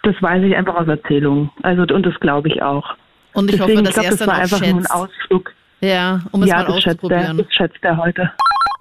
Das 0.03 0.15
weiß 0.21 0.41
ich 0.45 0.55
einfach 0.55 0.75
aus 0.75 0.87
Erzählungen. 0.87 1.49
Also, 1.63 1.81
und 1.81 2.05
das 2.05 2.17
glaube 2.21 2.47
ich 2.47 2.61
auch. 2.61 2.95
Und 3.33 3.49
ich 3.51 3.57
Deswegen, 3.57 3.79
hoffe, 3.79 3.83
dass 3.83 3.97
ich 3.97 4.03
er 4.03 4.09
glaube, 4.09 4.13
es 4.13 4.19
das 4.19 4.19
dann 4.19 4.27
war 4.29 4.35
auch 4.35 4.41
einfach 4.41 4.61
nur 4.61 4.69
ein 4.69 4.75
schätzt. 4.77 4.95
Ausflug. 4.95 5.51
Ja, 5.81 6.21
um 6.31 6.43
es 6.43 6.49
ja, 6.49 6.55
mal 6.55 6.65
das 6.65 6.75
schätzt, 6.81 6.85
er, 6.85 6.91
auszuprobieren. 6.93 7.37
das 7.39 7.53
schätzt 7.53 7.83
er 7.83 7.97
heute. 7.97 8.31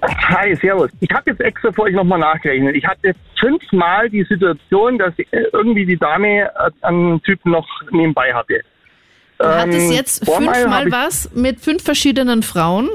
Hi, 0.02 0.56
servus. 0.56 0.90
Ich 1.00 1.10
habe 1.10 1.30
jetzt 1.30 1.40
extra 1.40 1.70
für 1.70 1.82
euch 1.82 1.94
nochmal 1.94 2.18
nachgerechnet. 2.18 2.74
Ich 2.74 2.84
hatte 2.84 3.14
fünfmal 3.38 4.10
die 4.10 4.24
Situation, 4.24 4.98
dass 4.98 5.16
äh, 5.18 5.26
irgendwie 5.52 5.86
die 5.86 5.96
Dame 5.96 6.42
äh, 6.42 6.70
einen 6.82 7.22
Typen 7.22 7.52
noch 7.52 7.68
nebenbei 7.90 8.34
hatte. 8.34 8.62
Du 9.38 9.46
hattest 9.46 9.90
Ähm, 9.90 9.96
jetzt 9.96 10.24
vormal 10.24 10.54
fünfmal 10.54 10.90
was 10.90 11.32
mit 11.34 11.60
fünf 11.60 11.84
verschiedenen 11.84 12.42
Frauen. 12.42 12.90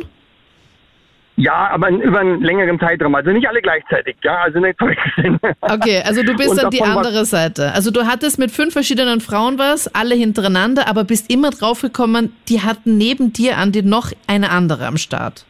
Ja, 1.39 1.70
aber 1.70 1.89
über 1.89 2.20
einen 2.20 2.41
längeren 2.41 2.80
Zeitraum. 2.80 3.13
Also 3.13 3.30
nicht 3.30 3.48
alle 3.48 3.62
gleichzeitig. 3.62 4.17
Ja, 4.24 4.41
also 4.41 4.60
nicht 4.60 4.78
verwechseln. 4.78 5.39
Okay, 5.62 6.02
also 6.04 6.24
du 6.24 6.36
bist 6.36 6.50
Und 6.50 6.63
dann 6.63 6.72
die 6.72 6.82
andere 6.82 7.26
Seite. 7.26 7.74
Also 7.74 7.91
du 7.91 8.08
hattest 8.08 8.39
mit 8.39 8.50
fünf 8.50 8.74
verschiedenen 8.74 9.22
Frauen 9.22 9.60
was, 9.60 9.88
alle 9.93 10.15
hintereinander, 10.15 10.88
aber 10.88 11.04
bist 11.04 11.32
immer 11.32 11.52
draufgekommen, 11.52 12.34
die 12.50 12.62
hatten 12.62 12.98
neben 12.98 13.34
dir 13.34 13.58
an 13.58 13.72
dir 13.72 13.84
noch 13.84 14.12
eine 14.26 14.50
andere 14.50 14.88
am 14.88 14.98
Start. 14.98 15.46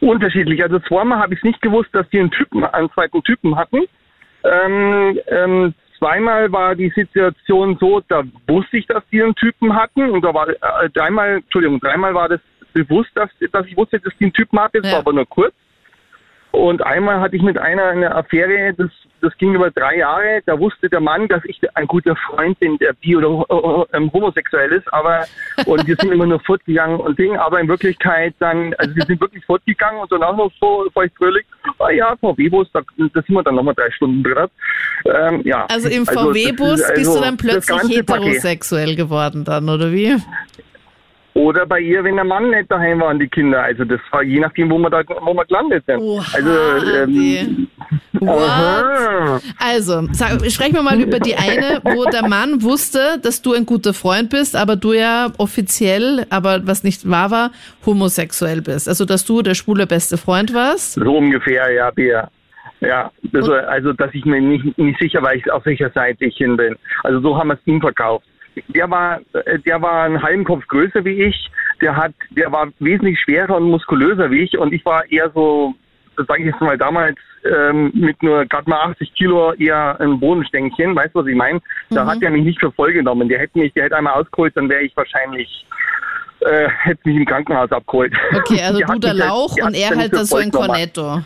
Unterschiedlich. 0.00 0.62
Also 0.62 0.78
zweimal 0.80 1.18
habe 1.18 1.34
ich 1.34 1.40
es 1.40 1.44
nicht 1.44 1.60
gewusst, 1.62 1.90
dass 1.92 2.08
die 2.10 2.20
einen 2.20 2.30
Typen, 2.30 2.64
einen 2.64 2.90
zweiten 2.92 3.22
Typen 3.22 3.56
hatten. 3.56 3.82
Ähm, 4.44 5.20
ähm, 5.28 5.74
zweimal 5.98 6.50
war 6.50 6.74
die 6.74 6.90
Situation 6.90 7.76
so, 7.78 8.00
da 8.08 8.22
wusste 8.48 8.78
ich, 8.78 8.86
dass 8.86 9.02
die 9.12 9.22
einen 9.22 9.34
Typen 9.34 9.74
hatten. 9.74 10.10
Und 10.10 10.24
da 10.24 10.32
war 10.32 10.48
äh, 10.48 10.90
dreimal, 10.94 11.36
Entschuldigung, 11.36 11.80
dreimal 11.80 12.14
war 12.14 12.28
das 12.28 12.40
bewusst, 12.72 13.10
dass, 13.14 13.30
dass 13.52 13.66
ich 13.66 13.76
wusste, 13.76 14.00
dass 14.00 14.16
die 14.18 14.24
einen 14.24 14.32
Typen 14.32 14.58
hatte. 14.58 14.80
Das 14.80 14.90
Ja. 14.90 14.92
war 14.94 15.00
aber 15.00 15.12
nur 15.12 15.26
kurz. 15.26 15.54
Und 16.52 16.82
einmal 16.82 17.20
hatte 17.20 17.36
ich 17.36 17.42
mit 17.42 17.58
einer 17.58 17.84
eine 17.84 18.14
Affäre, 18.14 18.74
das, 18.74 18.90
das 19.20 19.36
ging 19.38 19.54
über 19.54 19.70
drei 19.70 19.98
Jahre. 19.98 20.40
Da 20.46 20.58
wusste 20.58 20.88
der 20.88 21.00
Mann, 21.00 21.28
dass 21.28 21.44
ich 21.44 21.60
ein 21.74 21.86
guter 21.86 22.14
Freund 22.16 22.58
bin, 22.60 22.76
der 22.78 22.92
bi- 22.94 23.16
oder 23.16 23.44
äh, 23.92 23.96
ähm, 23.96 24.12
homosexuell 24.12 24.72
ist. 24.72 24.92
Aber 24.92 25.24
und 25.66 25.86
wir 25.86 25.96
sind 25.96 26.12
immer 26.12 26.26
nur 26.26 26.40
fortgegangen 26.40 26.98
und 27.00 27.18
Ding. 27.18 27.36
Aber 27.36 27.60
in 27.60 27.68
Wirklichkeit 27.68 28.34
dann, 28.38 28.74
also 28.78 28.94
wir 28.96 29.04
sind 29.04 29.20
wirklich 29.20 29.44
fortgegangen 29.44 30.00
und 30.00 30.10
danach 30.12 30.36
noch 30.36 30.50
so 30.60 30.86
feuchtfröhlich. 30.92 31.44
Ah 31.78 31.90
ja, 31.90 32.16
VW-Bus, 32.16 32.68
da, 32.72 32.80
da 32.98 33.22
sind 33.22 33.30
wir 33.34 33.42
dann 33.42 33.54
nochmal 33.54 33.74
drei 33.74 33.90
Stunden 33.90 34.22
drin. 34.22 34.46
Ähm, 35.04 35.42
ja. 35.44 35.66
Also 35.66 35.88
im 35.88 36.04
das 36.04 36.14
VW-Bus 36.14 36.80
ist- 36.80 36.94
bist 36.94 36.98
also 37.08 37.14
du 37.18 37.20
dann 37.24 37.36
das 37.36 37.46
plötzlich 37.46 37.78
ganze 37.78 38.04
Paket. 38.04 38.24
heterosexuell 38.24 38.96
geworden 38.96 39.44
dann, 39.44 39.68
oder 39.68 39.92
wie? 39.92 40.16
Oder 41.34 41.64
bei 41.64 41.80
ihr, 41.80 42.02
wenn 42.02 42.16
der 42.16 42.24
Mann 42.24 42.50
nicht 42.50 42.70
daheim 42.70 43.00
war 43.00 43.10
und 43.10 43.20
die 43.20 43.28
Kinder. 43.28 43.62
Also 43.62 43.84
das 43.84 44.00
war 44.10 44.22
je 44.22 44.40
nachdem, 44.40 44.70
wo 44.70 44.78
wir 44.78 44.90
da 44.90 45.02
wo 45.06 45.32
wir 45.32 45.44
gelandet 45.44 45.84
sind. 45.86 46.00
Oha, 46.00 46.24
also 46.34 46.50
ähm. 47.04 47.68
Also, 49.58 50.08
sag, 50.12 50.44
sprechen 50.50 50.74
wir 50.74 50.82
mal 50.82 51.00
über 51.00 51.20
die 51.20 51.36
eine, 51.36 51.80
wo 51.84 52.04
der 52.04 52.28
Mann 52.28 52.62
wusste, 52.62 53.18
dass 53.22 53.42
du 53.42 53.54
ein 53.54 53.66
guter 53.66 53.94
Freund 53.94 54.30
bist, 54.30 54.56
aber 54.56 54.76
du 54.76 54.92
ja 54.92 55.28
offiziell, 55.38 56.26
aber 56.30 56.66
was 56.66 56.84
nicht 56.84 57.08
wahr 57.08 57.30
war, 57.30 57.50
homosexuell 57.86 58.60
bist. 58.60 58.88
Also, 58.88 59.04
dass 59.04 59.24
du 59.24 59.42
der 59.42 59.54
schwule 59.54 59.86
beste 59.86 60.18
Freund 60.18 60.52
warst. 60.52 60.94
So 60.94 61.16
ungefähr, 61.16 61.72
ja, 61.72 61.90
Bea. 61.90 62.28
Ja, 62.80 63.10
also, 63.34 63.52
also 63.54 63.92
dass 63.92 64.10
ich 64.14 64.24
mir 64.24 64.40
nicht, 64.40 64.78
nicht 64.78 64.98
sicher 64.98 65.22
war, 65.22 65.32
auf 65.54 65.66
welcher 65.66 65.90
Seite 65.90 66.24
ich 66.24 66.36
hin 66.36 66.56
bin. 66.56 66.76
Also 67.02 67.20
so 67.20 67.36
haben 67.36 67.48
wir 67.48 67.54
es 67.54 67.66
ihm 67.66 67.80
verkauft. 67.80 68.24
Der 68.68 68.90
war, 68.90 69.20
äh, 69.32 69.58
der 69.60 69.80
war 69.80 70.04
einen 70.04 70.22
halben 70.22 70.44
Kopf 70.44 70.66
größer 70.66 71.04
wie 71.04 71.22
ich. 71.24 71.50
Der 71.80 71.96
hat, 71.96 72.12
der 72.30 72.50
war 72.52 72.68
wesentlich 72.78 73.18
schwerer 73.20 73.56
und 73.56 73.64
muskulöser 73.70 74.30
wie 74.30 74.40
ich. 74.42 74.58
Und 74.58 74.72
ich 74.72 74.84
war 74.84 75.10
eher 75.10 75.30
so, 75.34 75.74
das 76.16 76.26
sage 76.26 76.40
ich 76.40 76.46
jetzt 76.46 76.60
mal 76.60 76.76
damals, 76.76 77.16
ähm, 77.44 77.90
mit 77.94 78.22
nur 78.22 78.44
gerade 78.46 78.68
mal 78.68 78.90
80 78.90 79.14
Kilo 79.14 79.52
eher 79.54 79.98
ein 80.00 80.20
Bodenstänkchen. 80.20 80.94
Weißt 80.94 81.14
du, 81.14 81.20
was 81.20 81.26
ich 81.26 81.36
meine? 81.36 81.60
Da 81.90 82.04
hat 82.06 82.22
er 82.22 82.30
mich 82.30 82.44
nicht 82.44 82.60
für 82.60 82.70
voll 82.72 82.92
genommen. 82.92 83.28
Der 83.28 83.38
hätte 83.38 83.58
mich, 83.58 83.72
der 83.72 83.84
hätte 83.84 83.96
einmal 83.96 84.14
ausgeholt, 84.14 84.54
dann 84.56 84.68
wäre 84.68 84.82
ich 84.82 84.94
wahrscheinlich 84.96 85.66
äh, 86.40 86.68
hätte 86.68 87.00
mich 87.04 87.16
im 87.16 87.24
Krankenhaus 87.24 87.70
abgeholt. 87.72 88.12
Okay, 88.34 88.60
also 88.64 88.78
Der 88.78 88.86
du 88.88 88.98
der 88.98 89.10
halt- 89.10 89.18
Lauch 89.20 89.54
der 89.54 89.64
und 89.66 89.74
er 89.74 89.96
halt 89.96 90.12
dann 90.12 90.24
so 90.26 90.36
ein. 90.36 90.50
Cornetto. 90.50 91.22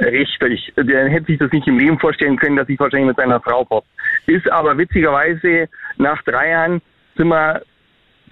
Richtig. 0.00 0.72
Der 0.76 1.08
hätte 1.08 1.26
sich 1.26 1.38
das 1.38 1.50
nicht 1.52 1.66
im 1.66 1.78
Leben 1.78 1.98
vorstellen 1.98 2.36
können, 2.36 2.56
dass 2.56 2.68
ich 2.68 2.78
wahrscheinlich 2.78 3.08
mit 3.08 3.16
seiner 3.16 3.40
Frau 3.40 3.64
pop. 3.64 3.84
Ist 4.28 4.50
aber 4.50 4.76
witzigerweise 4.76 5.68
nach 5.96 6.22
drei 6.22 6.50
Jahren 6.50 6.82
sind 7.16 7.28
wir 7.28 7.62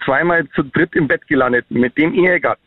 zweimal 0.05 0.47
zu 0.55 0.63
dritt 0.63 0.95
im 0.95 1.09
Bett 1.09 1.27
gelandet 1.27 1.65
mit 1.71 1.97
dem 1.97 2.13
Ehegatten. 2.13 2.63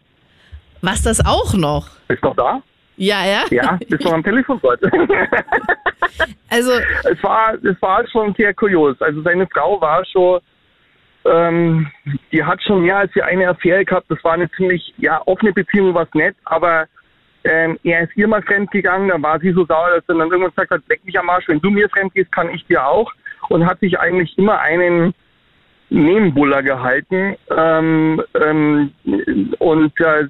Was 0.81 1.03
das 1.03 1.23
auch 1.23 1.53
noch? 1.53 1.89
Ist 2.07 2.23
noch 2.23 2.35
da? 2.35 2.61
Ja, 2.97 3.23
ja. 3.23 3.43
Ja, 3.51 3.79
bist 3.87 4.03
noch 4.03 4.13
am 4.13 4.23
Telefon 4.23 4.59
dort. 4.61 4.81
Also, 6.51 6.71
es 7.03 7.23
war, 7.23 7.53
es 7.63 7.79
war 7.81 8.05
schon 8.07 8.33
sehr 8.33 8.53
kurios. 8.55 8.99
Also 8.99 9.21
seine 9.21 9.45
Frau 9.47 9.79
war 9.79 10.03
schon, 10.05 10.39
ähm, 11.23 11.87
die 12.31 12.43
hat 12.43 12.61
schon 12.63 12.81
mehr 12.81 12.97
als 12.97 13.13
die 13.13 13.21
eine 13.21 13.49
Affäre 13.49 13.85
gehabt. 13.85 14.07
Das 14.09 14.21
war 14.23 14.33
eine 14.33 14.49
ziemlich, 14.51 14.93
ja, 14.97 15.21
offene 15.27 15.53
Beziehung, 15.53 15.93
was 15.93 16.07
nett, 16.15 16.35
aber 16.45 16.87
ähm, 17.43 17.79
er 17.83 18.01
ist 18.01 18.15
ihr 18.15 18.27
mal 18.27 18.41
fremd 18.41 18.71
gegangen, 18.71 19.09
dann 19.09 19.23
war 19.23 19.39
sie 19.39 19.51
so 19.51 19.65
sauer, 19.65 19.89
dass 19.95 20.03
er 20.07 20.15
dann 20.15 20.29
irgendwann 20.29 20.49
gesagt 20.49 20.71
hat, 20.71 20.81
leck 20.89 21.03
mich 21.05 21.17
am 21.17 21.29
Arsch, 21.29 21.47
wenn 21.47 21.61
du 21.61 21.69
mir 21.69 21.89
fremd 21.89 22.13
gehst, 22.13 22.31
kann 22.31 22.49
ich 22.49 22.65
dir 22.65 22.85
auch. 22.85 23.11
Und 23.49 23.65
hat 23.65 23.79
sich 23.79 23.99
eigentlich 23.99 24.37
immer 24.37 24.59
einen 24.59 25.13
Nebenbuller 25.89 26.61
gehalten 26.61 27.35
ähm, 27.49 28.21
ähm, 28.39 28.91
und 29.57 29.99
äh, 29.99 30.27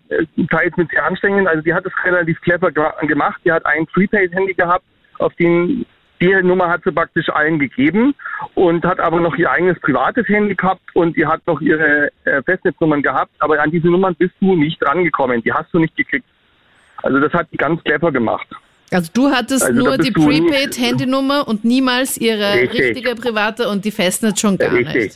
teils 0.49 0.77
mit 0.77 0.89
sehr 0.91 1.05
anstrengend. 1.05 1.47
Also 1.47 1.61
die 1.61 1.73
hat 1.73 1.85
es 1.85 1.91
relativ 2.05 2.39
clever 2.41 2.71
gemacht. 2.71 3.41
Die 3.43 3.51
hat 3.51 3.65
ein 3.65 3.85
Prepaid-Handy 3.87 4.53
gehabt, 4.53 4.85
auf 5.17 5.33
den 5.35 5.85
die 6.21 6.33
Nummer 6.43 6.67
hat 6.67 6.83
sie 6.83 6.91
praktisch 6.91 7.29
allen 7.29 7.59
gegeben 7.59 8.13
und 8.53 8.83
hat 8.85 8.99
aber 8.99 9.21
noch 9.21 9.37
ihr 9.37 9.49
eigenes 9.49 9.79
privates 9.79 10.27
Handy 10.27 10.53
gehabt 10.53 10.81
und 10.93 11.15
die 11.15 11.25
hat 11.25 11.45
noch 11.47 11.61
ihre 11.61 12.09
äh, 12.25 12.41
Festnetznummern 12.43 13.01
gehabt, 13.01 13.31
aber 13.39 13.61
an 13.61 13.71
diese 13.71 13.87
Nummern 13.87 14.15
bist 14.15 14.33
du 14.41 14.55
nicht 14.55 14.85
rangekommen. 14.85 15.41
Die 15.43 15.53
hast 15.53 15.73
du 15.73 15.79
nicht 15.79 15.95
gekriegt. 15.95 16.25
Also 17.03 17.19
das 17.19 17.31
hat 17.33 17.47
die 17.51 17.57
ganz 17.57 17.83
clever 17.83 18.11
gemacht. 18.11 18.47
Also 18.91 19.09
du 19.13 19.29
hattest 19.29 19.63
Also 19.63 19.79
nur 19.79 19.97
die 19.97 20.11
Prepaid-Handynummer 20.11 21.47
und 21.47 21.63
niemals 21.63 22.17
ihre 22.17 22.53
Richtig. 22.55 22.79
richtige 22.79 23.15
private 23.15 23.69
und 23.69 23.85
die 23.85 23.91
Festnetz 23.91 24.39
schon 24.39 24.57
gar 24.57 24.71
Richtig. 24.71 24.95
nicht. 24.95 25.15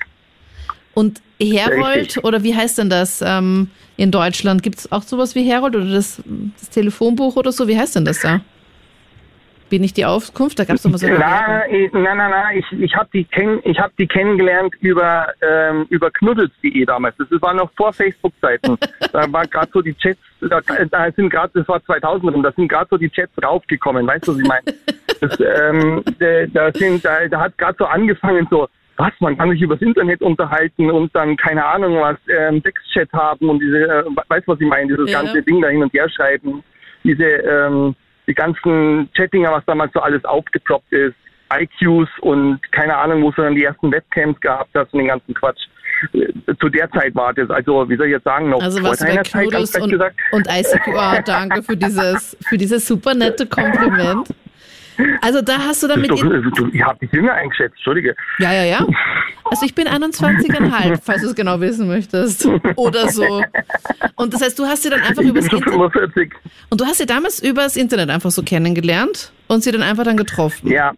Und 0.94 1.22
Herold, 1.42 1.96
Richtig. 1.96 2.24
oder 2.24 2.44
wie 2.44 2.56
heißt 2.56 2.78
denn 2.78 2.90
das 2.90 3.22
ähm, 3.26 3.70
in 3.98 4.12
Deutschland? 4.12 4.62
Gibt 4.62 4.80
es 4.80 4.92
auch 4.92 5.02
sowas 5.02 5.34
wie 5.34 5.44
Herold 5.44 5.76
oder 5.76 5.92
das, 5.92 6.22
das 6.60 6.70
Telefonbuch 6.70 7.36
oder 7.36 7.52
so? 7.52 7.68
Wie 7.68 7.78
heißt 7.78 7.96
denn 7.96 8.06
das 8.06 8.20
da? 8.22 8.42
Bin 9.74 9.84
ich 9.84 9.92
die 9.96 10.06
Auskunft? 10.06 10.60
Da 10.60 10.66
gab 10.66 10.76
es 10.76 10.84
doch 10.84 10.92
mal 10.92 11.00
so 11.00 11.08
eine 11.08 11.18
Na, 11.18 11.64
na, 11.94 12.14
na, 12.14 12.30
na, 12.30 12.54
ich, 12.54 12.64
ich 12.74 12.96
habe 12.96 13.10
die, 13.12 13.24
kenn, 13.24 13.60
ich 13.64 13.80
hab 13.80 13.98
die 13.98 14.06
kennengelernt 14.06 14.76
über, 14.82 15.34
ähm, 15.42 15.88
über 15.90 16.12
knuddels.de 16.12 16.86
damals. 16.86 17.16
Das 17.18 17.42
war 17.42 17.56
noch 17.56 17.72
vor 17.76 17.92
Facebook-Zeiten. 17.92 18.78
da 19.12 19.34
war 19.34 19.48
gerade 19.48 19.72
so 19.74 19.82
die 19.82 19.96
Chats, 19.96 20.20
da, 20.42 20.62
da 20.62 21.12
sind 21.14 21.32
gerade, 21.32 21.54
das 21.56 21.68
war 21.68 21.84
2000 21.84 22.36
rum, 22.36 22.44
da 22.44 22.52
sind 22.52 22.68
gerade 22.68 22.86
so 22.92 22.98
die 22.98 23.10
Chats 23.10 23.32
raufgekommen. 23.44 24.06
Weißt 24.06 24.28
du, 24.28 24.34
was 24.34 24.42
ich 24.42 24.48
meine? 24.48 24.64
Das, 25.22 25.40
ähm, 25.40 26.04
da, 26.54 26.72
sind, 26.74 27.04
da, 27.04 27.28
da 27.28 27.40
hat 27.40 27.58
gerade 27.58 27.76
so 27.80 27.86
angefangen, 27.86 28.48
so, 28.52 28.68
was, 28.98 29.14
man 29.22 29.36
kann 29.36 29.50
sich 29.50 29.62
übers 29.64 29.82
Internet 29.82 30.22
unterhalten 30.22 30.92
und 30.92 31.16
dann, 31.16 31.36
keine 31.36 31.66
Ahnung 31.66 32.00
was, 32.00 32.18
ähm, 32.28 32.62
Sexchat 32.62 33.12
haben 33.12 33.50
und 33.50 33.60
diese, 33.60 33.80
äh, 33.80 34.04
weißt 34.28 34.48
du, 34.48 34.52
was 34.52 34.62
ich 34.62 34.68
meine, 34.68 34.90
dieses 34.90 35.10
Ja. 35.10 35.24
ganze 35.24 35.42
Ding 35.42 35.60
da 35.64 35.70
hin 35.70 35.82
und 35.82 35.92
her 35.94 36.08
schreiben. 36.10 36.64
Diese, 37.04 37.24
ähm, 37.24 37.96
die 38.28 38.34
ganzen 38.34 39.10
Chattinger, 39.16 39.52
was 39.52 39.66
damals 39.66 39.92
so 39.94 40.00
alles 40.00 40.24
aufgeploppt 40.26 40.92
ist, 40.92 41.16
IQs 41.54 42.10
und 42.22 42.60
keine 42.72 42.98
Ahnung, 42.98 43.22
wo 43.22 43.30
es 43.30 43.36
dann 43.36 43.56
die 43.56 43.64
ersten 43.64 43.92
Webcams 43.92 44.40
gehabt 44.40 44.70
hast 44.74 44.94
und 44.94 45.00
den 45.00 45.08
ganzen 45.08 45.34
Quatsch. 45.34 45.62
Äh, 46.14 46.28
Zu 46.60 46.70
der 46.70 46.90
Zeit 46.92 47.16
war 47.16 47.34
das, 47.34 47.50
also 47.50 47.88
wie 47.90 47.96
soll 47.96 48.08
ich 48.08 48.14
jetzt 48.14 48.24
sagen, 48.24 48.50
noch 48.50 48.62
Also 48.62 48.80
vor 48.80 48.92
was 48.92 49.00
bei 49.00 49.08
deiner 49.08 49.24
Zeit, 49.24 49.82
und, 49.82 49.90
gesagt. 49.90 50.16
und 50.32 50.48
ICQ. 50.48 50.88
Oh, 50.88 51.22
danke 51.26 51.64
für 51.64 51.78
dieses, 51.78 52.38
für 52.48 52.58
dieses 52.58 52.88
super 52.88 53.14
nette 53.14 53.46
Kompliment. 53.46 54.30
Also 55.22 55.42
da 55.42 55.58
hast 55.60 55.82
du 55.84 55.88
dann 55.88 56.02
Das 56.02 56.10
mit 56.10 56.20
ist 56.24 56.46
doch, 56.46 56.52
du, 56.56 56.68
ihr 56.68 56.86
habt 56.86 57.02
dich 57.02 57.12
jünger 57.12 57.34
eingeschätzt, 57.34 57.76
Entschuldige. 57.76 58.16
Ja, 58.40 58.52
ja, 58.54 58.64
ja. 58.64 58.86
Also 59.46 59.66
ich 59.66 59.76
bin 59.76 59.88
21,5, 59.88 61.00
falls 61.04 61.22
du 61.22 61.28
es 61.30 61.36
genau 61.36 61.60
wissen 61.60 61.88
möchtest. 61.88 62.48
Oder 62.76 63.08
so. 63.10 63.44
Und 64.16 64.34
das 64.34 64.42
heißt, 64.42 64.58
du 64.58 64.66
hast 64.66 64.84
sie 64.84 64.90
dann 64.90 65.02
einfach 65.02 65.22
Ich 65.22 65.30
übers 65.30 65.46
Internet. 65.46 65.70
45. 65.74 66.34
Und 66.70 66.82
du 66.82 66.86
hast 66.86 66.98
sie 66.98 67.06
damals 67.06 67.42
übers 67.44 67.76
Internet 67.76 68.10
einfach 68.10 68.32
so 68.32 68.44
kennengelernt 68.44 69.32
und 69.48 69.64
sie 69.64 69.72
dann 69.72 69.82
einfach 69.84 70.04
dann 70.04 70.18
getroffen. 70.18 70.70
Ja. 70.72 70.94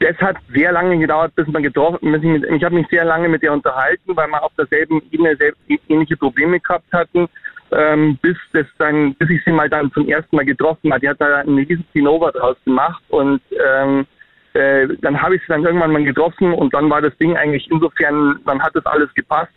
Das 0.00 0.16
hat 0.18 0.36
sehr 0.54 0.70
lange 0.70 0.96
gedauert, 0.98 1.34
bis 1.34 1.46
man 1.48 1.62
getroffen 1.62 2.12
bis 2.12 2.22
ich, 2.22 2.28
mit- 2.28 2.44
ich 2.44 2.62
habe 2.62 2.76
mich 2.76 2.86
sehr 2.88 3.04
lange 3.04 3.28
mit 3.28 3.42
ihr 3.42 3.52
unterhalten, 3.52 4.14
weil 4.16 4.28
wir 4.28 4.42
auf 4.44 4.52
derselben 4.56 5.02
Ebene 5.10 5.36
selbst 5.36 5.60
ähnliche 5.88 6.16
Probleme 6.16 6.60
gehabt 6.60 6.86
hatten, 6.92 7.26
ähm, 7.72 8.18
bis 8.22 8.36
das 8.52 8.66
dann, 8.78 9.14
bis 9.14 9.30
ich 9.30 9.42
sie 9.44 9.52
mal 9.52 9.68
dann 9.68 9.92
zum 9.92 10.08
ersten 10.08 10.36
Mal 10.36 10.44
getroffen 10.44 10.90
habe. 10.90 11.00
Die 11.00 11.08
hat 11.08 11.20
da 11.20 11.36
einen 11.36 11.58
riesen 11.58 11.84
Zinnober 11.92 12.32
draus 12.32 12.56
gemacht 12.64 13.02
und 13.08 13.40
ähm, 13.52 14.06
äh, 14.54 14.88
dann 15.02 15.20
habe 15.20 15.36
ich 15.36 15.42
sie 15.42 15.48
dann 15.48 15.64
irgendwann 15.64 15.92
mal 15.92 16.04
getroffen 16.04 16.52
und 16.52 16.72
dann 16.74 16.90
war 16.90 17.02
das 17.02 17.16
Ding 17.18 17.36
eigentlich 17.36 17.70
insofern, 17.70 18.40
dann 18.46 18.62
hat 18.62 18.74
das 18.74 18.86
alles 18.86 19.12
gepasst. 19.14 19.52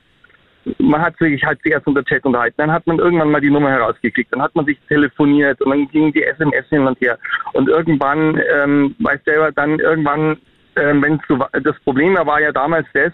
Man 0.78 1.02
hat 1.02 1.18
sich 1.18 1.44
halt 1.44 1.60
zuerst 1.64 1.88
unter 1.88 2.04
Chat 2.04 2.24
unterhalten, 2.24 2.58
dann 2.58 2.72
hat 2.72 2.86
man 2.86 3.00
irgendwann 3.00 3.32
mal 3.32 3.42
die 3.42 3.50
Nummer 3.50 3.72
herausgekriegt, 3.72 4.32
dann 4.32 4.44
hat 4.44 4.56
man 4.56 4.66
sich 4.66 4.78
telefoniert 4.88 5.60
und 5.62 5.72
dann 5.72 5.88
ging 5.88 6.14
die 6.14 6.24
SMS 6.24 6.68
hin 6.70 6.86
und 6.86 7.00
her. 7.02 7.18
Und 7.54 7.68
irgendwann, 7.68 8.40
ähm, 8.54 8.96
weiß 9.00 9.24
selber, 9.26 9.52
dann 9.52 9.80
irgendwann, 9.80 10.38
ähm, 10.76 11.02
wenn 11.02 11.20
das 11.64 11.80
Problem 11.80 12.14
war 12.14 12.40
ja 12.40 12.52
damals 12.52 12.86
das, 12.94 13.12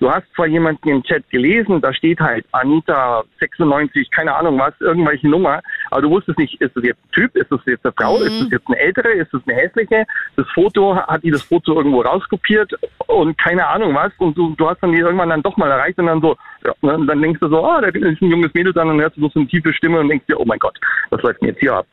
du 0.00 0.10
hast 0.10 0.24
zwar 0.34 0.46
jemanden 0.46 0.88
im 0.88 1.02
Chat 1.02 1.28
gelesen, 1.30 1.80
da 1.80 1.92
steht 1.92 2.20
halt 2.20 2.44
Anita 2.52 3.24
96, 3.40 4.10
keine 4.10 4.34
Ahnung 4.34 4.58
was, 4.58 4.74
irgendwelche 4.80 5.28
Nummer, 5.28 5.60
aber 5.90 6.02
du 6.02 6.10
wusstest 6.10 6.38
nicht, 6.38 6.60
ist 6.60 6.76
das 6.76 6.84
jetzt 6.84 7.00
ein 7.04 7.10
Typ, 7.12 7.36
ist 7.36 7.50
das 7.50 7.60
jetzt 7.66 7.84
eine 7.84 7.92
Frau, 7.92 8.16
ist 8.18 8.42
das 8.42 8.50
jetzt 8.50 8.66
eine 8.68 8.78
ältere, 8.78 9.12
ist 9.12 9.32
das 9.32 9.42
eine 9.46 9.56
hässliche? 9.56 10.04
Das 10.36 10.46
Foto, 10.54 10.96
hat 10.96 11.22
die 11.22 11.30
das 11.30 11.42
Foto 11.42 11.74
irgendwo 11.74 12.02
rauskopiert 12.02 12.72
und 13.06 13.36
keine 13.38 13.66
Ahnung 13.66 13.94
was 13.94 14.12
und 14.18 14.36
du, 14.36 14.54
du 14.56 14.68
hast 14.68 14.82
dann 14.82 14.92
die 14.92 14.98
irgendwann 14.98 15.30
dann 15.30 15.42
doch 15.42 15.56
mal 15.56 15.70
erreicht 15.70 15.98
und 15.98 16.06
dann 16.06 16.20
so, 16.20 16.36
ja, 16.64 16.72
ne, 16.82 16.94
und 16.94 17.06
dann 17.06 17.22
denkst 17.22 17.40
du 17.40 17.48
so, 17.48 17.64
ah, 17.64 17.80
da 17.80 17.88
ist 17.88 18.22
ein 18.22 18.30
junges 18.30 18.52
Mädel 18.54 18.72
dann 18.72 18.88
und 18.88 19.00
hörst 19.00 19.16
du 19.16 19.28
so 19.28 19.38
eine 19.38 19.48
tiefe 19.48 19.72
Stimme 19.72 20.00
und 20.00 20.08
denkst 20.08 20.26
dir, 20.26 20.38
oh 20.38 20.44
mein 20.44 20.58
Gott, 20.58 20.78
was 21.10 21.22
läuft 21.22 21.40
denn 21.40 21.48
jetzt 21.48 21.60
hier 21.60 21.74
ab? 21.74 21.86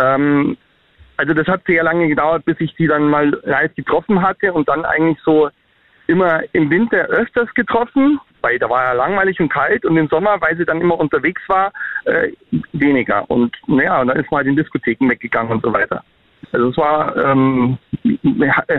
Ähm, 0.00 0.56
also 1.16 1.34
das 1.34 1.46
hat 1.48 1.60
sehr 1.66 1.82
lange 1.82 2.08
gedauert, 2.08 2.46
bis 2.46 2.58
ich 2.60 2.74
sie 2.78 2.86
dann 2.86 3.08
mal 3.08 3.38
live 3.44 3.74
getroffen 3.74 4.22
hatte 4.22 4.54
und 4.54 4.68
dann 4.68 4.86
eigentlich 4.86 5.18
so 5.22 5.50
immer 6.10 6.42
im 6.52 6.68
Winter 6.70 7.06
öfters 7.06 7.52
getroffen, 7.54 8.20
weil 8.42 8.58
da 8.58 8.68
war 8.68 8.84
ja 8.84 8.92
langweilig 8.92 9.40
und 9.40 9.50
kalt 9.50 9.84
und 9.84 9.96
im 9.96 10.08
Sommer, 10.08 10.40
weil 10.40 10.56
sie 10.56 10.64
dann 10.64 10.80
immer 10.80 10.98
unterwegs 10.98 11.42
war, 11.48 11.72
äh, 12.04 12.32
weniger. 12.72 13.30
Und 13.30 13.54
naja, 13.66 14.00
und 14.00 14.08
dann 14.08 14.18
ist 14.18 14.30
man 14.30 14.38
halt 14.38 14.48
in 14.48 14.56
Diskotheken 14.56 15.08
weggegangen 15.08 15.52
und 15.52 15.62
so 15.62 15.72
weiter. 15.72 16.02
Also 16.52 16.70
es 16.70 16.76
war, 16.76 17.16
ähm, 17.16 17.78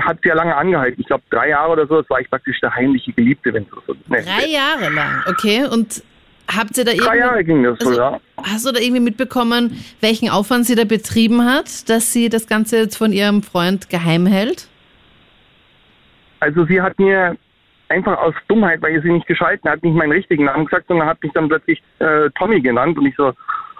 hat 0.01 0.19
sehr 0.23 0.35
lange 0.35 0.55
angehalten. 0.55 0.99
Ich 0.99 1.07
glaube 1.07 1.23
drei 1.29 1.49
Jahre 1.49 1.71
oder 1.71 1.87
so, 1.87 2.01
das 2.01 2.09
war 2.09 2.19
ich 2.19 2.29
praktisch 2.29 2.59
der 2.59 2.75
heimliche 2.75 3.13
Geliebte, 3.13 3.53
wenn 3.53 3.65
du 3.69 3.75
so 3.87 3.95
nennst. 4.07 4.27
Drei 4.27 4.47
Jahre 4.47 4.93
lang, 4.93 5.23
okay. 5.27 5.65
Und 5.71 6.03
habt 6.47 6.77
ihr 6.77 6.85
da 6.85 6.91
Drei 6.93 7.19
Jahre 7.19 7.39
irgendwie, 7.39 7.53
ging 7.53 7.63
das 7.63 7.79
so, 7.79 7.89
also, 7.89 8.01
ja. 8.01 8.19
hast 8.43 8.65
du 8.65 8.71
da 8.71 8.79
irgendwie 8.79 9.01
mitbekommen, 9.01 9.83
welchen 10.01 10.29
Aufwand 10.29 10.65
sie 10.65 10.75
da 10.75 10.83
betrieben 10.83 11.45
hat, 11.45 11.89
dass 11.89 12.11
sie 12.11 12.29
das 12.29 12.47
Ganze 12.47 12.77
jetzt 12.77 12.97
von 12.97 13.13
ihrem 13.13 13.43
Freund 13.43 13.89
geheim 13.89 14.25
hält? 14.25 14.67
Also 16.41 16.65
sie 16.65 16.81
hat 16.81 16.99
mir 16.99 17.35
einfach 17.89 18.17
aus 18.17 18.33
Dummheit, 18.47 18.81
weil 18.81 18.93
ihr 18.93 19.01
sie 19.01 19.11
nicht 19.11 19.27
geschalten 19.27 19.69
hat, 19.69 19.81
nicht 19.83 19.95
meinen 19.95 20.11
richtigen 20.11 20.45
Namen 20.45 20.65
gesagt, 20.65 20.87
sondern 20.87 21.07
hat 21.07 21.21
mich 21.23 21.31
dann 21.33 21.47
plötzlich 21.47 21.81
äh, 21.99 22.29
Tommy 22.37 22.61
genannt 22.61 22.97
und 22.97 23.05
ich 23.05 23.15
so, 23.15 23.29
äh, 23.29 23.33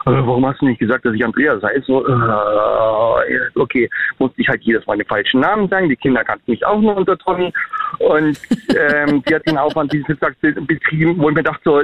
warum 0.05 0.45
hast 0.45 0.61
du 0.61 0.65
nicht 0.65 0.79
gesagt, 0.79 1.05
dass 1.05 1.13
ich 1.13 1.23
Andreas 1.23 1.61
heiße? 1.63 1.83
So, 1.85 2.05
äh, 2.07 3.39
okay, 3.55 3.89
musste 4.19 4.41
ich 4.41 4.47
halt 4.49 4.61
jedes 4.63 4.85
Mal 4.87 4.97
den 4.97 5.05
falschen 5.07 5.39
Namen 5.41 5.69
sagen. 5.69 5.89
Die 5.89 5.95
Kinder 5.95 6.23
kannten 6.23 6.49
mich 6.51 6.65
auch 6.65 6.79
nur 6.81 6.97
unter 6.97 7.17
Tommy. 7.17 7.53
Und 7.99 8.39
ähm, 8.75 9.23
die 9.27 9.35
hat 9.35 9.45
den 9.47 9.57
Aufwand, 9.57 9.91
gesagt, 9.91 10.41
be- 10.41 10.53
betrieben, 10.53 11.17
wo 11.17 11.29
ich 11.29 11.35
mir 11.35 11.43
dachte, 11.43 11.61
so, 11.63 11.81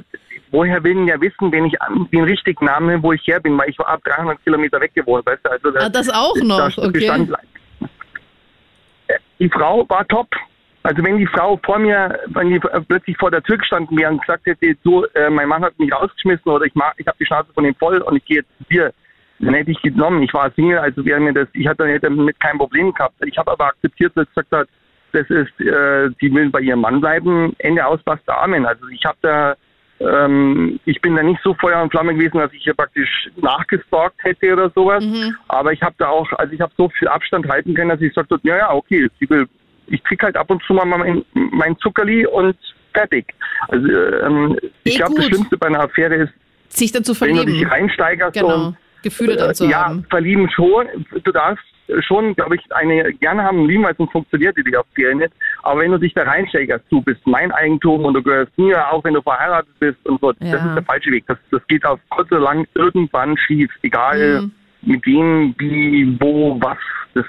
woher 0.52 0.84
will 0.84 0.96
denn 0.96 1.08
ja 1.08 1.20
wissen, 1.22 1.52
wenn 1.52 1.66
ich 1.66 1.76
den 2.12 2.24
richtigen 2.24 2.66
Namen, 2.66 3.02
wo 3.04 3.14
ich 3.14 3.26
her 3.28 3.40
bin, 3.40 3.58
weil 3.58 3.70
ich 3.70 3.78
war 3.80 3.88
ab 3.88 4.02
300 4.04 4.44
Kilometer 4.44 4.82
weg 4.82 4.94
gewohnt, 4.96 5.26
weißt 5.26 5.46
du? 5.46 5.50
Also, 5.52 5.70
Ah, 5.78 5.90
das 5.90 6.10
auch 6.10 6.36
noch, 6.44 6.58
da 6.76 6.84
okay. 6.84 6.92
bestand- 6.92 7.32
die 9.40 9.50
Frau 9.50 9.86
war 9.88 10.08
top. 10.08 10.28
Also 10.88 11.04
wenn 11.04 11.18
die 11.18 11.28
Frau 11.28 11.60
vor 11.66 11.80
mir, 11.80 12.18
wenn 12.28 12.50
die 12.50 12.60
plötzlich 12.60 13.18
vor 13.18 13.30
der 13.30 13.44
Tür 13.44 13.58
gestanden 13.58 13.98
wäre 13.98 14.10
und 14.10 14.22
gesagt 14.22 14.46
hätte, 14.46 14.74
so, 14.86 15.06
äh, 15.08 15.30
mein 15.30 15.50
Mann 15.50 15.62
hat 15.62 15.78
mich 15.78 15.92
rausgeschmissen 15.92 16.50
oder 16.50 16.64
ich 16.64 16.76
mag, 16.76 16.94
ich 16.96 17.06
habe 17.06 17.18
die 17.20 17.26
Schnauze 17.26 17.52
von 17.54 17.66
ihm 17.66 17.76
voll 17.76 17.98
und 17.98 18.16
ich 18.16 18.24
gehe 18.24 18.38
jetzt 18.38 18.58
zu 18.58 18.64
dir, 18.72 18.94
dann 19.40 19.54
hätte 19.54 19.72
ich 19.72 19.82
genommen. 19.82 20.24
Ich 20.24 20.34
war 20.34 20.50
Single, 20.52 20.78
also 20.78 21.04
wäre 21.04 21.20
mir 21.20 21.34
das, 21.34 21.50
ich 21.52 21.68
hatte 21.68 22.00
damit 22.00 22.40
kein 22.40 22.58
Problem 22.58 22.94
gehabt. 22.94 23.16
Ich 23.26 23.38
habe 23.38 23.52
aber 23.52 23.66
akzeptiert, 23.66 24.14
dass 24.16 24.28
sie 24.28 24.42
gesagt 24.42 24.52
hat, 24.54 24.70
das 25.12 25.30
ist, 25.30 25.60
äh, 25.60 26.10
die 26.22 26.34
will 26.34 26.50
bei 26.52 26.62
ihrem 26.62 26.80
Mann 26.80 27.02
bleiben. 27.02 27.54
Ende 27.58 27.86
aus, 27.86 28.02
basta, 28.04 28.42
Amen. 28.42 28.66
Also 28.66 28.88
ich 28.88 29.04
habe 29.04 29.18
da, 29.22 29.56
ähm, 30.00 30.80
ich 30.86 31.02
bin 31.02 31.18
da 31.18 31.24
nicht 31.24 31.42
so 31.44 31.54
Feuer 31.56 31.82
und 31.82 31.92
Flamme 31.92 32.14
gewesen, 32.14 32.38
dass 32.38 32.54
ich 32.54 32.64
hier 32.64 32.74
praktisch 32.74 33.30
nachgestalkt 33.36 34.24
hätte 34.24 34.54
oder 34.54 34.70
sowas. 34.70 35.04
Aber 35.50 35.74
ich 35.74 35.82
habe 35.82 35.96
da 35.98 36.08
auch, 36.08 36.32
also 36.32 36.54
ich 36.54 36.62
habe 36.62 36.72
so 36.78 36.88
viel 36.98 37.10
Abstand 37.10 37.50
halten 37.50 37.74
können, 37.74 37.90
dass 37.90 38.00
ich 38.00 38.10
gesagt 38.10 38.32
habe, 38.32 38.42
ja, 38.46 38.56
ja, 38.56 38.74
okay, 38.74 39.10
sie 39.20 39.30
will, 39.30 39.50
ich 39.88 40.04
krieg 40.04 40.22
halt 40.24 40.36
ab 40.38 40.50
und 40.50 40.62
zu 40.64 40.74
mal 40.74 40.86
mein, 40.86 41.24
mein 41.34 41.78
Zuckerli 41.80 42.26
und 42.26 42.56
fertig. 42.94 43.34
Also 43.68 43.88
ähm, 43.88 44.58
ich 44.84 44.96
Eh 44.96 44.98
glaube, 44.98 45.16
das. 45.16 45.26
Schlimmste 45.26 45.58
bei 45.58 45.68
einer 45.68 45.82
Affäre 45.82 46.16
ist, 46.16 46.34
Sich 46.70 46.92
dann 46.92 47.04
zu 47.04 47.20
wenn 47.22 47.30
du 47.36 47.46
dich 47.46 47.60
verlieben. 47.64 47.72
reinsteigerst 47.72 48.34
Genau. 48.34 48.68
und 48.68 48.78
Gefühle 49.04 49.36
dann 49.38 49.54
zu 49.56 49.66
ja, 49.66 49.86
haben. 49.86 50.06
verlieben 50.10 50.50
schon. 50.50 50.88
Du 51.24 51.32
darfst 51.32 51.64
schon, 52.06 52.36
glaube 52.36 52.56
ich, 52.56 52.62
eine 52.74 53.14
gerne 53.14 53.44
haben 53.44 53.66
lieben, 53.68 53.84
weil 53.84 53.96
sonst 53.96 54.12
funktioniert 54.12 54.58
die 54.58 54.76
Affäre 54.76 55.16
nicht. 55.16 55.32
Aber 55.64 55.80
wenn 55.80 55.92
du 55.92 55.98
dich 56.00 56.14
da 56.14 56.24
reinsteigerst, 56.24 56.84
du 56.90 57.02
bist 57.02 57.26
mein 57.26 57.52
Eigentum 57.54 58.04
und 58.04 58.14
du 58.16 58.22
gehörst 58.24 58.52
mir, 58.58 58.92
auch 58.92 59.04
wenn 59.06 59.14
du 59.14 59.22
verheiratet 59.22 59.72
bist 59.80 60.06
und 60.06 60.20
so, 60.20 60.34
das 60.34 60.50
Ja. 60.50 60.58
ist 60.68 60.76
der 60.76 60.84
falsche 60.84 61.12
Weg. 61.12 61.24
Das, 61.28 61.38
das 61.52 61.66
geht 61.68 61.86
auf 61.86 62.00
kurz 62.10 62.30
oder 62.32 62.42
lang 62.42 62.68
irgendwann 62.74 63.38
schief, 63.38 63.72
egal 63.84 64.42
Mhm. 64.42 64.52
mit 64.82 65.06
wem, 65.06 65.56
wie, 65.60 66.18
wo, 66.20 66.60
was. 66.60 66.78
Das 67.14 67.26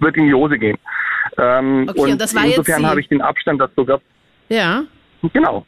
wird 0.00 0.16
in 0.16 0.26
die 0.26 0.34
Hose 0.34 0.58
gehen. 0.58 0.78
Ähm, 1.40 1.86
Okay, 1.88 2.00
und 2.00 2.10
und 2.12 2.20
das 2.20 2.34
war 2.34 2.44
insofern 2.44 2.86
habe 2.86 3.00
ich 3.00 3.08
den 3.08 3.22
Abstand 3.22 3.60
dazu 3.60 3.84
gehabt. 3.84 4.04
Ja. 4.48 4.82
Genau. 5.32 5.64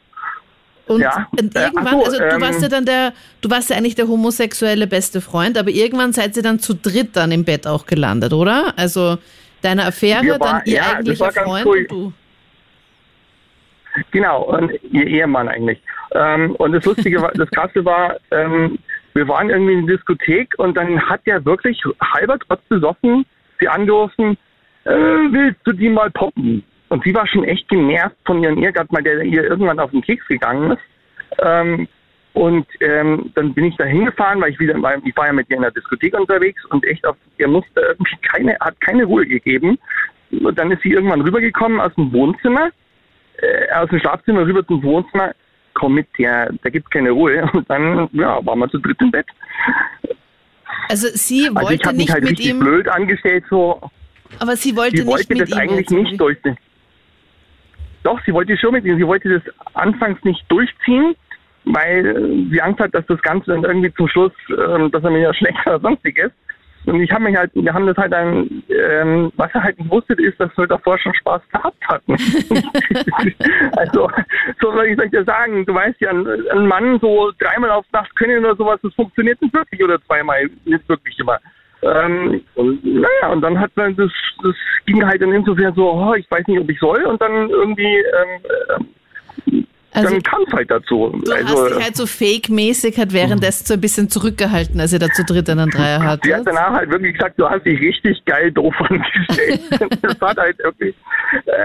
Und, 0.87 0.99
Ja, 1.01 1.27
äh, 1.37 1.41
irgendwann, 1.41 1.87
so, 1.99 2.03
also 2.05 2.17
du 2.17 2.23
ähm, 2.25 2.41
warst 2.41 2.61
ja 2.61 2.67
dann 2.67 2.85
der, 2.85 3.13
du 3.41 3.49
warst 3.49 3.69
ja 3.69 3.77
eigentlich 3.77 3.95
der 3.95 4.07
homosexuelle 4.07 4.85
beste 4.85 5.21
Freund, 5.21 5.57
aber 5.57 5.69
irgendwann 5.69 6.11
seid 6.11 6.35
ihr 6.35 6.43
dann 6.43 6.59
zu 6.59 6.73
dritt 6.75 7.15
dann 7.15 7.31
im 7.31 7.45
Bett 7.45 7.65
auch 7.67 7.85
gelandet, 7.85 8.33
oder? 8.33 8.73
Also 8.75 9.17
deine 9.61 9.85
Affäre, 9.85 10.23
Wir 10.23 10.37
dann 10.37 10.41
war- 10.57 10.67
ihr 10.67 10.75
ja, 10.75 10.91
eigentlicher 10.95 11.25
war 11.25 11.31
Freund 11.31 11.65
cool. 11.65 11.77
und 11.79 11.91
du. 11.91 12.13
Genau, 14.11 14.41
und 14.43 14.71
ihr 14.91 15.05
Ehemann 15.07 15.47
eigentlich. 15.47 15.79
Ähm, 16.15 16.55
und 16.55 16.71
das 16.73 16.83
Lustige 16.83 17.21
war, 17.21 17.31
das 17.33 17.49
Krasse 17.51 17.85
war, 17.85 18.17
ähm, 18.31 18.79
wir 19.13 19.27
waren 19.27 19.49
irgendwie 19.51 19.73
in 19.73 19.85
der 19.87 19.97
Diskothek 19.97 20.55
und 20.57 20.75
dann 20.75 20.99
hat 21.07 21.21
der 21.27 21.45
wirklich 21.45 21.79
halber 22.01 22.37
trotz 22.39 22.61
besoffen 22.69 23.25
sie 23.59 23.67
angerufen, 23.67 24.35
äh, 24.85 24.91
willst 24.91 25.59
du 25.65 25.73
die 25.73 25.89
mal 25.89 26.09
poppen? 26.11 26.63
Und 26.89 27.03
sie 27.03 27.13
war 27.15 27.27
schon 27.27 27.43
echt 27.43 27.67
genervt 27.69 28.15
von 28.25 28.43
ihrem 28.43 28.57
Ehegatten, 28.57 28.95
weil 28.95 29.03
der 29.03 29.21
ihr 29.23 29.43
irgendwann 29.43 29.79
auf 29.79 29.91
den 29.91 30.01
Keks 30.01 30.27
gegangen 30.27 30.71
ist. 30.71 30.81
Ähm, 31.39 31.87
Und 32.33 32.65
ähm, 32.79 33.31
dann 33.35 33.53
bin 33.53 33.65
ich 33.65 33.75
da 33.77 33.83
hingefahren, 33.85 34.41
weil 34.41 34.51
ich 34.51 34.59
wieder, 34.59 34.81
weil 34.81 34.99
ich 35.05 35.15
war 35.15 35.27
ja 35.27 35.33
mit 35.33 35.49
ihr 35.51 35.57
in 35.57 35.61
der 35.61 35.71
Diskothek 35.71 36.17
unterwegs 36.19 36.65
und 36.65 36.83
echt 36.85 37.05
auf, 37.05 37.15
ihr 37.37 37.47
musste 37.47 37.79
irgendwie 37.79 38.17
keine, 38.23 38.57
hat 38.59 38.79
keine 38.81 39.03
Ruhe 39.05 39.25
gegeben. 39.25 39.77
Und 40.31 40.57
dann 40.57 40.71
ist 40.71 40.81
sie 40.81 40.93
irgendwann 40.93 41.21
rübergekommen 41.21 41.79
aus 41.79 41.93
dem 41.93 42.11
Wohnzimmer, 42.11 42.69
äh, 43.37 43.71
aus 43.73 43.87
dem 43.89 43.99
Schlafzimmer 43.99 44.47
rüber 44.47 44.65
zum 44.65 44.81
Wohnzimmer. 44.81 45.33
Komm 45.75 45.93
mit, 45.93 46.07
der, 46.17 46.51
da 46.63 46.69
gibt's 46.71 46.89
keine 46.89 47.11
Ruhe. 47.11 47.47
Und 47.53 47.69
dann, 47.69 48.09
ja, 48.13 48.43
waren 48.43 48.59
wir 48.59 48.69
zu 48.69 48.79
dritt 48.79 48.99
im 48.99 49.11
Bett. 49.11 49.27
Also 50.89 51.07
sie 51.13 51.49
wollte 51.53 51.59
Also 51.59 51.73
ich 51.73 51.85
habe 51.85 51.97
mich 51.97 52.05
nicht 52.05 52.13
halt 52.13 52.23
mit 52.23 52.31
richtig 52.31 52.49
ihm, 52.49 52.59
blöd 52.59 52.87
angestellt, 52.87 53.43
so. 53.49 53.79
Aber 54.39 54.55
sie 54.55 54.75
wollte 54.75 54.97
Sie 54.97 55.05
wollte 55.05 55.33
das 55.35 55.51
eigentlich 55.53 55.89
nicht 55.89 56.19
durchziehen. 56.19 56.57
Doch, 58.03 58.19
sie 58.25 58.33
wollte 58.33 58.57
schon 58.57 58.73
mit 58.73 58.85
ihm. 58.85 58.97
Sie 58.97 59.07
wollte 59.07 59.29
das 59.29 59.41
anfangs 59.73 60.21
nicht 60.23 60.43
durchziehen, 60.49 61.15
weil 61.65 62.47
sie 62.51 62.61
Angst 62.61 62.79
hat, 62.79 62.93
dass 62.93 63.05
das 63.07 63.21
Ganze 63.21 63.51
dann 63.51 63.63
irgendwie 63.63 63.93
zum 63.93 64.07
Schluss, 64.09 64.33
ähm, 64.49 64.91
dass 64.91 65.03
er 65.03 65.09
mir 65.09 65.19
ja 65.19 65.33
schlecht 65.33 65.57
oder 65.65 65.79
sonstiges. 65.79 66.31
Und 66.85 67.01
ich 67.01 67.09
habe 67.11 67.23
mich 67.23 67.37
halt, 67.37 67.49
wir 67.53 67.73
haben 67.73 67.87
das 67.87 67.95
halt 67.95 68.11
dann, 68.11 68.61
ähm, 68.67 69.31
was 69.37 69.49
er 69.53 69.63
halt 69.63 69.79
nicht 69.79 69.89
wusste, 69.89 70.13
ist, 70.15 70.37
dass 70.37 70.55
wir 70.57 70.67
davor 70.67 70.97
schon 70.97 71.13
Spaß 71.13 71.41
gehabt 71.49 71.87
hatten. 71.87 72.11
also, 73.77 74.09
so 74.61 74.71
soll 74.73 74.87
ich 74.87 75.11
dir 75.11 75.23
sagen, 75.23 75.65
du 75.65 75.73
weißt 75.73 76.01
ja, 76.01 76.09
ein, 76.09 76.27
ein 76.27 76.67
Mann 76.67 76.99
so 76.99 77.31
dreimal 77.39 77.71
auf 77.71 77.85
Nacht 77.93 78.13
können 78.17 78.43
oder 78.43 78.57
sowas, 78.57 78.81
das 78.83 78.93
funktioniert 78.95 79.41
nicht 79.41 79.53
wirklich 79.53 79.81
oder 79.81 80.01
zweimal, 80.03 80.49
nicht 80.65 80.89
wirklich 80.89 81.17
immer. 81.19 81.39
Ähm, 81.83 82.41
und 82.55 82.85
naja, 82.85 83.31
und 83.31 83.41
dann 83.41 83.59
hat 83.59 83.71
man 83.75 83.95
das, 83.95 84.11
das 84.41 84.55
ging 84.85 85.05
halt 85.05 85.21
dann 85.21 85.33
insofern 85.33 85.73
so, 85.75 85.91
oh, 85.91 86.13
ich 86.13 86.29
weiß 86.31 86.47
nicht, 86.47 86.59
ob 86.59 86.69
ich 86.69 86.79
soll, 86.79 87.03
und 87.03 87.21
dann 87.21 87.49
irgendwie, 87.49 87.97
ähm, 87.97 89.67
Also, 89.93 90.09
dann 90.09 90.23
kam 90.23 90.43
es 90.47 90.53
halt 90.53 90.71
dazu. 90.71 91.21
Du 91.23 91.31
also, 91.31 91.47
hast 91.65 91.75
dich 91.77 91.83
halt 91.83 91.95
so 91.95 92.05
fake-mäßig 92.07 92.97
halt 92.97 93.13
währenddessen 93.13 93.65
so 93.65 93.73
ein 93.75 93.81
bisschen 93.81 94.09
zurückgehalten, 94.09 94.79
als 94.79 94.91
ihr 94.93 94.99
da 94.99 95.07
zu 95.09 95.23
dritt 95.23 95.49
einen 95.49 95.69
Dreier 95.69 95.99
Sie 95.99 96.05
hattet. 96.07 96.33
hat 96.35 96.47
danach 96.47 96.71
halt 96.73 96.89
wirklich 96.89 97.13
gesagt, 97.13 97.39
du 97.39 97.49
hast 97.49 97.65
dich 97.65 97.79
richtig 97.79 98.23
geil 98.25 98.51
doof 98.51 98.73
angestellt. 98.89 99.61
das 100.01 100.19
war 100.21 100.35
halt 100.35 100.57
wirklich, 100.59 100.95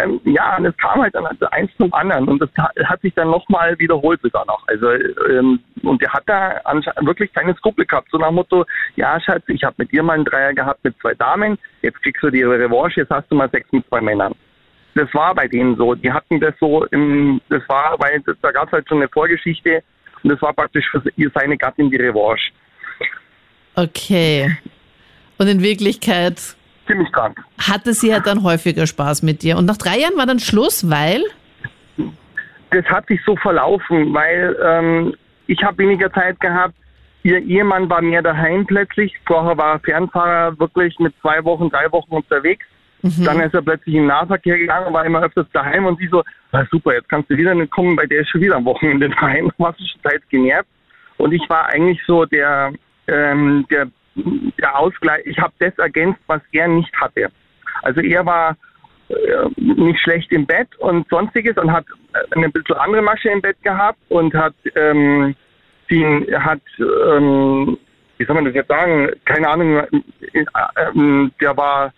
ähm, 0.03 0.21
ja, 0.25 0.57
und 0.57 0.67
es 0.67 0.77
kam 0.77 1.01
halt 1.01 1.15
dann 1.15 1.27
also 1.27 1.47
eins 1.51 1.71
zum 1.79 1.93
anderen 1.95 2.29
und 2.29 2.41
das 2.43 2.51
ha- 2.59 2.71
hat 2.85 3.01
sich 3.01 3.15
dann 3.15 3.31
nochmal 3.31 3.79
wiederholt 3.79 4.21
sogar 4.23 4.45
noch. 4.47 4.67
Also, 4.69 4.91
ähm, 4.93 5.61
und 5.83 6.03
der 6.03 6.13
hat 6.13 6.25
da 6.27 6.61
wirklich 7.01 7.33
keine 7.33 7.55
Skrupel 7.57 7.87
gehabt. 7.87 8.09
So 8.11 8.19
nach 8.19 8.29
dem 8.29 8.35
Motto, 8.35 8.65
ja 8.97 9.21
Schatz, 9.21 9.45
ich 9.49 9.63
habe 9.65 9.75
mit 9.79 9.93
dir 9.93 10.03
mal 10.03 10.15
einen 10.15 10.25
Dreier 10.25 10.53
gehabt 10.53 10.85
mit 10.85 10.95
zwei 11.01 11.15
Damen, 11.15 11.59
jetzt 11.83 12.03
kriegst 12.03 12.23
du 12.23 12.31
die 12.31 12.43
Revanche, 12.43 13.01
jetzt 13.01 13.11
hast 13.11 13.31
du 13.31 13.37
mal 13.37 13.49
Sex 13.51 13.67
mit 13.73 13.87
zwei 13.89 14.01
Männern. 14.01 14.35
Das 14.95 15.13
war 15.15 15.35
bei 15.35 15.47
denen 15.47 15.77
so. 15.77 15.95
Die 15.95 16.11
hatten 16.11 16.41
das 16.41 16.55
so 16.59 16.85
im, 16.87 17.41
das 17.49 17.63
war, 17.69 17.97
weil 17.99 18.21
das, 18.27 18.37
da 18.43 18.51
gab 18.51 18.67
es 18.67 18.73
halt 18.73 18.89
schon 18.89 18.99
eine 18.99 19.09
Vorgeschichte 19.09 19.83
und 20.23 20.31
das 20.31 20.43
war 20.43 20.53
praktisch 20.53 20.89
für 20.91 21.03
seine 21.35 21.57
Gattin 21.57 21.91
die 21.91 21.97
Revanche. 21.97 22.51
Okay. 23.77 24.57
Und 25.39 25.47
in 25.47 25.63
Wirklichkeit 25.63 26.57
Ziemlich 26.87 27.13
krank. 27.13 27.39
hatte 27.59 27.95
sie 27.95 28.13
halt 28.13 28.27
dann 28.27 28.43
häufiger 28.43 28.87
Spaß 28.87 29.23
mit 29.23 29.43
dir. 29.43 29.57
Und 29.57 29.67
nach 29.67 29.77
drei 29.77 29.99
Jahren 29.99 30.17
war 30.17 30.27
dann 30.27 30.41
Schluss, 30.41 30.91
weil? 30.91 31.23
das 32.71 32.85
hat 32.87 33.07
sich 33.07 33.21
so 33.25 33.37
verlaufen, 33.37 34.13
weil 34.13 34.57
ähm, 34.63 35.15
ich 35.47 35.63
habe 35.63 35.79
weniger 35.79 36.13
Zeit 36.13 36.39
gehabt. 36.41 36.75
Ihr 37.23 37.39
Ehemann 37.39 37.89
war 37.91 38.03
mehr 38.03 38.23
daheim 38.23 38.67
plötzlich. 38.67 39.13
Vorher 39.27 39.57
war 39.57 39.75
er 39.75 39.81
Fernfahrer 39.81 40.59
wirklich 40.59 40.99
mit 40.99 41.15
zwei 41.21 41.43
Wochen, 41.45 41.71
drei 41.71 41.91
Wochen 41.93 42.13
unterwegs. 42.13 42.67
Dann 43.03 43.41
ist 43.41 43.55
er 43.55 43.63
plötzlich 43.63 43.95
im 43.95 44.07
Nahverkehr 44.07 44.59
gegangen, 44.59 44.93
war 44.93 45.05
immer 45.05 45.23
öfters 45.23 45.47
daheim 45.53 45.87
und 45.87 45.99
sie 45.99 46.09
so, 46.09 46.25
ah, 46.53 46.65
super, 46.71 46.95
jetzt 46.95 47.09
kannst 47.09 47.31
du 47.31 47.37
wieder 47.37 47.55
nicht 47.55 47.71
kommen, 47.71 47.97
weil 47.97 48.09
der 48.09 48.23
ist 48.23 48.31
schon 48.31 48.41
wieder 48.41 48.57
am 48.57 48.65
Wochenende 48.65 49.09
daheim. 49.21 49.51
War 49.59 49.75
schon 49.77 50.03
Zeit 50.03 50.23
genervt. 50.31 50.69
Und 51.17 51.33
ich 51.33 51.49
war 51.49 51.67
eigentlich 51.67 52.01
so 52.07 52.25
der, 52.25 52.73
ähm, 53.07 53.67
der, 53.71 53.89
der 54.15 54.79
Ausgleich. 54.79 55.23
Ich 55.27 55.39
habe 55.39 55.53
das 55.59 55.77
ergänzt, 55.79 56.21
was 56.27 56.43
er 56.53 56.69
nicht 56.69 56.95
hatte. 57.01 57.31
Also 57.83 58.01
er 58.01 58.27
war 58.27 58.57
äh, 59.09 59.49
nicht 59.57 60.01
schlecht 60.01 60.31
im 60.33 60.45
Bett 60.45 60.69
und 60.79 61.09
sonstiges 61.09 61.57
und 61.57 61.73
hat 61.73 61.87
eine 62.33 62.51
bisschen 62.51 62.77
andere 62.77 63.03
Masche 63.03 63.31
im 63.31 63.41
Bett 63.41 63.57
gehabt 63.63 63.99
und 64.09 64.35
hat 64.35 64.55
ähm, 64.75 65.35
sie 65.89 66.05
hat 66.39 66.61
ähm, 66.79 67.79
wie 68.19 68.25
soll 68.25 68.35
man 68.35 68.45
das 68.45 68.55
jetzt 68.55 68.69
sagen 68.69 69.11
keine 69.25 69.49
Ahnung 69.49 69.79
äh, 69.79 70.45
ähm, 70.95 71.33
der 71.41 71.57
war 71.57 71.93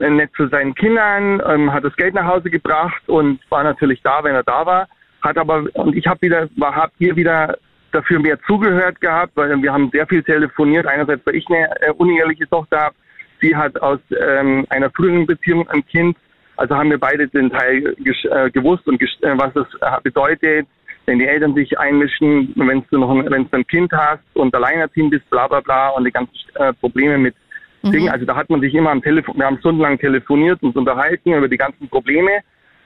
nett 0.00 0.30
zu 0.36 0.48
seinen 0.48 0.74
Kindern 0.74 1.42
ähm, 1.46 1.72
hat 1.72 1.84
das 1.84 1.94
Geld 1.96 2.14
nach 2.14 2.26
Hause 2.26 2.50
gebracht 2.50 3.02
und 3.06 3.40
war 3.50 3.62
natürlich 3.62 4.00
da 4.02 4.24
wenn 4.24 4.34
er 4.34 4.42
da 4.42 4.64
war. 4.66 4.88
Hat 5.22 5.36
aber 5.36 5.64
und 5.74 5.94
ich 5.94 6.06
habe 6.06 6.22
wieder 6.22 6.48
hab 6.60 6.92
ihr 6.98 7.14
wieder 7.16 7.58
dafür 7.92 8.20
mehr 8.20 8.40
zugehört 8.46 9.00
gehabt 9.00 9.32
weil 9.34 9.62
wir 9.62 9.72
haben 9.72 9.90
sehr 9.92 10.06
viel 10.06 10.22
telefoniert. 10.22 10.86
Einerseits 10.86 11.24
weil 11.26 11.36
ich 11.36 11.46
eine 11.48 11.68
äh, 11.82 11.92
uneheliche 11.92 12.48
Tochter 12.48 12.80
habe 12.80 12.94
sie 13.40 13.54
hat 13.56 13.80
aus 13.80 13.98
ähm, 14.10 14.66
einer 14.70 14.90
früheren 14.90 15.26
Beziehung 15.26 15.68
ein 15.68 15.84
Kind. 15.86 16.16
Also 16.56 16.76
haben 16.76 16.90
wir 16.90 16.98
beide 16.98 17.26
den 17.28 17.50
Teil 17.50 17.96
äh, 18.04 18.50
gewusst 18.50 18.86
und 18.86 19.00
äh, 19.00 19.06
was 19.36 19.54
es 19.56 19.66
äh, 19.80 20.00
bedeutet, 20.02 20.66
wenn 21.06 21.18
die 21.18 21.26
Eltern 21.26 21.54
sich 21.54 21.78
einmischen, 21.78 22.52
wenn 22.56 22.84
du 22.90 22.98
noch 22.98 23.10
ein, 23.10 23.30
wenn 23.30 23.48
du 23.50 23.56
ein 23.56 23.66
Kind 23.66 23.92
hast 23.92 24.22
und 24.34 24.54
alleinerziehend 24.54 25.10
bist, 25.10 25.28
bla 25.30 25.48
bla 25.48 25.60
bla 25.60 25.88
und 25.90 26.04
die 26.04 26.10
ganzen 26.10 26.34
äh, 26.54 26.72
Probleme 26.74 27.18
mit 27.18 27.34
Dingen. 27.82 28.10
Also 28.10 28.26
da 28.26 28.36
hat 28.36 28.50
man 28.50 28.60
sich 28.60 28.74
immer 28.74 28.90
am 28.90 29.02
Telefon, 29.02 29.36
wir 29.36 29.46
haben 29.46 29.58
stundenlang 29.58 29.98
telefoniert 29.98 30.62
und 30.62 30.68
uns 30.68 30.76
unterhalten 30.76 31.32
über 31.32 31.48
die 31.48 31.56
ganzen 31.56 31.88
Probleme. 31.88 32.40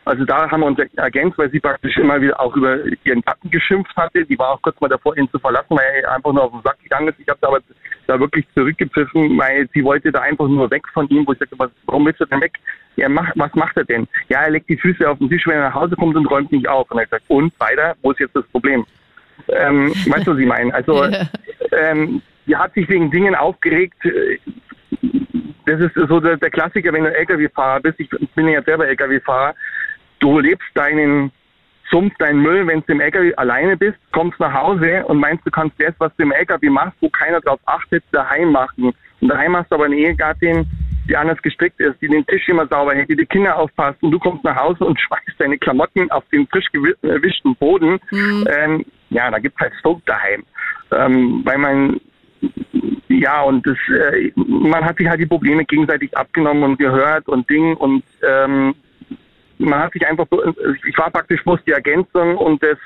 Also 0.05 0.25
da 0.25 0.51
haben 0.51 0.61
wir 0.61 0.67
uns 0.67 0.79
ergänzt, 0.97 1.39
weil 1.39 1.51
sie 1.51 1.61
praktisch 1.61 1.97
immer 1.97 2.21
wieder 2.21 2.39
auch 2.39 2.55
über 2.55 2.79
ihren 3.05 3.23
Gatten 3.23 3.51
geschimpft 3.51 3.97
hatte. 3.97 4.25
Die 4.27 4.39
war 4.39 4.51
auch 4.51 4.63
kurz 4.63 4.79
mal 4.81 4.89
davor, 4.89 5.17
ihn 5.17 5.31
zu 5.31 5.39
verlassen, 5.39 5.71
weil 5.71 6.03
er 6.03 6.15
einfach 6.15 6.33
nur 6.33 6.45
auf 6.45 6.53
den 6.53 6.61
Sack 6.63 6.79
gegangen 6.83 7.09
ist. 7.09 7.19
Ich 7.19 7.29
habe 7.29 7.47
aber 7.47 7.61
da 8.07 8.21
wirklich 8.21 8.47
zurückgepfiffen, 8.55 9.39
weil 9.39 9.67
sie 9.73 9.83
wollte 9.83 10.13
da 10.13 10.21
einfach 10.21 10.47
nur 10.47 10.71
weg 10.71 10.83
von 10.93 11.09
ihm, 11.09 11.27
wo 11.27 11.33
ich 11.33 11.39
sagte, 11.39 11.59
was, 11.59 11.71
warum 11.87 12.05
willst 12.05 12.21
du 12.21 12.27
denn 12.27 12.43
weg? 12.43 12.59
Ja, 12.97 13.09
mach, 13.09 13.33
was 13.35 13.55
macht 13.55 13.79
er 13.79 13.85
denn? 13.85 14.07
Ja, 14.29 14.43
er 14.43 14.51
legt 14.51 14.69
die 14.69 14.77
Füße 14.77 15.09
auf 15.09 15.19
den 15.19 15.31
Tisch, 15.31 15.47
wenn 15.47 15.57
er 15.57 15.69
nach 15.71 15.75
Hause 15.75 15.97
kommt 15.97 16.17
und 16.17 16.27
räumt 16.27 16.53
nicht 16.53 16.69
auf. 16.69 16.91
Und 16.91 16.99
er 16.99 17.03
hat 17.03 17.11
gesagt, 17.11 17.25
und 17.29 17.59
weiter, 17.59 17.97
wo 18.03 18.11
ist 18.11 18.21
jetzt 18.21 18.37
das 18.37 18.47
Problem? 18.49 18.85
Ähm, 19.49 19.89
weißt 19.89 20.27
du, 20.27 20.33
was 20.33 20.39
ich 20.39 20.47
meine? 20.47 20.75
Also, 20.75 21.03
ähm, 21.73 22.21
die 22.47 22.57
hat 22.57 22.75
sich 22.75 22.89
wegen 22.91 23.11
Dingen 23.11 23.35
aufgeregt. 23.35 23.97
Das 25.67 25.81
ist 25.81 25.95
so 25.95 26.21
der, 26.21 26.37
der 26.37 26.51
Klassiker, 26.51 26.93
wenn 26.93 27.05
du 27.05 27.15
LKW-Fahrer 27.15 27.81
bist. 27.81 27.99
Ich 28.01 28.09
bin 28.35 28.49
ja 28.49 28.63
selber 28.63 28.87
LKW-Fahrer. 28.87 29.55
Du 30.19 30.39
lebst 30.39 30.69
deinen 30.75 31.33
Sumpf, 31.91 32.15
deinen 32.19 32.41
Müll, 32.41 32.67
wenn 32.67 32.81
du 32.87 32.93
im 32.93 33.01
LKW 33.01 33.35
alleine 33.37 33.77
bist, 33.77 33.99
kommst 34.13 34.41
nach 34.41 34.53
Hause 34.53 35.05
und 35.07 35.19
meinst, 35.19 35.47
du 35.47 35.51
kannst 35.51 35.81
das, 35.81 35.95
was 35.99 36.15
du 36.17 36.25
im 36.25 36.33
LKW 36.33 36.69
machst, 36.71 36.97
wo 37.01 37.09
keiner 37.09 37.41
drauf 37.41 37.61
achtet, 37.67 38.03
daheim 38.13 38.53
machen. 38.53 38.93
Und 39.21 39.29
daheim 39.29 39.57
hast 39.57 39.71
du 39.71 39.77
aber 39.77 39.85
eine 39.85 39.97
Ehegattin, 39.97 40.67
die 41.09 41.17
anders 41.17 41.41
gestrickt 41.43 41.79
ist, 41.81 42.01
die 42.01 42.09
den 42.09 42.27
Tisch 42.27 42.49
immer 42.49 42.67
sauber 42.67 42.95
hält, 42.95 43.11
die 43.11 43.17
die 43.17 43.27
Kinder 43.27 43.57
aufpasst 43.57 44.03
und 44.03 44.11
du 44.11 44.19
kommst 44.19 44.43
nach 44.45 44.57
Hause 44.57 44.85
und 44.85 44.99
schmeißt 45.07 45.39
deine 45.39 45.59
Klamotten 45.59 46.11
auf 46.11 46.25
den 46.33 46.47
frisch 46.47 46.67
gewi- 46.73 46.97
gewischten 47.03 47.55
Boden. 47.57 47.99
Ähm, 48.49 48.85
ja, 49.11 49.31
da 49.31 49.39
gibt's 49.39 49.61
halt 49.61 49.75
Stunk 49.81 50.05
daheim. 50.07 50.45
Ähm, 50.91 51.43
weil 51.45 51.59
man 51.59 52.01
ja, 53.09 53.43
und 53.43 53.67
das, 53.67 53.77
äh, 53.89 54.33
man 54.37 54.85
hat 54.85 54.97
sich 54.99 55.09
halt 55.09 55.21
die 55.21 55.27
Probleme 55.27 55.65
gegenseitig 55.65 56.17
abgenommen 56.17 56.63
und 56.65 56.79
gehört 56.79 57.29
und 57.29 57.49
Ding 57.49 57.77
und 57.77 58.03
ähm, 58.23 58.75
man 59.59 59.79
hat 59.79 59.93
sich 59.93 60.07
einfach, 60.07 60.27
ich 60.87 60.99
war 60.99 61.11
praktisch 61.11 61.43
bloß 61.45 61.61
die 61.67 61.73
Ergänzung 61.73 62.37
und 62.37 62.63
das 62.63 62.79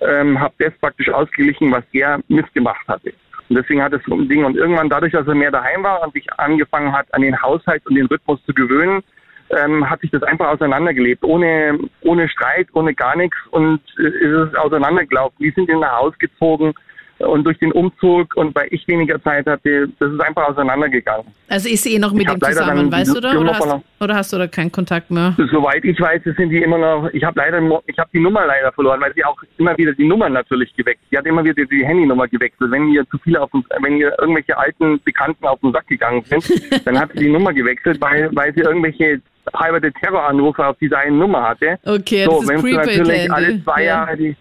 ähm, 0.00 0.38
habe 0.40 0.54
das 0.58 0.72
praktisch 0.80 1.08
ausgeglichen, 1.08 1.70
was 1.70 1.84
er 1.92 2.20
missgemacht 2.28 2.86
hatte. 2.88 3.12
Und 3.48 3.56
deswegen 3.56 3.82
hat 3.82 3.92
es 3.92 4.02
so 4.04 4.14
ein 4.14 4.28
Ding 4.28 4.44
und 4.44 4.56
irgendwann 4.56 4.88
dadurch, 4.88 5.12
dass 5.12 5.26
er 5.26 5.34
mehr 5.34 5.50
daheim 5.50 5.82
war 5.82 6.02
und 6.02 6.12
sich 6.12 6.26
angefangen 6.38 6.92
hat, 6.92 7.12
an 7.12 7.22
den 7.22 7.40
Haushalt 7.40 7.84
und 7.86 7.96
den 7.96 8.06
Rhythmus 8.06 8.44
zu 8.44 8.54
gewöhnen, 8.54 9.02
ähm, 9.50 9.88
hat 9.88 10.00
sich 10.00 10.10
das 10.10 10.22
einfach 10.22 10.48
auseinandergelebt, 10.48 11.24
ohne, 11.24 11.78
ohne 12.02 12.28
Streit, 12.28 12.68
ohne 12.72 12.94
gar 12.94 13.16
nichts 13.16 13.36
und 13.50 13.80
äh, 13.98 14.02
ist 14.02 14.52
es 14.52 14.54
auseinandergelaufen. 14.54 15.36
Die 15.40 15.50
sind 15.50 15.68
in 15.68 15.82
ein 15.82 15.92
Haus 15.92 16.16
gezogen 16.18 16.74
und 17.20 17.44
durch 17.44 17.58
den 17.58 17.72
Umzug 17.72 18.36
und 18.36 18.54
weil 18.54 18.68
ich 18.70 18.86
weniger 18.88 19.22
Zeit 19.22 19.46
hatte, 19.46 19.88
das 19.98 20.12
ist 20.12 20.20
einfach 20.20 20.48
auseinandergegangen. 20.48 21.26
Also 21.48 21.68
ist 21.68 21.84
sie 21.84 21.94
eh 21.94 21.98
noch 21.98 22.12
mit 22.12 22.30
ihm 22.30 22.40
zusammen, 22.40 22.90
weißt 22.90 23.14
du 23.14 23.20
da? 23.20 23.36
Oder 23.36 23.54
hast, 23.54 23.84
oder 24.00 24.14
hast 24.14 24.32
du 24.32 24.38
da 24.38 24.46
keinen 24.46 24.72
Kontakt 24.72 25.10
mehr? 25.10 25.34
Soweit 25.50 25.84
ich 25.84 26.00
weiß, 26.00 26.22
sind 26.24 26.50
die 26.50 26.62
immer 26.62 26.78
noch. 26.78 27.10
Ich 27.12 27.24
habe 27.24 27.38
leider, 27.38 27.60
ich 27.86 27.98
habe 27.98 28.10
die 28.12 28.20
Nummer 28.20 28.46
leider 28.46 28.72
verloren, 28.72 29.00
weil 29.00 29.12
sie 29.14 29.24
auch 29.24 29.36
immer 29.58 29.76
wieder 29.76 29.92
die 29.92 30.06
Nummer 30.06 30.28
natürlich 30.28 30.74
gewechselt. 30.76 31.06
Sie 31.10 31.18
hat 31.18 31.26
immer 31.26 31.44
wieder 31.44 31.64
die 31.64 31.84
Handynummer 31.84 32.28
gewechselt. 32.28 32.70
Wenn 32.70 32.88
ihr 32.88 33.08
zu 33.10 33.18
viele 33.18 33.40
auf, 33.40 33.50
wenn 33.80 33.96
ihr 33.96 34.14
irgendwelche 34.18 34.56
alten 34.56 35.00
Bekannten 35.02 35.46
auf 35.46 35.60
den 35.60 35.72
Sack 35.72 35.86
gegangen 35.88 36.22
sind, 36.24 36.44
dann 36.86 36.98
hat 36.98 37.10
sie 37.12 37.20
die 37.20 37.30
Nummer 37.30 37.52
gewechselt, 37.52 38.00
weil 38.00 38.30
weil 38.32 38.54
sie 38.54 38.60
irgendwelche 38.60 39.20
halberte 39.54 39.92
Terroranrufe 39.92 40.66
auf 40.66 40.76
dieser 40.78 40.98
einen 40.98 41.18
Nummer 41.18 41.42
hatte. 41.42 41.78
Okay, 41.84 42.24
so, 42.24 42.32
das 42.32 42.42
ist 42.42 42.48
wenn 42.48 42.62
du 42.62 42.76
natürlich 42.76 43.32
alle 43.32 43.64
zwei 43.64 43.82
ja. 43.82 43.86
Jahre 43.86 44.16
die, 44.16 44.36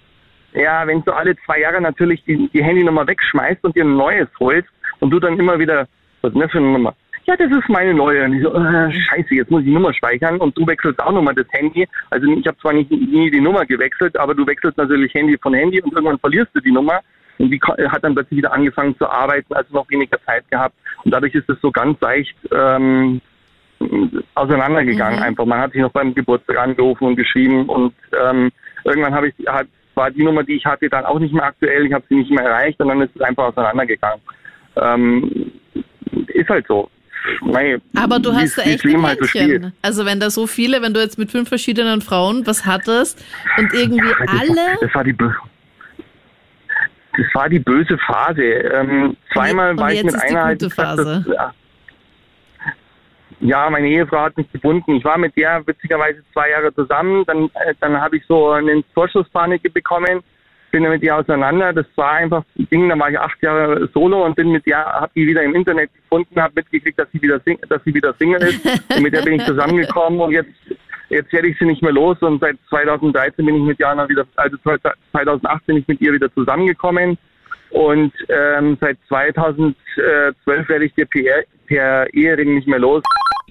ja, 0.54 0.86
wenn 0.88 1.04
du 1.04 1.12
alle 1.12 1.36
zwei 1.46 1.60
Jahre 1.60 1.82
natürlich 1.82 2.24
die, 2.26 2.50
die 2.54 2.64
Handynummer 2.64 3.08
wegschmeißt 3.08 3.64
und 3.64 3.76
dir 3.76 3.86
ein 3.86 3.96
neues 3.96 4.28
holst 4.40 4.70
und 5.00 5.12
du 5.12 5.20
dann 5.20 5.40
immer 5.40 5.60
wieder, 5.60 5.88
was 6.22 6.30
ist 6.30 6.34
denn 6.34 6.42
das 6.42 6.52
für 6.52 6.58
eine 6.58 6.72
Nummer? 6.72 6.96
Ja, 7.26 7.36
das 7.36 7.52
ist 7.52 7.70
meine 7.70 7.94
neue. 7.94 8.26
Und 8.26 8.34
ich 8.34 8.44
so, 8.44 8.54
äh, 8.54 8.92
scheiße, 8.92 9.36
jetzt 9.36 9.52
muss 9.52 9.62
ich 9.62 9.68
die 9.68 9.74
Nummer 9.74 9.94
speichern 9.94 10.38
und 10.38 10.58
du 10.58 10.66
wechselst 10.66 11.00
auch 11.00 11.12
nochmal 11.12 11.36
das 11.36 11.46
Handy. 11.52 11.88
Also 12.10 12.28
ich 12.28 12.48
habe 12.48 12.58
zwar 12.58 12.74
nicht, 12.74 12.90
nie 12.90 13.30
die 13.30 13.42
Nummer 13.42 13.66
gewechselt, 13.66 14.18
aber 14.18 14.34
du 14.34 14.48
wechselst 14.48 14.78
natürlich 14.78 15.14
Handy 15.14 15.38
von 15.38 15.54
Handy 15.54 15.82
und 15.82 15.94
irgendwann 15.94 16.18
verlierst 16.18 16.50
du 16.56 16.60
die 16.60 16.72
Nummer. 16.72 17.02
und 17.38 17.52
die 17.52 17.60
hat 17.60 18.04
dann 18.04 18.16
plötzlich 18.16 18.38
wieder 18.38 18.52
angefangen 18.52 18.98
zu 18.98 19.08
arbeiten, 19.08 19.54
also 19.54 19.74
noch 19.74 19.90
weniger 19.90 20.18
Zeit 20.26 20.50
gehabt. 20.50 20.76
Und 21.04 21.14
dadurch 21.14 21.36
ist 21.36 21.48
es 21.50 21.62
so 21.62 21.72
ganz 21.72 22.00
leicht 22.02 22.36
ähm, 22.52 23.22
auseinandergegangen 24.36 25.20
mhm. 25.20 25.26
einfach. 25.26 25.46
Man 25.46 25.60
hat 25.60 25.72
sich 25.72 25.82
noch 25.82 25.92
beim 25.92 26.14
Geburtstag 26.14 26.58
angerufen 26.58 27.06
und 27.06 27.16
geschrieben 27.16 27.68
und 27.68 27.94
ähm, 28.20 28.52
irgendwann 28.84 29.14
habe 29.14 29.30
ich 29.30 29.48
hat, 29.48 29.68
war 30.00 30.10
die 30.10 30.24
Nummer, 30.24 30.44
die 30.44 30.56
ich 30.56 30.66
hatte, 30.66 30.90
dann 30.90 31.06
auch 31.06 31.20
nicht 31.20 31.34
mehr 31.34 31.44
aktuell. 31.44 31.86
Ich 31.86 31.94
habe 31.94 32.06
sie 32.10 32.16
nicht 32.16 32.32
mehr 32.32 32.46
erreicht 32.46 32.80
und 32.80 32.88
dann 32.88 33.02
ist 33.02 33.12
es 33.16 33.22
einfach 33.22 33.46
auseinandergegangen. 33.46 34.22
Ähm, 34.78 35.52
ist 36.28 36.50
halt 36.50 36.66
so. 36.68 36.90
Nein, 37.42 37.82
Aber 37.98 38.18
du 38.18 38.34
hast 38.34 38.58
da 38.58 38.62
echt 38.62 38.86
ein 38.86 39.04
halt 39.04 39.20
so 39.22 39.72
Also 39.82 40.06
wenn 40.06 40.22
da 40.22 40.30
so 40.30 40.48
viele, 40.48 40.82
wenn 40.82 40.94
du 40.94 41.02
jetzt 41.02 41.20
mit 41.20 41.30
fünf 41.30 41.50
verschiedenen 41.50 42.00
Frauen 42.00 42.48
was 42.48 42.66
hattest 42.66 43.24
und 43.58 43.74
irgendwie 43.74 44.08
ja, 44.08 44.26
das 44.26 44.40
alle... 44.40 44.56
War, 44.56 44.78
das 44.82 44.96
war 44.96 45.04
die 45.04 45.14
das 47.18 47.26
war 47.34 47.50
die 47.50 47.60
böse 47.60 47.98
Phase. 47.98 48.42
Ähm, 48.42 49.18
zweimal 49.34 49.78
war 49.78 49.92
ich 49.92 50.04
mit 50.04 50.16
einer 50.16 50.44
halt 50.44 50.60
gesagt, 50.60 51.00
dass, 51.00 51.26
ja, 51.28 51.54
ja, 53.42 53.70
meine 53.70 53.88
Ehefrau 53.88 54.22
hat 54.22 54.38
mich 54.38 54.52
gebunden. 54.52 54.96
Ich 54.96 55.06
war 55.06 55.18
mit 55.18 55.36
der 55.38 55.66
witzigerweise 55.66 56.24
zwei 56.34 56.50
Jahre 56.50 56.74
zusammen. 56.74 57.24
Dann, 57.26 57.46
äh, 57.66 57.74
dann 57.80 58.00
habe 58.00 58.18
ich 58.18 58.24
so 58.28 58.52
eine 58.52 58.84
Torschusspanik 58.94 59.74
bekommen 59.74 60.22
bin 60.72 60.84
mit 60.84 61.04
ihr 61.04 61.16
auseinander. 61.16 61.74
Das 61.74 61.86
war 61.96 62.14
einfach 62.14 62.44
ein 62.58 62.68
Ding, 62.70 62.90
da 62.90 62.98
war 62.98 63.10
ich 63.10 63.20
acht 63.20 63.42
Jahre 63.42 63.90
solo 63.94 64.26
und 64.26 64.36
bin 64.36 64.52
mit 64.52 64.66
ihr, 64.68 64.78
habe 64.78 65.12
die 65.16 65.26
wieder 65.26 65.44
im 65.44 65.56
Internet 65.56 65.92
gefunden, 65.94 66.40
habe 66.42 66.54
mitgekriegt, 66.56 67.00
dass 67.00 67.08
sie 67.12 67.22
wieder 67.22 67.40
sing, 67.40 67.58
dass 67.68 67.84
sie 67.84 67.94
wieder 67.94 68.14
Single 68.14 68.42
ist. 68.44 68.66
Und 68.96 69.02
mit 69.02 69.14
der 69.14 69.22
bin 69.22 69.34
ich 69.34 69.46
zusammengekommen 69.46 70.20
und 70.20 70.32
jetzt 70.32 70.52
jetzt 71.10 71.34
werde 71.34 71.48
ich 71.48 71.58
sie 71.58 71.66
nicht 71.66 71.82
mehr 71.82 71.92
los 71.92 72.18
und 72.22 72.40
seit 72.40 72.56
2013 72.70 73.44
bin 73.44 73.56
ich 73.56 73.64
mit 73.64 73.80
Jana 73.80 74.08
wieder, 74.08 74.26
also 74.36 74.58
2008 75.12 75.66
bin 75.66 75.78
ich 75.78 75.88
mit 75.88 76.00
ihr 76.02 76.14
wieder 76.14 76.32
zusammengekommen 76.36 77.18
und 77.72 78.14
ähm, 78.30 78.78
seit 78.80 78.98
2012 79.08 79.76
werde 80.70 80.86
ich 80.86 80.94
dir 80.94 81.08
per, 81.08 81.44
per 81.66 82.14
Ehering 82.14 82.54
nicht 82.54 82.68
mehr 82.68 82.78
los. 82.78 83.02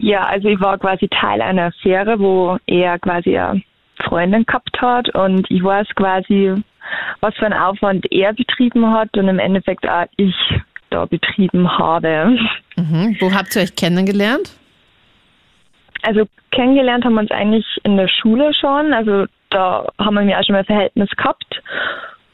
Ja, 0.01 0.25
also 0.27 0.49
ich 0.49 0.61
war 0.61 0.79
quasi 0.79 1.09
Teil 1.09 1.43
einer 1.43 1.67
Affäre, 1.67 2.19
wo 2.21 2.59
er 2.67 2.99
quasi 2.99 3.37
eine 3.37 3.63
Freundin 4.05 4.47
gehabt 4.47 4.81
hat 4.81 5.13
und 5.15 5.51
ich 5.51 5.63
weiß 5.63 5.89
quasi, 5.97 6.55
was 7.21 7.35
für 7.35 7.47
einen 7.47 7.61
Aufwand 7.61 8.07
er 8.13 8.33
betrieben 8.33 8.93
hat 8.93 9.17
und 9.17 9.29
im 9.29 9.39
Endeffekt 9.39 9.89
auch 9.89 10.07
ich 10.17 10.35
da 10.91 11.05
betrieben 11.05 11.79
habe. 11.79 12.39
Mhm. 12.77 13.17
Wo 13.21 13.33
habt 13.35 13.57
ihr 13.57 13.63
euch 13.63 13.75
kennengelernt? 13.75 14.57
Also 16.03 16.27
kennengelernt 16.53 17.05
haben 17.05 17.15
wir 17.15 17.23
uns 17.23 17.33
eigentlich 17.33 17.67
in 17.83 17.97
der 17.97 18.09
Schule 18.09 18.53
schon. 18.55 18.93
Also 18.93 19.27
da 19.51 19.87
haben 19.99 20.15
wir 20.15 20.23
ja 20.23 20.43
schon 20.45 20.53
mal 20.53 20.61
ein 20.61 20.65
Verhältnis 20.65 21.11
gehabt. 21.11 21.61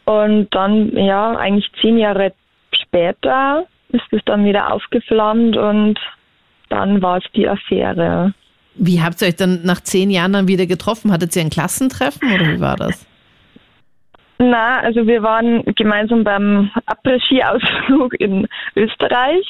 Und 0.04 0.54
dann, 0.54 0.94
ja, 0.96 1.34
eigentlich 1.36 1.70
zehn 1.80 1.96
Jahre 1.96 2.34
später 2.72 3.66
ist 3.88 4.04
es 4.10 4.20
dann 4.26 4.44
wieder 4.44 4.72
aufgeflammt 4.72 5.56
und 5.56 5.98
dann 6.74 7.00
war 7.02 7.18
es 7.18 7.24
die 7.34 7.48
Affäre. 7.48 8.34
Wie 8.74 9.00
habt 9.00 9.22
ihr 9.22 9.28
euch 9.28 9.36
dann 9.36 9.60
nach 9.64 9.80
zehn 9.80 10.10
Jahren 10.10 10.32
dann 10.32 10.48
wieder 10.48 10.66
getroffen? 10.66 11.12
Hattet 11.12 11.34
ihr 11.36 11.42
ein 11.42 11.50
Klassentreffen 11.50 12.34
oder 12.34 12.46
wie 12.46 12.60
war 12.60 12.76
das? 12.76 13.06
Na, 14.38 14.80
also 14.80 15.06
wir 15.06 15.22
waren 15.22 15.62
gemeinsam 15.76 16.24
beim 16.24 16.70
Après-Ski-Ausflug 16.86 18.14
in 18.20 18.48
Österreich 18.74 19.46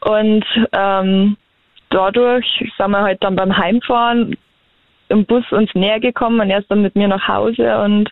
und 0.00 0.44
ähm, 0.72 1.36
dadurch 1.90 2.46
sind 2.78 2.90
wir 2.90 3.02
halt 3.02 3.22
dann 3.22 3.36
beim 3.36 3.54
Heimfahren 3.54 4.36
im 5.14 5.24
Bus 5.24 5.44
uns 5.50 5.70
näher 5.74 6.00
gekommen 6.00 6.40
und 6.40 6.50
er 6.50 6.58
ist 6.58 6.70
dann 6.70 6.82
mit 6.82 6.94
mir 6.96 7.08
nach 7.08 7.26
Hause 7.26 7.78
und 7.78 8.10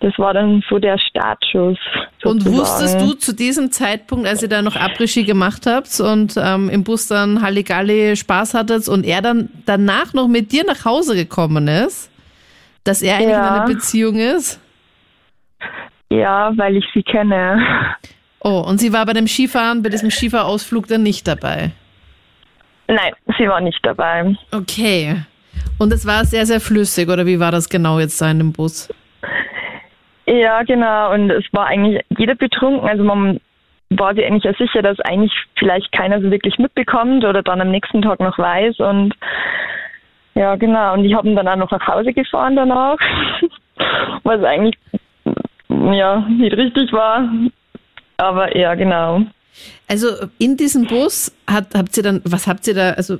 das 0.00 0.16
war 0.18 0.34
dann 0.34 0.62
so 0.68 0.78
der 0.78 0.98
Startschuss. 0.98 1.78
Sozusagen. 2.22 2.54
Und 2.54 2.60
wusstest 2.60 3.00
du 3.00 3.14
zu 3.14 3.34
diesem 3.34 3.70
Zeitpunkt, 3.72 4.26
als 4.26 4.42
ihr 4.42 4.48
da 4.48 4.62
noch 4.62 4.76
Après-Ski 4.76 5.24
gemacht 5.24 5.66
habt 5.66 5.98
und 6.00 6.34
ähm, 6.36 6.68
im 6.68 6.84
Bus 6.84 7.08
dann 7.08 7.42
Halligalli 7.42 8.16
Spaß 8.16 8.54
hattet 8.54 8.88
und 8.88 9.04
er 9.04 9.22
dann 9.22 9.48
danach 9.66 10.12
noch 10.14 10.28
mit 10.28 10.52
dir 10.52 10.64
nach 10.64 10.84
Hause 10.84 11.14
gekommen 11.14 11.66
ist, 11.68 12.10
dass 12.84 13.02
er 13.02 13.16
eigentlich 13.16 13.30
ja. 13.30 13.48
in 13.48 13.54
einer 13.54 13.66
Beziehung 13.66 14.16
ist? 14.16 14.60
Ja, 16.10 16.52
weil 16.56 16.76
ich 16.76 16.84
sie 16.92 17.02
kenne. 17.02 17.64
Oh, 18.40 18.64
und 18.66 18.78
sie 18.78 18.92
war 18.92 19.06
bei 19.06 19.12
dem 19.12 19.26
Skifahren, 19.26 19.82
bei 19.82 19.88
diesem 19.88 20.10
Skifahrausflug 20.10 20.88
dann 20.88 21.02
nicht 21.02 21.26
dabei? 21.26 21.70
Nein, 22.88 23.12
sie 23.38 23.48
war 23.48 23.60
nicht 23.60 23.78
dabei. 23.82 24.36
Okay. 24.50 25.22
Und 25.78 25.92
es 25.92 26.06
war 26.06 26.24
sehr, 26.24 26.46
sehr 26.46 26.60
flüssig, 26.60 27.08
oder 27.08 27.26
wie 27.26 27.40
war 27.40 27.50
das 27.50 27.68
genau 27.68 27.98
jetzt 27.98 28.20
da 28.20 28.30
in 28.30 28.38
dem 28.38 28.52
Bus? 28.52 28.88
Ja, 30.26 30.62
genau. 30.62 31.12
Und 31.12 31.30
es 31.30 31.44
war 31.52 31.66
eigentlich 31.66 32.02
jeder 32.16 32.34
betrunken. 32.34 32.88
Also 32.88 33.02
man 33.02 33.40
war 33.90 34.14
sich 34.14 34.24
eigentlich 34.24 34.44
ja 34.44 34.54
sicher, 34.54 34.82
dass 34.82 35.00
eigentlich 35.00 35.32
vielleicht 35.58 35.92
keiner 35.92 36.20
so 36.20 36.30
wirklich 36.30 36.58
mitbekommt 36.58 37.24
oder 37.24 37.42
dann 37.42 37.60
am 37.60 37.70
nächsten 37.70 38.02
Tag 38.02 38.20
noch 38.20 38.38
weiß. 38.38 38.78
Und 38.78 39.14
ja, 40.34 40.56
genau. 40.56 40.94
Und 40.94 41.04
ich 41.04 41.14
habe 41.14 41.28
ihn 41.28 41.36
dann 41.36 41.48
auch 41.48 41.56
noch 41.56 41.70
nach 41.70 41.86
Hause 41.86 42.12
gefahren 42.12 42.56
danach, 42.56 42.98
was 44.22 44.42
eigentlich 44.44 44.78
ja, 45.68 46.20
nicht 46.28 46.56
richtig 46.56 46.92
war. 46.92 47.28
Aber 48.16 48.56
ja, 48.56 48.74
genau. 48.74 49.22
Also 49.88 50.08
in 50.38 50.56
diesem 50.56 50.86
Bus 50.86 51.36
hat, 51.46 51.74
habt 51.74 51.96
ihr 51.96 52.02
dann, 52.02 52.22
was 52.24 52.46
habt 52.46 52.66
ihr 52.66 52.74
da, 52.74 52.90
also 52.92 53.18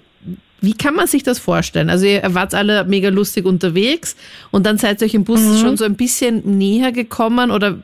wie 0.62 0.74
kann 0.74 0.94
man 0.94 1.06
sich 1.06 1.22
das 1.22 1.38
vorstellen? 1.38 1.90
Also 1.90 2.06
ihr 2.06 2.22
wart 2.34 2.54
alle 2.54 2.84
mega 2.84 3.08
lustig 3.10 3.44
unterwegs 3.44 4.16
und 4.50 4.64
dann 4.64 4.78
seid 4.78 5.02
ihr 5.02 5.06
euch 5.06 5.14
im 5.14 5.24
Bus 5.24 5.40
mhm. 5.40 5.56
schon 5.56 5.76
so 5.76 5.84
ein 5.84 5.96
bisschen 5.96 6.58
näher 6.58 6.92
gekommen 6.92 7.50
oder 7.50 7.78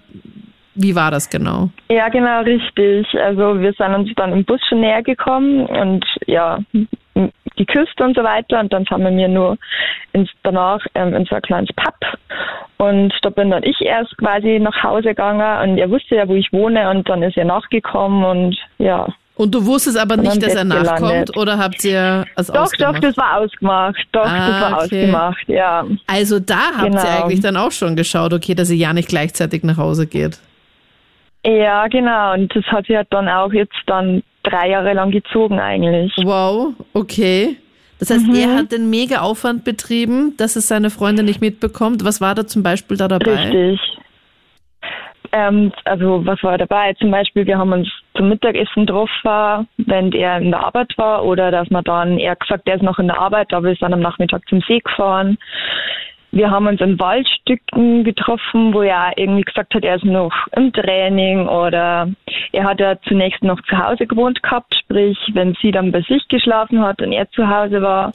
wie 0.80 0.94
war 0.94 1.10
das 1.10 1.28
genau? 1.28 1.70
Ja, 1.88 2.08
genau, 2.08 2.42
richtig. 2.42 3.06
Also 3.20 3.60
wir 3.60 3.72
sind 3.72 3.94
uns 3.94 4.10
dann 4.14 4.32
im 4.32 4.44
Bus 4.44 4.60
schon 4.68 4.80
näher 4.80 5.02
gekommen 5.02 5.66
und 5.66 6.04
ja, 6.26 6.60
geküsst 7.56 8.00
und 8.00 8.16
so 8.16 8.22
weiter. 8.22 8.60
Und 8.60 8.72
dann 8.72 8.84
sind 8.84 9.02
wir 9.02 9.10
mir 9.10 9.28
nur 9.28 9.58
ins, 10.12 10.30
danach 10.44 10.80
ähm, 10.94 11.14
in 11.14 11.24
so 11.26 11.34
ein 11.34 11.42
kleines 11.42 11.70
Pub. 11.74 11.94
Und 12.78 13.12
da 13.22 13.30
bin 13.30 13.50
dann 13.50 13.64
ich 13.64 13.80
erst 13.80 14.16
quasi 14.18 14.60
nach 14.60 14.82
Hause 14.82 15.08
gegangen 15.08 15.70
und 15.70 15.78
er 15.78 15.90
wusste 15.90 16.14
ja, 16.14 16.28
wo 16.28 16.34
ich 16.34 16.52
wohne 16.52 16.88
und 16.90 17.08
dann 17.08 17.22
ist 17.22 17.36
er 17.36 17.44
nachgekommen 17.44 18.24
und 18.24 18.56
ja. 18.78 19.08
Und 19.38 19.54
du 19.54 19.64
wusstest 19.64 19.96
aber 19.96 20.16
nicht, 20.16 20.42
dass 20.42 20.54
er 20.56 20.64
nachkommt 20.64 20.98
gelandet. 20.98 21.36
oder 21.36 21.58
habt 21.58 21.84
ihr 21.84 22.26
es 22.34 22.48
Doch, 22.48 22.56
ausgemacht? 22.56 22.96
doch, 22.96 23.00
das 23.00 23.16
war 23.16 23.36
ausgemacht. 23.38 24.08
Doch, 24.10 24.26
ah, 24.26 24.48
das 24.48 24.60
war 24.60 24.72
okay. 24.72 24.82
ausgemacht, 24.82 25.48
ja. 25.48 25.86
Also 26.08 26.40
da 26.40 26.72
habt 26.76 26.90
genau. 26.90 27.02
ihr 27.02 27.24
eigentlich 27.24 27.40
dann 27.40 27.56
auch 27.56 27.70
schon 27.70 27.94
geschaut, 27.94 28.32
okay, 28.32 28.56
dass 28.56 28.68
ihr 28.68 28.76
ja 28.76 28.92
nicht 28.92 29.08
gleichzeitig 29.08 29.62
nach 29.62 29.76
Hause 29.76 30.08
geht. 30.08 30.40
Ja, 31.46 31.86
genau. 31.86 32.34
Und 32.34 32.54
das 32.54 32.64
hat 32.64 32.86
sich 32.86 32.96
halt 32.96 33.06
dann 33.10 33.28
auch 33.28 33.52
jetzt 33.52 33.76
dann 33.86 34.24
drei 34.42 34.70
Jahre 34.70 34.92
lang 34.94 35.12
gezogen 35.12 35.60
eigentlich. 35.60 36.12
Wow, 36.24 36.74
okay. 36.92 37.56
Das 38.00 38.10
heißt, 38.10 38.26
mhm. 38.26 38.34
er 38.34 38.56
hat 38.56 38.72
den 38.72 38.90
mega 38.90 39.20
Aufwand 39.20 39.62
betrieben, 39.62 40.36
dass 40.36 40.56
es 40.56 40.66
seine 40.66 40.90
Freundin 40.90 41.26
nicht 41.26 41.40
mitbekommt. 41.40 42.04
Was 42.04 42.20
war 42.20 42.34
da 42.34 42.44
zum 42.44 42.64
Beispiel 42.64 42.96
da 42.96 43.06
dabei? 43.06 43.50
Richtig. 43.50 43.80
Ähm, 45.32 45.72
also 45.84 46.24
was 46.24 46.42
war 46.42 46.56
dabei? 46.58 46.94
Zum 46.94 47.10
Beispiel, 47.10 47.46
wir 47.46 47.58
haben 47.58 47.72
uns 47.72 47.88
zum 48.16 48.28
Mittagessen 48.28 48.86
getroffen, 48.86 49.68
wenn 49.76 50.12
er 50.12 50.38
in 50.38 50.50
der 50.50 50.60
Arbeit 50.64 50.92
war 50.96 51.24
oder 51.24 51.50
dass 51.50 51.68
man 51.70 51.84
dann, 51.84 52.18
er 52.18 52.36
gesagt, 52.36 52.66
er 52.66 52.76
ist 52.76 52.82
noch 52.82 52.98
in 52.98 53.08
der 53.08 53.18
Arbeit, 53.18 53.52
aber 53.52 53.68
wir 53.68 53.74
sind 53.76 53.92
am 53.92 54.00
Nachmittag 54.00 54.42
zum 54.48 54.60
See 54.62 54.78
gefahren. 54.78 55.38
Wir 56.30 56.50
haben 56.50 56.66
uns 56.66 56.80
in 56.80 56.98
Waldstücken 56.98 58.04
getroffen, 58.04 58.74
wo 58.74 58.82
er 58.82 59.12
irgendwie 59.16 59.42
gesagt 59.42 59.74
hat, 59.74 59.82
er 59.82 59.96
ist 59.96 60.04
noch 60.04 60.32
im 60.54 60.72
Training 60.72 61.48
oder 61.48 62.08
er 62.52 62.64
hat 62.64 62.80
ja 62.80 63.00
zunächst 63.08 63.42
noch 63.42 63.60
zu 63.62 63.78
Hause 63.78 64.06
gewohnt 64.06 64.42
gehabt, 64.42 64.74
sprich, 64.74 65.18
wenn 65.32 65.56
sie 65.62 65.70
dann 65.70 65.90
bei 65.90 66.02
sich 66.02 66.28
geschlafen 66.28 66.80
hat 66.82 67.00
und 67.00 67.12
er 67.12 67.30
zu 67.30 67.48
Hause 67.48 67.80
war, 67.80 68.12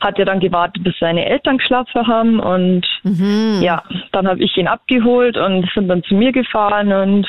hat 0.00 0.18
er 0.18 0.26
dann 0.26 0.40
gewartet, 0.40 0.84
bis 0.84 0.94
seine 1.00 1.26
Eltern 1.26 1.58
geschlafen 1.58 2.06
haben 2.06 2.38
und 2.38 2.86
mhm. 3.02 3.60
ja, 3.62 3.82
dann 4.12 4.28
habe 4.28 4.42
ich 4.42 4.56
ihn 4.56 4.68
abgeholt 4.68 5.36
und 5.36 5.68
sind 5.74 5.88
dann 5.88 6.04
zu 6.04 6.14
mir 6.14 6.32
gefahren 6.32 6.92
und 6.92 7.26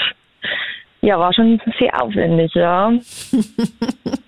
ja, 1.01 1.19
war 1.19 1.33
schon 1.33 1.59
sehr 1.79 2.01
aufwendig, 2.01 2.53
ja. 2.53 2.91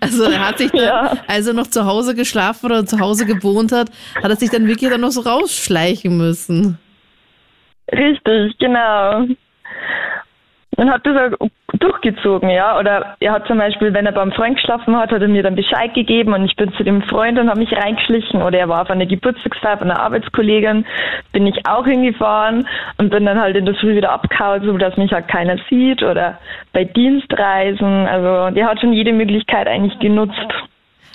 Also 0.00 0.24
er 0.24 0.48
hat 0.48 0.58
sich 0.58 0.70
dann, 0.70 0.84
ja. 0.84 1.16
als 1.26 1.46
er 1.46 1.54
noch 1.54 1.66
zu 1.66 1.84
Hause 1.84 2.14
geschlafen 2.14 2.66
oder 2.66 2.86
zu 2.86 2.98
Hause 3.00 3.26
gewohnt 3.26 3.72
hat, 3.72 3.90
hat 4.16 4.30
er 4.30 4.36
sich 4.36 4.50
dann 4.50 4.66
wirklich 4.66 4.90
dann 4.90 5.00
noch 5.00 5.10
so 5.10 5.20
rausschleichen 5.20 6.16
müssen. 6.16 6.78
Richtig, 7.92 8.56
genau. 8.58 9.26
Und 10.76 10.90
hat 10.90 11.04
das 11.04 11.32
auch 11.38 11.48
durchgezogen, 11.78 12.48
ja. 12.48 12.78
Oder 12.78 13.16
er 13.20 13.32
hat 13.32 13.46
zum 13.46 13.58
Beispiel, 13.58 13.92
wenn 13.92 14.06
er 14.06 14.12
beim 14.12 14.32
Freund 14.32 14.56
geschlafen 14.56 14.96
hat, 14.96 15.10
hat 15.10 15.20
er 15.20 15.28
mir 15.28 15.42
dann 15.42 15.56
Bescheid 15.56 15.92
gegeben 15.94 16.32
und 16.32 16.44
ich 16.44 16.56
bin 16.56 16.72
zu 16.74 16.84
dem 16.84 17.02
Freund 17.02 17.38
und 17.38 17.48
habe 17.48 17.58
mich 17.58 17.72
reingeschlichen. 17.72 18.42
Oder 18.42 18.58
er 18.58 18.68
war 18.68 18.82
auf 18.82 18.90
einer 18.90 19.06
Geburtstagsfeier 19.06 19.78
von 19.78 19.90
einer 19.90 20.00
Arbeitskollegin, 20.00 20.86
bin 21.32 21.46
ich 21.46 21.66
auch 21.66 21.84
hingefahren 21.84 22.66
und 22.98 23.10
bin 23.10 23.26
dann 23.26 23.40
halt 23.40 23.56
in 23.56 23.66
der 23.66 23.74
Früh 23.74 23.96
wieder 23.96 24.12
abgehauen, 24.12 24.62
so 24.64 24.76
dass 24.78 24.96
mich 24.96 25.12
halt 25.12 25.28
keiner 25.28 25.56
sieht. 25.68 26.02
Oder 26.02 26.38
bei 26.72 26.84
Dienstreisen. 26.84 28.06
Also 28.06 28.54
der 28.54 28.66
hat 28.66 28.80
schon 28.80 28.92
jede 28.92 29.12
Möglichkeit 29.12 29.66
eigentlich 29.66 29.98
genutzt. 29.98 30.38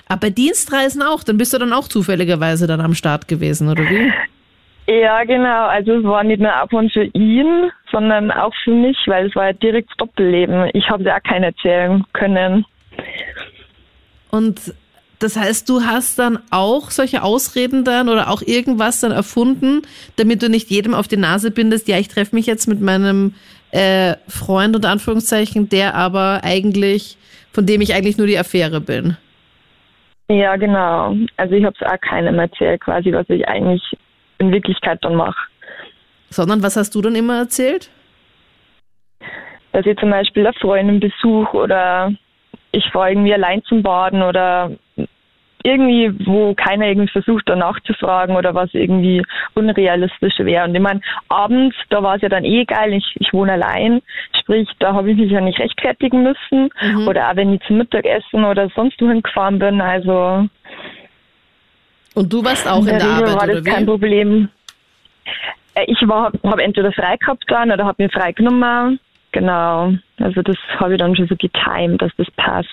Aber 0.07 0.19
bei 0.19 0.29
Dienstreisen 0.29 1.01
auch? 1.01 1.23
Dann 1.23 1.37
bist 1.37 1.53
du 1.53 1.57
dann 1.57 1.73
auch 1.73 1.87
zufälligerweise 1.87 2.67
dann 2.67 2.81
am 2.81 2.93
Start 2.93 3.27
gewesen, 3.27 3.69
oder 3.69 3.83
wie? 3.83 4.11
Ja, 4.87 5.23
genau. 5.23 5.67
Also 5.67 5.93
es 5.93 6.03
war 6.03 6.23
nicht 6.23 6.41
nur 6.41 6.53
Abhorn 6.53 6.89
für 6.89 7.05
ihn, 7.05 7.71
sondern 7.91 8.31
auch 8.31 8.53
für 8.63 8.71
mich, 8.71 8.97
weil 9.07 9.27
es 9.27 9.35
war 9.35 9.47
ja 9.47 9.53
direkt 9.53 9.89
Doppelleben. 9.97 10.69
Ich 10.73 10.89
habe 10.89 11.03
ja 11.03 11.17
auch 11.17 11.23
keinen 11.23 11.43
erzählen 11.43 12.03
können. 12.13 12.65
Und 14.29 14.75
das 15.19 15.37
heißt, 15.37 15.67
du 15.69 15.81
hast 15.81 16.19
dann 16.19 16.39
auch 16.51 16.91
solche 16.91 17.23
Ausreden 17.23 17.83
dann 17.83 18.09
oder 18.09 18.29
auch 18.29 18.41
irgendwas 18.41 18.99
dann 18.99 19.11
erfunden, 19.11 19.81
damit 20.17 20.43
du 20.43 20.49
nicht 20.49 20.69
jedem 20.69 20.93
auf 20.93 21.07
die 21.07 21.17
Nase 21.17 21.51
bindest, 21.51 21.87
ja, 21.87 21.97
ich 21.97 22.09
treffe 22.09 22.35
mich 22.35 22.45
jetzt 22.45 22.67
mit 22.67 22.81
meinem 22.81 23.33
äh, 23.71 24.15
Freund 24.27 24.75
unter 24.75 24.89
Anführungszeichen, 24.89 25.69
der 25.69 25.95
aber 25.95 26.41
eigentlich, 26.43 27.17
von 27.51 27.65
dem 27.65 27.81
ich 27.81 27.93
eigentlich 27.93 28.17
nur 28.17 28.27
die 28.27 28.37
Affäre 28.37 28.81
bin. 28.81 29.17
Ja, 30.27 30.55
genau. 30.57 31.15
Also 31.37 31.55
ich 31.55 31.63
habe 31.63 31.75
es 31.79 31.87
auch 31.87 31.99
keinem 32.01 32.37
erzählt, 32.39 32.81
quasi, 32.81 33.11
was 33.11 33.29
ich 33.29 33.47
eigentlich 33.47 33.81
in 34.39 34.51
Wirklichkeit 34.51 34.99
dann 35.03 35.15
mache. 35.15 35.47
Sondern 36.29 36.63
was 36.63 36.75
hast 36.75 36.95
du 36.95 37.01
dann 37.01 37.15
immer 37.15 37.37
erzählt? 37.37 37.89
Dass 39.71 39.85
ich 39.85 39.97
zum 39.97 40.09
Beispiel 40.09 40.45
eine 40.45 40.53
Freundin 40.53 40.99
besuche 40.99 41.57
oder 41.57 42.11
ich 42.71 42.85
fahre 42.91 43.11
irgendwie 43.11 43.33
allein 43.33 43.63
zum 43.63 43.83
Baden 43.83 44.21
oder 44.21 44.71
irgendwie, 45.65 46.13
wo 46.27 46.53
keiner 46.53 46.87
irgendwie 46.87 47.11
versucht, 47.11 47.43
danach 47.47 47.79
zu 47.81 47.93
fragen 47.93 48.35
oder 48.35 48.53
was 48.53 48.69
irgendwie 48.73 49.23
unrealistisch 49.55 50.37
wäre. 50.37 50.65
Und 50.65 50.75
ich 50.75 50.81
meine, 50.81 51.01
abends, 51.27 51.75
da 51.89 52.03
war 52.03 52.15
es 52.15 52.21
ja 52.21 52.29
dann 52.29 52.45
eh 52.45 52.65
geil, 52.65 52.93
ich, 52.93 53.15
ich 53.19 53.33
wohne 53.33 53.53
allein, 53.53 54.01
sprich, 54.39 54.69
da 54.79 54.93
habe 54.93 55.09
ich 55.11 55.17
mich 55.17 55.31
ja 55.31 55.41
nicht 55.41 55.59
rechtfertigen 55.59 56.21
müssen. 56.21 56.69
Mhm. 56.81 57.07
Oder 57.07 57.31
auch 57.31 57.35
wenn 57.35 57.53
ich 57.53 57.61
zum 57.61 57.77
Mittagessen 57.77 58.45
oder 58.45 58.69
sonst 58.75 59.01
wohin 59.01 59.23
gefahren 59.23 59.57
bin, 59.57 59.81
also. 59.81 60.47
Und 62.15 62.31
du 62.33 62.43
warst 62.43 62.67
auch 62.67 62.79
in 62.79 62.85
der, 62.85 62.97
der 62.99 63.07
Arbeit, 63.07 63.35
war 63.35 63.47
das 63.47 63.55
oder 63.57 63.65
wie? 63.65 63.69
kein 63.69 63.85
Problem. 63.85 64.49
Äh, 65.75 65.85
Ich 65.87 65.99
habe 66.01 66.63
entweder 66.63 66.91
frei 66.91 67.17
gehabt 67.17 67.43
dann 67.47 67.71
oder 67.71 67.85
habe 67.85 68.01
mir 68.03 68.09
frei 68.09 68.31
genommen. 68.31 68.99
Genau. 69.31 69.93
Also 70.17 70.41
das 70.41 70.55
habe 70.79 70.93
ich 70.93 70.99
dann 70.99 71.13
schon 71.15 71.27
so 71.27 71.35
getimt, 71.35 72.01
dass 72.01 72.11
das 72.17 72.27
passt. 72.37 72.69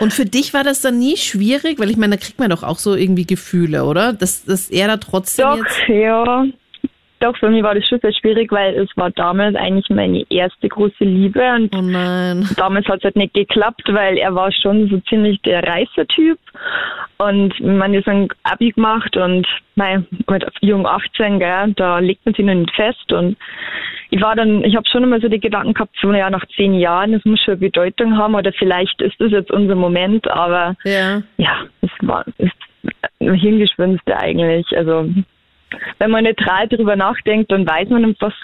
Und 0.00 0.14
für 0.14 0.24
dich 0.24 0.54
war 0.54 0.64
das 0.64 0.80
dann 0.80 0.98
nie 0.98 1.18
schwierig, 1.18 1.78
weil 1.78 1.90
ich 1.90 1.98
meine, 1.98 2.16
da 2.16 2.22
kriegt 2.24 2.38
man 2.38 2.48
doch 2.48 2.62
auch 2.62 2.78
so 2.78 2.94
irgendwie 2.94 3.26
Gefühle, 3.26 3.84
oder? 3.84 4.14
Dass, 4.14 4.44
dass 4.46 4.70
er 4.70 4.86
da 4.88 4.96
trotzdem 4.96 5.44
Doch, 5.46 5.56
jetzt. 5.58 5.88
ja. 5.88 6.46
Doch, 7.20 7.34
für 7.38 7.48
mich 7.50 7.62
war 7.62 7.74
das 7.74 7.86
schon 7.88 7.98
sehr 8.00 8.12
schwierig, 8.12 8.50
weil 8.52 8.74
es 8.74 8.88
war 8.96 9.10
damals 9.10 9.56
eigentlich 9.56 9.88
meine 9.90 10.24
erste 10.30 10.68
große 10.68 11.02
Liebe 11.04 11.40
und 11.54 11.74
Oh 11.74 11.80
nein. 11.80 12.46
damals 12.56 12.86
hat 12.88 12.98
es 12.98 13.04
halt 13.04 13.16
nicht 13.16 13.32
geklappt, 13.32 13.84
weil 13.88 14.18
er 14.18 14.34
war 14.34 14.52
schon 14.52 14.88
so 14.90 14.98
ziemlich 15.08 15.40
der 15.42 15.62
Reißer-Typ 15.62 16.38
und 17.18 17.58
man 17.60 17.94
ist 17.94 18.08
ein 18.08 18.28
Abi 18.42 18.70
gemacht 18.70 19.16
und 19.16 19.46
mein, 19.74 20.06
mit 20.28 20.44
jung 20.60 20.86
18, 20.86 21.38
gell, 21.38 21.72
da 21.76 21.98
legt 21.98 22.24
man 22.24 22.34
sich 22.34 22.44
noch 22.44 22.54
nicht 22.54 22.74
fest 22.74 23.12
und 23.12 23.36
ich 24.10 24.20
war 24.20 24.36
dann, 24.36 24.62
ich 24.64 24.76
habe 24.76 24.88
schon 24.88 25.02
immer 25.02 25.20
so 25.20 25.28
die 25.28 25.40
Gedanken 25.40 25.74
gehabt, 25.74 25.96
so 26.00 26.12
ja 26.12 26.30
nach 26.30 26.46
zehn 26.54 26.74
Jahren, 26.74 27.12
das 27.12 27.24
muss 27.24 27.40
schon 27.40 27.52
eine 27.52 27.60
Bedeutung 27.60 28.16
haben 28.16 28.34
oder 28.34 28.52
vielleicht 28.52 29.00
ist 29.02 29.20
das 29.20 29.32
jetzt 29.32 29.50
unser 29.50 29.74
Moment, 29.74 30.28
aber 30.30 30.76
Ja. 30.84 31.22
ja, 31.38 31.64
es 31.82 31.90
war 32.02 32.24
es 32.38 32.50
Hirngespinste 33.18 34.16
eigentlich. 34.16 34.66
Also 34.76 35.08
wenn 35.98 36.10
man 36.10 36.24
neutral 36.24 36.68
darüber 36.68 36.96
nachdenkt, 36.96 37.50
dann 37.50 37.66
weiß 37.66 37.88
man 37.88 38.14
was 38.20 38.34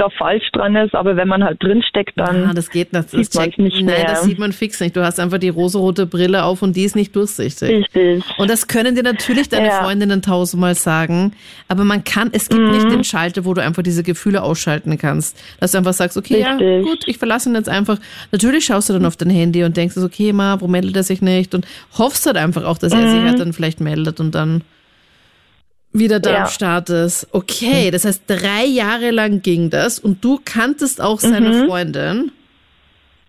da 0.00 0.08
falsch 0.10 0.50
dran 0.52 0.74
ist, 0.76 0.94
aber 0.94 1.16
wenn 1.16 1.28
man 1.28 1.44
halt 1.44 1.62
drinsteckt, 1.62 2.12
dann 2.16 2.44
Ah, 2.50 2.54
das 2.54 2.70
geht 2.70 2.92
nicht. 2.92 3.04
Das 3.04 3.10
sieht 3.12 3.30
checkt- 3.30 3.58
nicht 3.58 3.76
Nein, 3.76 3.84
mehr. 3.86 4.04
das 4.06 4.22
sieht 4.24 4.38
man 4.38 4.52
fix 4.52 4.80
nicht. 4.80 4.96
Du 4.96 5.04
hast 5.04 5.20
einfach 5.20 5.38
die 5.38 5.48
rosarote 5.50 6.06
Brille 6.06 6.44
auf 6.44 6.62
und 6.62 6.74
die 6.76 6.84
ist 6.84 6.96
nicht 6.96 7.14
durchsichtig. 7.14 7.68
richtig. 7.94 8.24
Und 8.38 8.50
das 8.50 8.66
können 8.68 8.94
dir 8.94 9.02
natürlich 9.02 9.48
deine 9.48 9.66
Ja. 9.68 9.82
Freundinnen 9.82 10.22
tausendmal 10.22 10.74
sagen, 10.74 11.32
aber 11.68 11.84
man 11.84 12.02
kann, 12.04 12.30
es 12.32 12.48
gibt 12.48 12.62
Mhm. 12.62 12.70
nicht 12.70 12.90
den 12.90 13.04
Schalter, 13.04 13.44
wo 13.44 13.54
du 13.54 13.62
einfach 13.62 13.82
diese 13.82 14.02
Gefühle 14.02 14.42
ausschalten 14.42 14.96
kannst. 14.98 15.36
Dass 15.60 15.72
du 15.72 15.78
einfach 15.78 15.92
sagst, 15.92 16.16
okay, 16.16 16.40
ja, 16.40 16.52
Richtig. 16.56 16.84
gut, 16.84 16.98
ich 17.06 17.18
verlasse 17.18 17.48
ihn 17.50 17.54
jetzt 17.54 17.68
einfach. 17.68 17.98
Natürlich 18.32 18.64
schaust 18.64 18.88
du 18.88 18.94
dann 18.94 19.04
auf 19.06 19.16
dein 19.16 19.30
Handy 19.30 19.64
und 19.64 19.76
denkst, 19.76 19.96
okay, 19.98 20.32
ma, 20.32 20.60
wo 20.60 20.66
meldet 20.68 20.96
er 20.96 21.02
sich 21.02 21.20
nicht? 21.22 21.54
Und 21.54 21.66
hoffst 21.98 22.26
halt 22.26 22.36
einfach 22.36 22.64
auch, 22.64 22.78
dass 22.78 22.92
er 22.92 23.08
sich 23.10 23.20
halt 23.22 23.38
dann 23.38 23.52
vielleicht 23.52 23.80
meldet 23.80 24.20
und 24.20 24.34
dann 24.34 24.62
wieder 25.92 26.20
da. 26.20 26.30
Ja. 26.30 26.38
am 26.42 26.46
Start 26.48 26.88
ist. 26.90 27.28
Okay, 27.32 27.90
das 27.90 28.04
heißt, 28.04 28.24
drei 28.28 28.64
Jahre 28.64 29.10
lang 29.10 29.42
ging 29.42 29.70
das 29.70 29.98
und 29.98 30.24
du 30.24 30.38
kanntest 30.44 31.02
auch 31.02 31.18
seine 31.18 31.48
Mhm. 31.50 31.66
Freundin. 31.66 32.32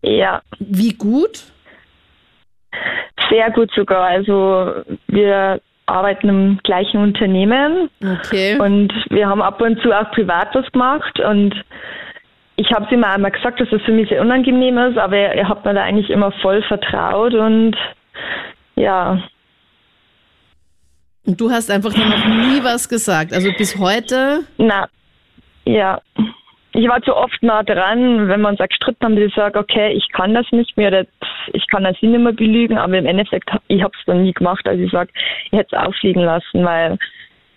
Ja, 0.03 0.41
Wie 0.59 0.93
gut? 0.93 1.41
sehr 3.30 3.51
gut 3.51 3.72
sogar. 3.76 4.03
Also 4.05 4.84
wir 5.07 5.62
arbeiten 5.86 6.30
im 6.30 6.59
gleichen 6.64 7.01
Unternehmen 7.01 7.89
Okay. 8.01 8.57
und 8.59 8.93
wir 9.09 9.28
haben 9.28 9.41
ab 9.41 9.62
und 9.62 9.82
zu 9.82 9.91
auch 9.91 10.09
privat 10.12 10.53
was 10.53 10.70
gemacht 10.72 11.20
und 11.20 11.53
ich 12.57 12.72
habe 12.72 12.86
es 12.86 12.91
ihm 12.91 13.03
einmal 13.03 13.32
gesagt, 13.32 13.59
dass 13.59 13.70
das 13.70 13.82
für 13.84 13.91
mich 13.91 14.09
sehr 14.09 14.22
unangenehm 14.22 14.78
ist, 14.78 14.97
aber 14.97 15.18
er, 15.18 15.34
er 15.36 15.49
hat 15.49 15.66
mir 15.66 15.74
da 15.74 15.84
eigentlich 15.84 16.09
immer 16.09 16.32
voll 16.41 16.62
vertraut 16.64 17.34
und 17.34 17.76
ja, 18.76 19.22
Und 21.26 21.39
du 21.39 21.51
hast 21.51 21.69
einfach 21.69 21.93
dann 21.93 22.09
noch 22.09 22.26
nie 22.26 22.63
was 22.63 22.89
gesagt. 22.89 23.34
Also 23.34 23.49
bis 23.57 23.78
heute. 23.78 24.41
na, 24.57 24.88
ja. 25.65 26.01
Ich 26.74 26.88
war 26.88 27.01
zu 27.01 27.13
oft 27.13 27.43
nah 27.43 27.63
dran, 27.63 28.30
wenn 28.30 28.39
wir 28.39 28.47
uns 28.47 28.61
auch 28.61 28.67
gestritten 28.67 29.03
haben, 29.03 29.15
dass 29.17 29.26
ich 29.26 29.36
sage, 29.36 29.59
okay, 29.59 29.91
ich 29.91 30.07
kann 30.13 30.34
das 30.34 30.45
nicht 30.51 30.78
mehr, 30.78 31.05
ich 31.51 31.67
kann 31.67 31.84
das 31.84 31.97
nicht 32.01 32.17
mehr 32.17 32.32
belügen, 32.32 32.78
aber 32.78 32.97
im 32.97 33.05
Endeffekt, 33.05 33.49
ich 33.67 33.84
habe 33.84 33.91
es 33.99 34.05
dann 34.05 34.24
nie 34.24 34.32
gemacht, 34.32 34.65
also 34.65 34.82
ich 34.82 34.89
sage, 34.89 35.11
ich 35.51 35.59
hätte 35.59 35.76
es 35.76 35.86
auffliegen 35.86 36.24
lassen, 36.24 36.63
weil 36.63 36.97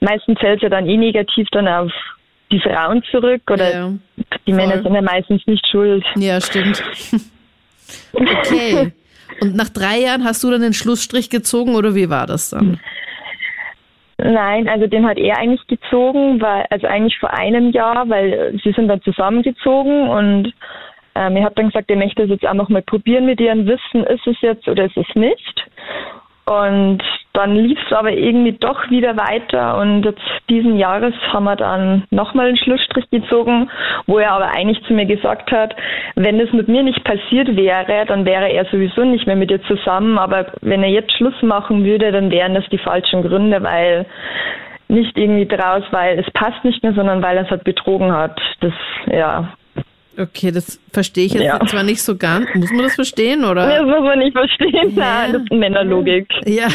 meistens 0.01 0.41
fällt 0.41 0.57
es 0.57 0.63
ja 0.65 0.69
dann 0.69 0.89
eh 0.89 0.97
negativ 0.97 1.47
dann 1.53 1.69
auf 1.69 1.93
die 2.51 2.59
Frauen 2.59 3.05
zurück 3.13 3.43
oder 3.51 3.73
Ja, 3.73 3.93
die 4.49 4.53
Männer 4.53 4.75
voll. 4.75 4.83
sind 4.83 4.95
ja 4.97 5.03
meistens 5.03 5.47
nicht 5.47 5.65
schuld. 5.69 6.05
ja, 6.17 6.41
stimmt. 6.41 6.83
Okay. 8.13 8.93
Und 9.41 9.57
nach 9.57 9.69
drei 9.69 9.99
Jahren 10.01 10.25
hast 10.25 10.43
du 10.45 10.51
dann 10.51 10.61
den 10.63 10.73
Schlussstrich 10.73 11.29
gezogen 11.31 11.75
oder 11.75 11.95
wie 11.95 12.09
war 12.09 12.27
das 12.27 12.51
dann? 12.51 12.81
Nein, 14.27 14.69
also 14.71 14.87
den 14.87 15.07
hat 15.07 15.19
er 15.19 15.37
eigentlich 15.37 15.67
gezogen, 15.67 16.41
weil, 16.41 16.65
also 16.71 16.87
eigentlich 16.87 17.19
vor 17.19 17.35
einem 17.35 17.73
Jahr, 17.73 18.09
weil 18.09 18.59
sie 18.65 18.73
sind 18.73 18.89
dann 18.89 19.03
zusammengezogen 19.03 20.09
und 20.09 20.55
ähm, 21.15 21.37
er 21.37 21.45
hat 21.45 21.59
dann 21.59 21.67
gesagt, 21.67 21.91
er 21.91 21.97
möchte 21.97 22.23
es 22.23 22.31
jetzt 22.31 22.47
einfach 22.47 22.71
mal 22.71 22.81
probieren 22.81 23.27
mit 23.27 23.39
ihren 23.39 23.67
Wissen, 23.67 24.03
ist 24.05 24.27
es 24.27 24.41
jetzt 24.41 24.67
oder 24.67 24.87
ist 24.87 24.97
es 24.97 25.15
nicht. 25.15 25.67
Und 26.47 27.03
dann 27.33 27.57
lief 27.57 27.79
es 27.87 27.93
aber 27.93 28.13
irgendwie 28.13 28.53
doch 28.53 28.91
wieder 28.91 29.17
weiter 29.17 29.79
und 29.79 30.05
jetzt 30.05 30.23
diesen 30.49 30.77
Jahres 30.77 31.15
haben 31.33 31.45
wir 31.45 31.57
dann 31.57 32.05
nochmal 32.11 32.49
einen 32.49 32.57
Schlussstrich 32.57 33.09
gezogen, 33.11 33.71
wo 34.07 34.19
er 34.19 34.33
aber 34.33 34.51
eigentlich 34.55 34.85
zu 34.85 34.93
mir 34.93 35.07
gesagt 35.07 35.51
hat, 35.51 35.75
wenn 36.15 36.39
das 36.39 36.53
mit 36.53 36.69
mir 36.69 36.83
nicht 36.83 37.03
passiert 37.03 37.57
wäre, 37.57 38.05
dann 38.07 38.25
wäre 38.25 38.53
er 38.53 38.67
sowieso 38.67 39.05
nicht 39.05 39.27
mehr 39.27 39.37
mit 39.37 39.51
ihr 39.51 39.63
zusammen, 39.65 40.19
aber 40.19 40.53
wenn 40.61 40.83
er 40.83 40.91
jetzt 40.91 41.13
Schluss 41.13 41.41
machen 41.43 41.83
würde, 41.85 42.13
dann 42.13 42.31
wären 42.31 42.55
das 42.55 42.69
die 42.69 42.79
falschen 42.79 43.23
Gründe, 43.23 43.63
weil 43.63 44.07
nicht 44.89 45.17
irgendwie 45.17 45.47
draus, 45.47 45.83
weil 45.91 46.19
es 46.19 46.31
passt 46.33 46.63
nicht 46.63 46.83
mehr, 46.83 46.93
sondern 46.93 47.23
weil 47.23 47.39
er 47.39 47.45
es 47.45 47.51
halt 47.51 47.65
betrogen 47.65 48.13
hat. 48.13 48.39
Das, 48.61 48.75
ja. 49.07 49.49
Okay, 50.19 50.51
das 50.53 50.79
verstehe 50.93 51.27
ich 51.27 51.33
jetzt 51.35 51.43
Ja. 51.45 51.61
zwar 51.67 51.83
nicht 51.83 52.03
so 52.03 52.17
ganz. 52.17 52.47
Muss 52.55 52.71
man 52.71 52.85
das 52.85 52.95
verstehen 52.95 53.43
Das 53.43 53.51
oder? 53.51 53.83
muss 53.85 54.03
man 54.05 54.19
nicht 54.19 54.33
verstehen. 54.37 54.95
Ja. 54.95 55.23
Nein, 55.23 55.33
das 55.33 55.43
ist 55.43 55.53
Männerlogik. 55.53 56.29
Ja. 56.47 56.69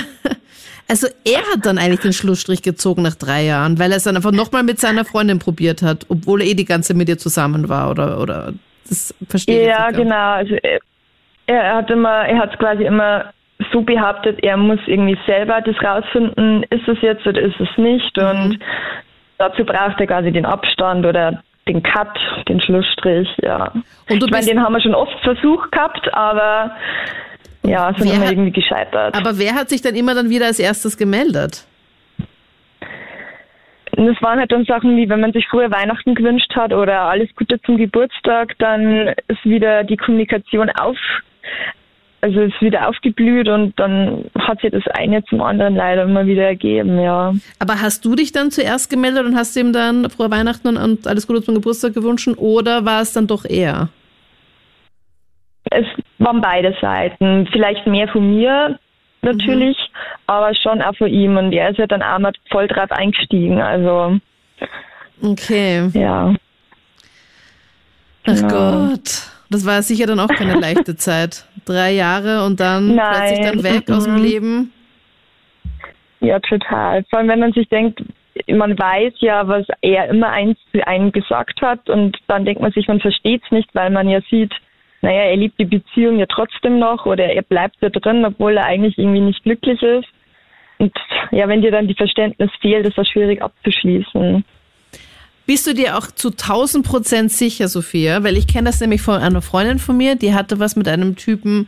Also 0.87 1.07
er 1.23 1.39
hat 1.53 1.65
dann 1.65 1.77
eigentlich 1.77 1.99
den 1.99 2.13
Schlussstrich 2.13 2.63
gezogen 2.63 3.03
nach 3.03 3.13
drei 3.15 3.43
Jahren, 3.45 3.77
weil 3.77 3.91
er 3.91 3.97
es 3.97 4.03
dann 4.05 4.15
einfach 4.15 4.31
nochmal 4.31 4.63
mit 4.63 4.79
seiner 4.79 5.05
Freundin 5.05 5.37
probiert 5.37 5.83
hat, 5.83 6.05
obwohl 6.09 6.41
er 6.41 6.47
eh 6.47 6.53
die 6.55 6.65
ganze 6.65 6.95
mit 6.95 7.07
ihr 7.09 7.17
zusammen 7.19 7.69
war 7.69 7.91
oder 7.91 8.19
oder 8.19 8.53
das 8.87 9.13
verstehe 9.29 9.61
ich 9.61 9.67
Ja, 9.67 9.91
genau. 9.91 10.15
Also 10.33 10.55
er, 10.55 10.79
er 11.45 11.75
hat 11.75 11.91
immer, 11.91 12.25
er 12.25 12.39
hat 12.39 12.57
quasi 12.57 12.83
immer 12.85 13.25
so 13.71 13.81
behauptet, 13.81 14.39
er 14.43 14.57
muss 14.57 14.79
irgendwie 14.87 15.17
selber 15.27 15.61
das 15.61 15.75
rausfinden, 15.83 16.63
ist 16.71 16.87
es 16.87 16.97
jetzt 17.01 17.27
oder 17.27 17.39
ist 17.39 17.59
es 17.59 17.69
nicht. 17.77 18.17
Mhm. 18.17 18.23
Und 18.25 18.59
dazu 19.37 19.63
braucht 19.65 19.99
er 19.99 20.07
quasi 20.07 20.31
den 20.31 20.45
Abstand 20.45 21.05
oder 21.05 21.43
den 21.69 21.83
Cut, 21.83 22.17
den 22.47 22.59
Schlussstrich, 22.61 23.27
ja. 23.41 23.71
Ich 24.07 24.19
meine, 24.31 24.45
den 24.45 24.61
haben 24.61 24.73
wir 24.73 24.81
schon 24.81 24.95
oft 24.95 25.17
versucht 25.21 25.71
gehabt, 25.71 26.13
aber 26.13 26.71
ja, 27.63 27.93
sind 27.97 28.07
Wer 28.09 28.15
immer 28.15 28.25
hat- 28.25 28.31
irgendwie 28.31 28.51
gescheitert. 28.51 29.15
aber 29.15 29.37
wer 29.37 29.53
hat 29.53 29.69
sich 29.69 29.81
dann 29.81 29.95
immer 29.95 30.15
dann 30.15 30.29
wieder 30.29 30.47
als 30.47 30.59
erstes 30.59 30.97
gemeldet? 30.97 31.65
Und 33.97 34.07
es 34.07 34.21
waren 34.21 34.39
halt 34.39 34.51
dann 34.51 34.65
Sachen 34.65 34.95
wie, 34.95 35.09
wenn 35.09 35.19
man 35.19 35.33
sich 35.33 35.45
früher 35.49 35.71
Weihnachten 35.71 36.15
gewünscht 36.15 36.55
hat 36.55 36.71
oder 36.73 37.01
alles 37.01 37.29
Gute 37.35 37.59
zum 37.61 37.77
Geburtstag, 37.77 38.53
dann 38.59 39.09
ist 39.27 39.43
wieder 39.43 39.83
die 39.83 39.97
Kommunikation 39.97 40.69
auf, 40.69 40.97
also 42.21 42.41
ist 42.41 42.61
wieder 42.61 42.87
aufgeblüht 42.89 43.47
und 43.47 43.79
dann 43.79 44.25
hat 44.37 44.61
sich 44.61 44.71
das 44.71 44.85
eine 44.93 45.23
zum 45.25 45.41
anderen 45.41 45.75
leider 45.75 46.03
immer 46.03 46.25
wieder 46.25 46.43
ergeben, 46.43 46.99
ja. 46.99 47.33
Aber 47.59 47.81
hast 47.81 48.03
du 48.05 48.15
dich 48.15 48.31
dann 48.31 48.51
zuerst 48.51 48.89
gemeldet 48.89 49.25
und 49.25 49.35
hast 49.35 49.55
ihm 49.55 49.71
dann 49.73 50.09
frohe 50.09 50.29
Weihnachten 50.31 50.75
und, 50.77 51.07
alles 51.07 51.27
Gute 51.27 51.41
zum 51.41 51.55
Geburtstag 51.55 51.93
gewünscht 51.93 52.27
oder 52.37 52.85
war 52.85 53.01
es 53.01 53.13
dann 53.13 53.27
doch 53.27 53.45
er? 53.45 53.89
Es 55.71 55.85
waren 56.17 56.41
beide 56.41 56.75
Seiten. 56.81 57.47
Vielleicht 57.51 57.85
mehr 57.85 58.07
von 58.07 58.35
mir 58.35 58.79
natürlich, 59.21 59.77
aber 60.25 60.55
schon 60.55 60.81
auch 60.81 60.95
von 60.95 61.07
ihm. 61.07 61.37
Und 61.37 61.51
er 61.53 61.69
ist 61.69 61.77
ja 61.77 61.85
dann 61.85 62.01
auch 62.01 62.17
mal 62.19 62.33
voll 62.49 62.67
drauf 62.67 62.91
eingestiegen. 62.91 63.61
Also 63.61 64.19
Okay. 65.21 65.89
Ja. 65.93 66.33
Ach 68.25 68.35
Genau. 68.35 68.47
Gott. 68.47 69.23
Das 69.49 69.65
war 69.65 69.81
sicher 69.81 70.05
dann 70.05 70.19
auch 70.19 70.27
keine 70.29 70.59
leichte 70.59 70.95
Zeit. 70.97 71.45
Drei 71.65 71.91
Jahre 71.91 72.45
und 72.45 72.59
dann 72.59 72.95
Nein. 72.95 73.11
plötzlich 73.11 73.39
dann 73.47 73.63
weg 73.63 73.89
aus 73.91 74.05
dem 74.05 74.15
Mhm. 74.15 74.21
Leben. 74.23 74.73
Ja, 76.21 76.39
total. 76.39 77.03
Vor 77.09 77.19
allem, 77.19 77.29
wenn 77.29 77.39
man 77.39 77.53
sich 77.53 77.67
denkt, 77.69 78.01
man 78.47 78.77
weiß 78.77 79.13
ja, 79.19 79.47
was 79.47 79.65
er 79.81 80.09
immer 80.09 80.29
eins 80.29 80.57
zu 80.71 80.85
einem 80.85 81.11
gesagt 81.11 81.61
hat 81.61 81.89
und 81.89 82.17
dann 82.27 82.45
denkt 82.45 82.61
man 82.61 82.71
sich, 82.71 82.87
man 82.87 82.99
versteht 82.99 83.41
es 83.45 83.51
nicht, 83.51 83.69
weil 83.73 83.89
man 83.89 84.07
ja 84.09 84.19
sieht, 84.29 84.53
naja, 85.01 85.21
er 85.21 85.37
liebt 85.37 85.57
die 85.59 85.65
Beziehung 85.65 86.19
ja 86.19 86.25
trotzdem 86.25 86.77
noch 86.79 87.05
oder 87.05 87.25
er 87.25 87.41
bleibt 87.41 87.77
da 87.81 87.89
drin, 87.89 88.25
obwohl 88.25 88.57
er 88.57 88.65
eigentlich 88.65 88.97
irgendwie 88.97 89.21
nicht 89.21 89.43
glücklich 89.43 89.81
ist. 89.81 90.07
Und 90.77 90.93
ja, 91.31 91.47
wenn 91.47 91.61
dir 91.61 91.71
dann 91.71 91.87
die 91.87 91.95
Verständnis 91.95 92.51
fehlt, 92.61 92.85
ist 92.87 92.97
das 92.97 93.07
schwierig 93.07 93.41
abzuschließen. 93.41 94.43
Bist 95.49 95.65
du 95.65 95.73
dir 95.73 95.97
auch 95.97 96.05
zu 96.11 96.29
1000 96.29 96.85
Prozent 96.85 97.31
sicher, 97.31 97.69
Sophia? 97.69 98.21
Weil 98.23 98.37
ich 98.37 98.45
kenne 98.45 98.69
das 98.69 98.79
nämlich 98.81 99.01
von 99.01 99.19
einer 99.19 99.41
Freundin 99.41 99.79
von 99.79 99.97
mir, 99.97 100.13
die 100.15 100.35
hatte 100.35 100.59
was 100.59 100.75
mit 100.75 100.87
einem 100.87 101.15
Typen. 101.15 101.67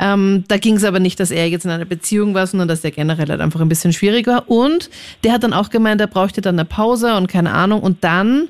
Ähm, 0.00 0.42
da 0.48 0.58
ging 0.58 0.74
es 0.74 0.82
aber 0.82 0.98
nicht, 0.98 1.20
dass 1.20 1.30
er 1.30 1.48
jetzt 1.48 1.64
in 1.64 1.70
einer 1.70 1.84
Beziehung 1.84 2.34
war, 2.34 2.48
sondern 2.48 2.66
dass 2.66 2.80
der 2.80 2.90
generell 2.90 3.28
halt 3.28 3.40
einfach 3.40 3.60
ein 3.60 3.68
bisschen 3.68 3.92
schwierig 3.92 4.26
war. 4.26 4.50
Und 4.50 4.90
der 5.22 5.32
hat 5.32 5.44
dann 5.44 5.52
auch 5.52 5.70
gemeint, 5.70 6.00
er 6.00 6.08
bräuchte 6.08 6.40
dann 6.40 6.56
eine 6.56 6.64
Pause 6.64 7.14
und 7.14 7.28
keine 7.28 7.52
Ahnung. 7.52 7.82
Und 7.82 8.02
dann 8.02 8.48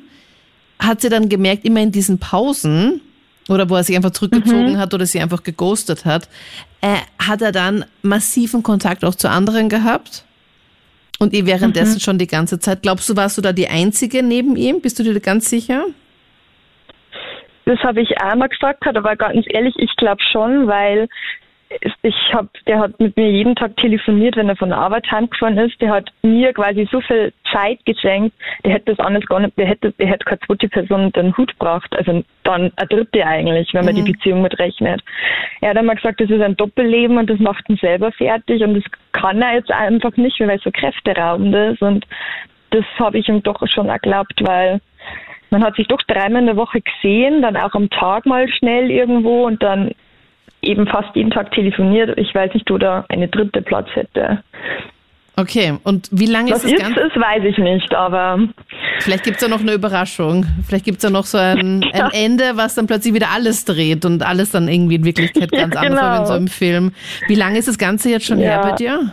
hat 0.79 1.03
sie 1.03 1.11
dann 1.11 1.29
gemerkt, 1.29 1.67
immer 1.67 1.83
in 1.83 1.93
diesen 1.93 2.17
Pausen, 2.19 3.03
oder 3.51 3.69
wo 3.69 3.77
er 3.77 3.85
sich 3.85 3.97
einfach 3.97 4.13
zurückgezogen 4.13 4.79
hat 4.79 4.95
oder 4.95 5.05
sie 5.05 5.21
einfach 5.21 5.43
geghostet 5.43 6.07
hat, 6.07 6.27
äh, 6.81 6.97
hat 7.19 7.43
er 7.43 7.53
dann 7.53 7.85
massiven 8.01 8.63
Kontakt 8.63 9.05
auch 9.05 9.15
zu 9.15 9.29
anderen 9.29 9.69
gehabt. 9.69 10.25
Und 11.21 11.35
ihr 11.35 11.47
währenddessen 11.47 12.01
schon 12.01 12.17
die 12.17 12.27
ganze 12.27 12.59
Zeit. 12.59 12.81
Glaubst 12.83 13.09
du, 13.11 13.15
warst 13.15 13.37
du 13.37 13.43
da 13.43 13.53
die 13.53 13.69
Einzige 13.69 14.23
neben 14.23 14.57
ihm? 14.57 14.81
Bist 14.81 14.99
du 14.99 15.03
dir 15.03 15.21
ganz 15.21 15.51
sicher? 15.51 15.85
Das 17.67 17.79
habe 17.81 18.01
ich 18.01 18.21
einmal 18.21 18.49
gesagt, 18.49 18.87
aber 18.87 19.15
ganz 19.17 19.45
ehrlich, 19.51 19.75
ich 19.77 19.95
glaube 19.97 20.23
schon, 20.33 20.67
weil 20.67 21.09
ich 22.03 22.15
hab, 22.33 22.49
der 22.67 22.81
hat 22.81 22.99
mit 22.99 23.17
mir 23.17 23.31
jeden 23.31 23.55
Tag 23.55 23.77
telefoniert, 23.77 24.37
wenn 24.37 24.49
er 24.49 24.57
von 24.57 24.71
der 24.71 24.79
Arbeit 24.79 25.11
heimgefahren 25.11 25.57
ist. 25.59 25.81
Der 25.81 25.91
hat 25.91 26.11
mir 26.23 26.53
quasi 26.53 26.89
so 26.91 27.01
viel 27.01 27.33
Zeit 27.53 27.79
geschenkt. 27.85 28.35
Der 28.65 28.73
hätte 28.73 28.95
das 28.95 29.07
anders 29.07 29.25
gar 29.27 29.39
nicht, 29.39 29.57
der 29.57 29.67
hätte, 29.67 29.93
der 29.93 30.09
hätte 30.09 30.25
keine 30.25 30.41
zweite 30.41 30.69
Person 30.69 31.13
den 31.13 31.37
Hut 31.37 31.53
gebracht. 31.53 31.95
Also 31.97 32.25
dann 32.43 32.73
eine 32.75 32.89
dritte 32.89 33.25
eigentlich, 33.25 33.73
wenn 33.73 33.85
man 33.85 33.95
die 33.95 34.03
Beziehung 34.03 34.43
mitrechnet. 34.43 35.01
Er 35.61 35.71
hat 35.71 35.77
einmal 35.77 35.97
gesagt, 35.97 36.21
das 36.21 36.31
ist 36.31 36.43
ein 36.43 36.57
Doppelleben 36.57 37.19
und 37.19 37.31
das 37.31 37.39
macht 37.39 37.69
ihn 37.69 37.77
selber 37.77 38.11
fertig 38.13 38.63
und 38.63 38.75
das 38.75 38.85
kann 39.13 39.41
er 39.41 39.55
jetzt 39.55 39.71
einfach 39.71 40.17
nicht, 40.17 40.41
weil 40.41 40.57
es 40.57 40.65
so 40.65 40.71
kräfteraubend 40.73 41.55
ist 41.55 41.83
und 41.83 42.05
das 42.71 42.85
habe 42.99 43.19
ich 43.19 43.29
ihm 43.29 43.43
doch 43.43 43.61
schon 43.69 43.89
erglaubt, 43.89 44.41
weil 44.43 44.81
man 45.51 45.65
hat 45.65 45.77
sich 45.77 45.87
doch 45.89 46.03
dreimal 46.03 46.41
in 46.41 46.47
der 46.47 46.57
Woche 46.57 46.81
gesehen, 46.81 47.43
dann 47.43 47.57
auch 47.57 47.75
am 47.75 47.91
Tag 47.91 48.27
mal 48.27 48.49
schnell 48.49 48.91
irgendwo 48.91 49.47
und 49.47 49.63
dann 49.63 49.93
eben 50.63 50.87
fast 50.87 51.15
jeden 51.17 51.31
Tag 51.31 51.51
telefoniert. 51.53 52.17
Ich 52.19 52.35
weiß 52.35 52.55
nicht, 52.55 52.69
wo 52.71 52.79
da 52.79 53.05
eine 53.09 53.29
dritte 53.29 53.63
Platz 53.63 53.89
hätte. 53.95 54.43
Okay, 55.37 55.79
und 55.85 56.09
wie 56.13 56.27
lange 56.27 56.51
Was 56.51 56.65
ist 56.65 56.75
das 56.75 56.83
Ganze? 56.83 57.01
ist, 57.01 57.17
weiß 57.17 57.45
ich 57.45 57.57
nicht, 57.57 57.95
aber 57.95 58.41
Vielleicht 58.99 59.25
gibt's 59.25 59.41
ja 59.41 59.49
noch 59.49 59.61
eine 59.61 59.73
Überraschung. 59.73 60.45
Vielleicht 60.67 60.85
gibt's 60.85 61.03
ja 61.03 61.09
noch 61.09 61.25
so 61.25 61.39
ein, 61.39 61.83
Ja. 61.95 62.07
ein 62.07 62.11
Ende, 62.13 62.57
was 62.57 62.75
dann 62.75 62.87
plötzlich 62.87 63.15
wieder 63.15 63.31
alles 63.35 63.65
dreht 63.65 64.05
und 64.05 64.23
alles 64.27 64.51
dann 64.51 64.69
irgendwie 64.69 64.97
in 64.97 65.05
Wirklichkeit 65.05 65.51
Ja, 65.53 65.61
ganz 65.67 65.77
anders 65.77 66.01
war 66.03 66.11
in 66.11 66.17
genau. 66.17 66.27
so 66.27 66.33
einem 66.35 66.49
Film. 66.49 66.93
Wie 67.27 67.37
lange 67.37 67.59
ist 67.59 67.69
das 67.69 67.79
Ganze 67.79 68.11
jetzt 68.11 68.27
schon 68.27 68.39
her 68.39 68.61
Ja. 68.63 68.71
bei 68.71 68.73
dir? 68.77 69.13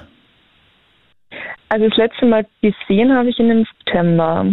also 1.70 1.88
das 1.88 1.98
letzte 1.98 2.26
Mal 2.26 2.46
gesehen 2.62 3.14
habe 3.14 3.30
ich 3.30 3.40
ihn 3.40 3.50
im 3.52 3.66
September. 3.78 4.46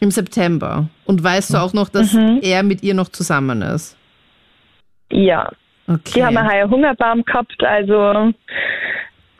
Im 0.00 0.10
September. 0.10 0.88
Und 1.06 1.22
weißt 1.22 1.54
du 1.54 1.58
auch 1.58 1.72
noch, 1.74 1.88
dass 1.88 2.12
Mhm. 2.14 2.40
er 2.42 2.62
mit 2.62 2.82
ihr 2.82 2.94
noch 2.94 3.08
zusammen 3.08 3.62
ist? 3.62 3.96
Ja. 5.10 5.50
Okay. 5.88 6.00
Die 6.16 6.24
haben 6.24 6.36
einen 6.36 6.50
heuer 6.50 6.68
Hungerbaum 6.68 7.24
gehabt, 7.24 7.64
also 7.64 8.32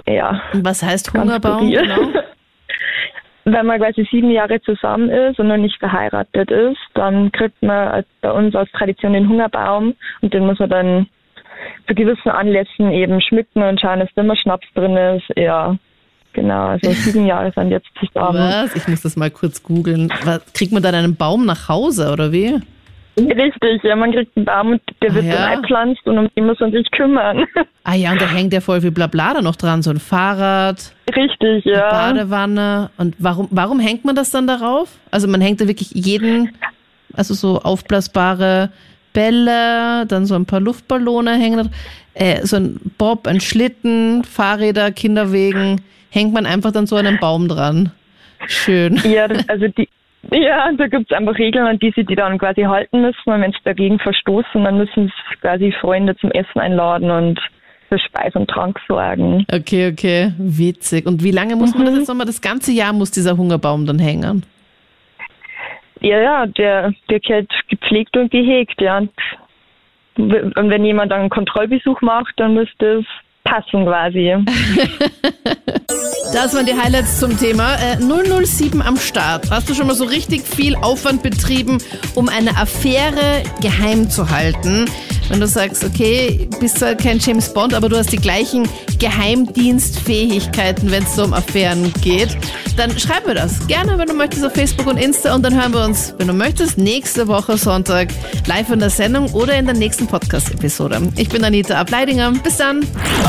ja. 0.07 0.41
Was 0.55 0.83
heißt 0.83 1.13
Hungerbaum 1.13 1.71
genau? 1.71 2.09
Wenn 3.45 3.65
man 3.67 3.79
quasi 3.81 4.07
sieben 4.11 4.31
Jahre 4.31 4.61
zusammen 4.61 5.09
ist 5.09 5.39
und 5.39 5.49
noch 5.49 5.57
nicht 5.57 5.79
verheiratet 5.79 6.51
ist, 6.51 6.79
dann 6.95 7.33
kriegt 7.33 7.63
man 7.63 7.89
als- 7.89 8.07
bei 8.21 8.31
uns 8.31 8.55
aus 8.55 8.69
Tradition 8.73 9.15
den 9.15 9.29
Hungerbaum 9.29 9.95
und 10.21 10.35
den 10.35 10.45
muss 10.47 10.59
man 10.59 10.69
dann 10.69 11.07
zu 11.87 11.95
gewissen 11.95 12.29
Anlässen 12.31 12.91
eben 12.93 13.21
schmücken 13.23 13.63
und 13.63 13.81
schauen, 13.81 14.01
dass 14.01 14.09
da 14.15 14.23
immer 14.23 14.37
Schnaps 14.37 14.67
drin 14.75 14.97
ist. 14.97 15.25
Ja, 15.37 15.77
genau. 16.35 16.67
Also 16.69 16.91
sieben 16.93 17.27
Jahre 17.27 17.51
sind 17.53 17.71
jetzt 17.71 17.89
zusammen. 17.99 18.39
Was? 18.39 18.77
Ich 18.77 18.87
muss 18.87 19.01
das 19.03 19.17
mal 19.17 19.31
kurz 19.31 19.63
googeln. 19.63 20.11
Kriegt 20.55 20.73
man 20.73 20.83
dann 20.83 20.95
einen 20.95 21.17
Baum 21.17 21.47
nach 21.47 21.69
Hause 21.71 22.13
oder 22.13 22.33
wie? 22.33 22.61
Richtig, 23.19 23.83
ja, 23.83 23.97
man 23.97 24.13
kriegt 24.13 24.37
einen 24.37 24.47
Baum 24.47 24.69
und 24.73 24.83
der 25.03 25.15
wird 25.15 25.25
Ah, 25.25 25.29
ja. 25.29 25.35
dann 25.35 25.45
eingepflanzt 25.51 26.07
und 26.07 26.19
um 26.19 26.29
den 26.37 26.47
muss 26.47 26.61
man 26.61 26.73
sich 26.73 26.91
kümmern. 26.93 27.45
Ah 27.85 27.95
ja, 27.95 28.13
und 28.13 28.21
da 28.21 28.27
hängt 28.29 28.53
ja 28.53 28.61
voll 28.61 28.83
viel 28.83 28.91
Blabla 28.91 29.33
da 29.33 29.41
noch 29.41 29.57
dran. 29.57 29.81
So 29.81 29.89
ein 29.91 29.99
Fahrrad, 29.99 30.93
Richtig, 31.17 31.65
ja. 31.65 31.89
Badewanne. 31.89 32.91
Und 32.99 33.15
warum, 33.19 33.49
warum 33.51 33.81
hängt 33.81 34.05
man 34.05 34.15
das 34.15 34.31
dann 34.31 34.47
darauf? 34.47 34.91
Also 35.11 35.27
man 35.27 35.41
hängt 35.41 35.63
da 35.63 35.67
wirklich 35.69 35.93
jeden, 35.93 36.53
also 37.15 37.33
so 37.33 37.61
aufblasbare 37.63 38.71
Bälle, 39.15 40.05
dann 40.07 40.27
so 40.27 40.35
ein 40.35 40.45
paar 40.45 40.61
Luftballone 40.61 41.33
hängen, 41.39 41.71
äh, 42.13 42.45
so 42.47 42.57
ein 42.57 42.79
Bob, 42.99 43.27
ein 43.27 43.41
Schlitten, 43.41 44.23
Fahrräder, 44.23 44.93
Kinderwegen, 44.93 45.81
hängt 46.11 46.35
man 46.35 46.45
einfach 46.45 46.73
dann 46.73 46.87
so 46.87 46.97
an 46.97 47.07
einen 47.07 47.19
Baum 47.19 47.49
dran. 47.49 47.91
Schön. 48.49 49.01
Ja, 49.05 49.29
also 49.49 49.67
die, 49.69 49.89
ja, 50.31 50.71
da 50.73 50.87
gibt 50.89 51.11
es 51.11 51.17
einfach 51.17 51.39
Regeln, 51.39 51.67
an 51.67 51.79
die 51.79 51.93
sie 51.95 52.05
die 52.05 52.15
dann 52.15 52.39
quasi 52.39 52.63
halten 52.63 53.03
müssen. 53.03 53.31
Und 53.31 53.41
wenn 53.41 53.53
sie 53.53 53.59
dagegen 53.65 53.99
verstoßen, 53.99 54.65
dann 54.65 54.77
müssen 54.79 55.07
sie 55.07 55.37
quasi 55.41 55.73
Freunde 55.81 56.17
zum 56.17 56.31
Essen 56.31 56.61
einladen 56.61 57.11
und 57.11 57.41
für 57.89 57.99
Speis 57.99 58.35
und 58.35 58.49
Trank 58.49 58.79
sorgen. 58.87 59.47
Okay, 59.51 59.91
okay, 59.91 60.33
witzig. 60.39 61.07
Und 61.07 61.25
wie 61.25 61.31
lange 61.31 61.57
muss 61.57 61.75
man 61.75 61.87
das 61.87 61.97
jetzt 61.97 62.09
nochmal? 62.09 62.27
Das 62.27 62.43
ganze 62.43 62.73
Jahr 62.73 62.93
muss 62.93 63.11
dieser 63.11 63.37
Hungerbaum 63.37 63.87
dann 63.87 63.99
hängen. 63.99 64.45
Ja, 66.01 66.21
ja, 66.21 66.47
der, 66.47 66.93
der 67.09 67.21
gehört 67.21 67.51
gepflegt 67.69 68.17
und 68.17 68.31
gehegt, 68.31 68.81
ja. 68.81 68.99
Und 70.17 70.71
wenn 70.71 70.85
jemand 70.85 71.13
dann 71.13 71.21
einen 71.21 71.31
Kontrollbesuch 71.31 72.01
macht, 72.03 72.35
dann 72.37 72.55
müsste 72.55 73.01
es 73.01 73.07
passen 73.45 73.85
quasi. 73.85 74.35
Das 76.33 76.55
waren 76.55 76.67
die 76.67 76.75
Highlights 76.75 77.21
zum 77.21 77.39
Thema. 77.39 77.77
Äh, 77.77 77.97
007 78.45 78.83
am 78.83 78.99
Start. 78.99 79.51
Hast 79.51 79.71
du 79.71 79.75
schon 79.75 79.87
mal 79.87 79.95
so 79.95 80.05
richtig 80.05 80.43
viel 80.43 80.77
Aufwand 80.77 81.23
betrieben, 81.23 81.79
um 82.15 82.29
eine 82.29 82.51
Affäre 82.51 83.43
geheim 83.63 84.11
zu 84.11 84.29
halten? 84.29 84.85
Wenn 85.31 85.41
du 85.41 85.47
sagst, 85.47 85.85
okay, 85.85 86.49
bist 86.61 86.79
zwar 86.79 86.95
kein 86.95 87.19
James 87.19 87.53
Bond, 87.53 87.73
aber 87.73 87.89
du 87.89 87.97
hast 87.97 88.13
die 88.13 88.19
gleichen 88.19 88.69
Geheimdienstfähigkeiten, 88.99 90.91
wenn 90.91 91.03
es 91.03 91.17
so 91.17 91.25
um 91.25 91.33
Affären 91.33 91.93
geht, 92.03 92.37
dann 92.77 92.97
schreib 92.99 93.27
mir 93.27 93.35
das. 93.35 93.67
Gerne, 93.67 93.99
wenn 93.99 94.09
du 94.09 94.15
möchtest, 94.15 94.45
auf 94.45 94.53
Facebook 94.53 94.87
und 94.87 94.99
Insta. 94.99 95.35
Und 95.35 95.43
dann 95.43 95.59
hören 95.59 95.73
wir 95.73 95.85
uns, 95.85 96.15
wenn 96.19 96.29
du 96.29 96.35
möchtest, 96.35 96.77
nächste 96.77 97.27
Woche 97.27 97.57
Sonntag 97.57 98.09
live 98.47 98.71
in 98.71 98.81
der 98.81 98.91
Sendung 98.91 99.33
oder 99.33 99.57
in 99.57 99.65
der 99.65 99.75
nächsten 99.75 100.07
Podcast-Episode. 100.07 101.01
Ich 101.17 101.31
bin 101.31 101.43
Anita 101.43 101.79
Ableidinger. 101.81 102.33
Bis 102.33 102.59
dann. 102.59 102.87